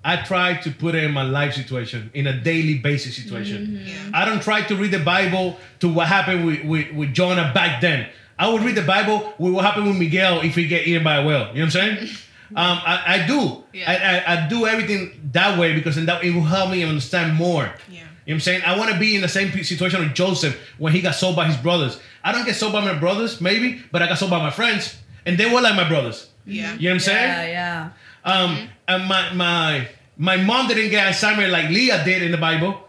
I 0.05 0.23
try 0.23 0.55
to 0.59 0.71
put 0.71 0.95
it 0.95 1.03
in 1.03 1.11
my 1.11 1.25
life 1.25 1.55
situation, 1.55 2.13
in 2.15 2.29
a 2.29 2.41
daily 2.41 2.79
basis 2.79 3.17
situation. 3.17 3.67
Mm-hmm. 3.67 4.13
Yeah. 4.13 4.21
I 4.21 4.25
don't 4.25 4.41
try 4.41 4.63
to 4.63 4.77
read 4.77 4.93
the 4.93 5.01
Bible 5.01 5.57
to 5.81 5.89
what 5.89 6.07
happened 6.07 6.47
with, 6.47 6.65
with, 6.65 6.93
with 6.93 7.13
Jonah 7.13 7.51
back 7.53 7.81
then. 7.81 8.09
I 8.39 8.49
would 8.49 8.63
read 8.63 8.75
the 8.75 8.83
Bible 8.83 9.33
with 9.39 9.55
what 9.55 9.65
happened 9.65 9.87
with 9.87 9.97
Miguel 9.97 10.41
if 10.43 10.55
he 10.55 10.67
get 10.67 10.87
eaten 10.87 11.03
by 11.03 11.17
a 11.17 11.27
whale. 11.27 11.49
You 11.49 11.61
know 11.61 11.67
what 11.67 11.77
I'm 11.77 11.97
saying? 11.97 11.99
um, 12.57 12.79
I, 12.85 13.03
I 13.07 13.27
do. 13.27 13.65
Yeah. 13.73 13.91
I, 13.91 14.33
I, 14.33 14.45
I 14.45 14.49
do 14.49 14.67
everything 14.67 15.31
that 15.33 15.59
way 15.59 15.75
because 15.75 15.97
then 15.97 16.07
that 16.07 16.23
it 16.23 16.35
will 16.35 16.43
help 16.43 16.71
me 16.71 16.85
understand 16.85 17.37
more. 17.37 17.73
Yeah. 17.89 17.95
You 17.99 18.01
know 18.01 18.07
what 18.25 18.35
I'm 18.35 18.41
saying? 18.41 18.63
I 18.67 18.79
want 18.79 18.93
to 18.93 18.99
be 18.99 19.15
in 19.15 19.23
the 19.23 19.29
same 19.29 19.51
situation 19.53 20.01
with 20.01 20.15
Joseph 20.15 20.59
when 20.79 20.93
he 20.93 21.01
got 21.01 21.15
sold 21.15 21.37
by 21.37 21.47
his 21.47 21.57
brothers. 21.57 21.99
I 22.25 22.33
don't 22.33 22.45
get 22.45 22.57
sold 22.57 22.73
by 22.73 22.85
my 22.85 22.99
brothers, 22.99 23.41
maybe, 23.41 23.83
but 23.93 24.03
I 24.03 24.09
got 24.09 24.19
sold 24.19 24.33
by 24.33 24.41
my 24.41 24.51
friends. 24.51 24.97
And 25.25 25.39
they 25.39 25.53
were 25.53 25.61
like 25.61 25.77
my 25.77 25.89
brothers. 25.89 26.29
Yeah. 26.45 26.75
You 26.75 26.89
know 26.89 26.91
what 26.91 26.95
I'm 26.95 27.01
saying? 27.01 27.29
Yeah, 27.29 27.47
yeah. 27.47 27.91
Um, 28.25 28.69
and 28.89 29.07
my 29.07 29.33
my 29.35 29.89
my 30.17 30.37
mom 30.37 30.67
didn't 30.67 30.91
get 30.91 31.13
Alzheimer 31.13 31.51
like 31.51 31.71
Leah 31.71 32.05
did 32.05 32.23
in 32.23 32.33
the 32.33 32.37
Bible, 32.37 32.81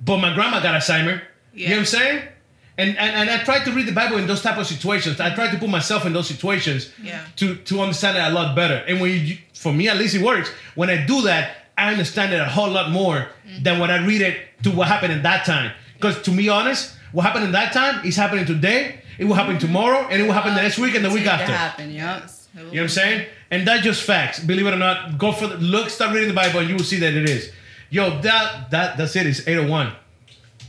but 0.00 0.18
my 0.18 0.34
grandma 0.34 0.60
got 0.60 0.80
Alzheimer. 0.80 1.20
You 1.52 1.68
know 1.68 1.74
what 1.74 1.78
I'm 1.80 1.86
saying? 1.86 2.28
And, 2.76 2.98
and 2.98 3.16
and 3.16 3.30
I 3.30 3.44
try 3.44 3.62
to 3.62 3.70
read 3.70 3.86
the 3.86 3.92
Bible 3.92 4.16
in 4.16 4.26
those 4.26 4.42
type 4.42 4.58
of 4.58 4.66
situations. 4.66 5.20
I 5.20 5.34
try 5.34 5.48
to 5.50 5.58
put 5.58 5.68
myself 5.68 6.06
in 6.06 6.12
those 6.12 6.26
situations 6.26 6.90
Yeah. 7.00 7.24
to 7.36 7.54
to 7.56 7.80
understand 7.80 8.16
it 8.16 8.24
a 8.24 8.30
lot 8.30 8.56
better. 8.56 8.82
And 8.88 9.00
when 9.00 9.10
you, 9.26 9.38
for 9.54 9.72
me 9.72 9.88
at 9.88 9.96
least 9.96 10.14
it 10.14 10.22
works. 10.22 10.50
When 10.74 10.90
I 10.90 11.06
do 11.06 11.22
that, 11.22 11.56
I 11.78 11.92
understand 11.92 12.32
it 12.32 12.40
a 12.40 12.46
whole 12.48 12.70
lot 12.70 12.90
more 12.90 13.28
mm. 13.46 13.62
than 13.62 13.78
when 13.78 13.90
I 13.90 14.04
read 14.04 14.22
it 14.22 14.36
to 14.64 14.70
what 14.70 14.88
happened 14.88 15.12
in 15.12 15.22
that 15.22 15.46
time. 15.46 15.72
Because 15.94 16.20
to 16.22 16.30
be 16.30 16.48
honest, 16.48 16.94
what 17.12 17.22
happened 17.22 17.44
in 17.44 17.52
that 17.52 17.72
time 17.72 18.04
is 18.04 18.16
happening 18.16 18.44
today. 18.44 19.00
It 19.16 19.26
will 19.26 19.34
happen 19.34 19.56
mm-hmm. 19.56 19.66
tomorrow, 19.66 20.08
and 20.08 20.20
it 20.20 20.24
will 20.26 20.32
happen 20.32 20.54
the 20.54 20.62
next 20.62 20.76
week 20.76 20.96
and 20.96 21.04
the 21.04 21.10
week 21.10 21.26
after. 21.26 21.46
to 21.46 21.52
happen. 21.52 21.92
Yes. 21.92 22.48
You 22.54 22.62
know 22.62 22.68
what 22.70 22.80
I'm 22.80 22.88
saying? 22.88 23.26
And 23.50 23.66
that's 23.66 23.82
just 23.82 24.02
facts. 24.02 24.40
Believe 24.40 24.66
it 24.66 24.74
or 24.74 24.76
not, 24.76 25.18
go 25.18 25.30
for 25.32 25.46
the 25.46 25.56
look, 25.56 25.90
start 25.90 26.12
reading 26.12 26.28
the 26.28 26.34
Bible, 26.34 26.60
and 26.60 26.68
you 26.68 26.74
will 26.74 26.84
see 26.84 26.98
that 26.98 27.14
it 27.14 27.28
is. 27.28 27.52
Yo, 27.90 28.20
that 28.22 28.70
that 28.70 28.96
that's 28.96 29.14
it. 29.14 29.26
It's 29.26 29.46
801. 29.46 29.92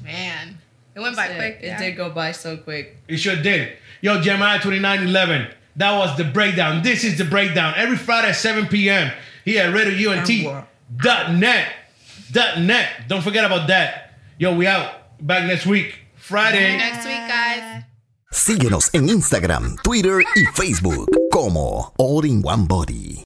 Man, 0.03 0.54
it 0.95 0.99
went 0.99 1.15
by 1.15 1.27
It, 1.27 1.35
quick. 1.37 1.59
it 1.61 1.65
yeah. 1.67 1.77
did 1.79 1.95
go 1.97 2.09
by 2.09 2.31
so 2.31 2.57
quick. 2.57 2.97
It 3.07 3.17
sure 3.17 3.35
did. 3.35 3.77
Yo, 4.01 4.21
Jeremiah 4.21 4.59
29 4.59 5.03
11. 5.07 5.47
That 5.77 5.97
was 5.97 6.15
the 6.17 6.23
breakdown. 6.23 6.81
This 6.83 7.03
is 7.03 7.17
the 7.17 7.25
breakdown. 7.25 7.73
Every 7.75 7.97
Friday 7.97 8.29
at 8.29 8.35
7 8.37 8.67
p.m. 8.67 9.11
here 9.43 9.65
at 9.65 9.73
RadioUNT.net. 9.73 11.67
Dot 12.31 12.59
net. 12.59 12.87
Don't 13.07 13.21
forget 13.21 13.45
about 13.45 13.67
that. 13.67 14.13
Yo, 14.37 14.55
we 14.55 14.67
out. 14.67 14.91
Back 15.25 15.45
next 15.47 15.65
week. 15.65 15.99
Friday. 16.15 16.77
Next 16.77 17.05
week, 17.05 17.27
guys. 17.27 17.83
Síguenos 18.31 18.89
en 18.93 19.07
Instagram, 19.09 19.77
Twitter 19.83 20.21
y 20.35 20.43
Facebook 20.55 21.07
como 21.31 21.93
All 21.97 22.25
in 22.25 22.41
One 22.43 22.65
Body. 22.67 23.23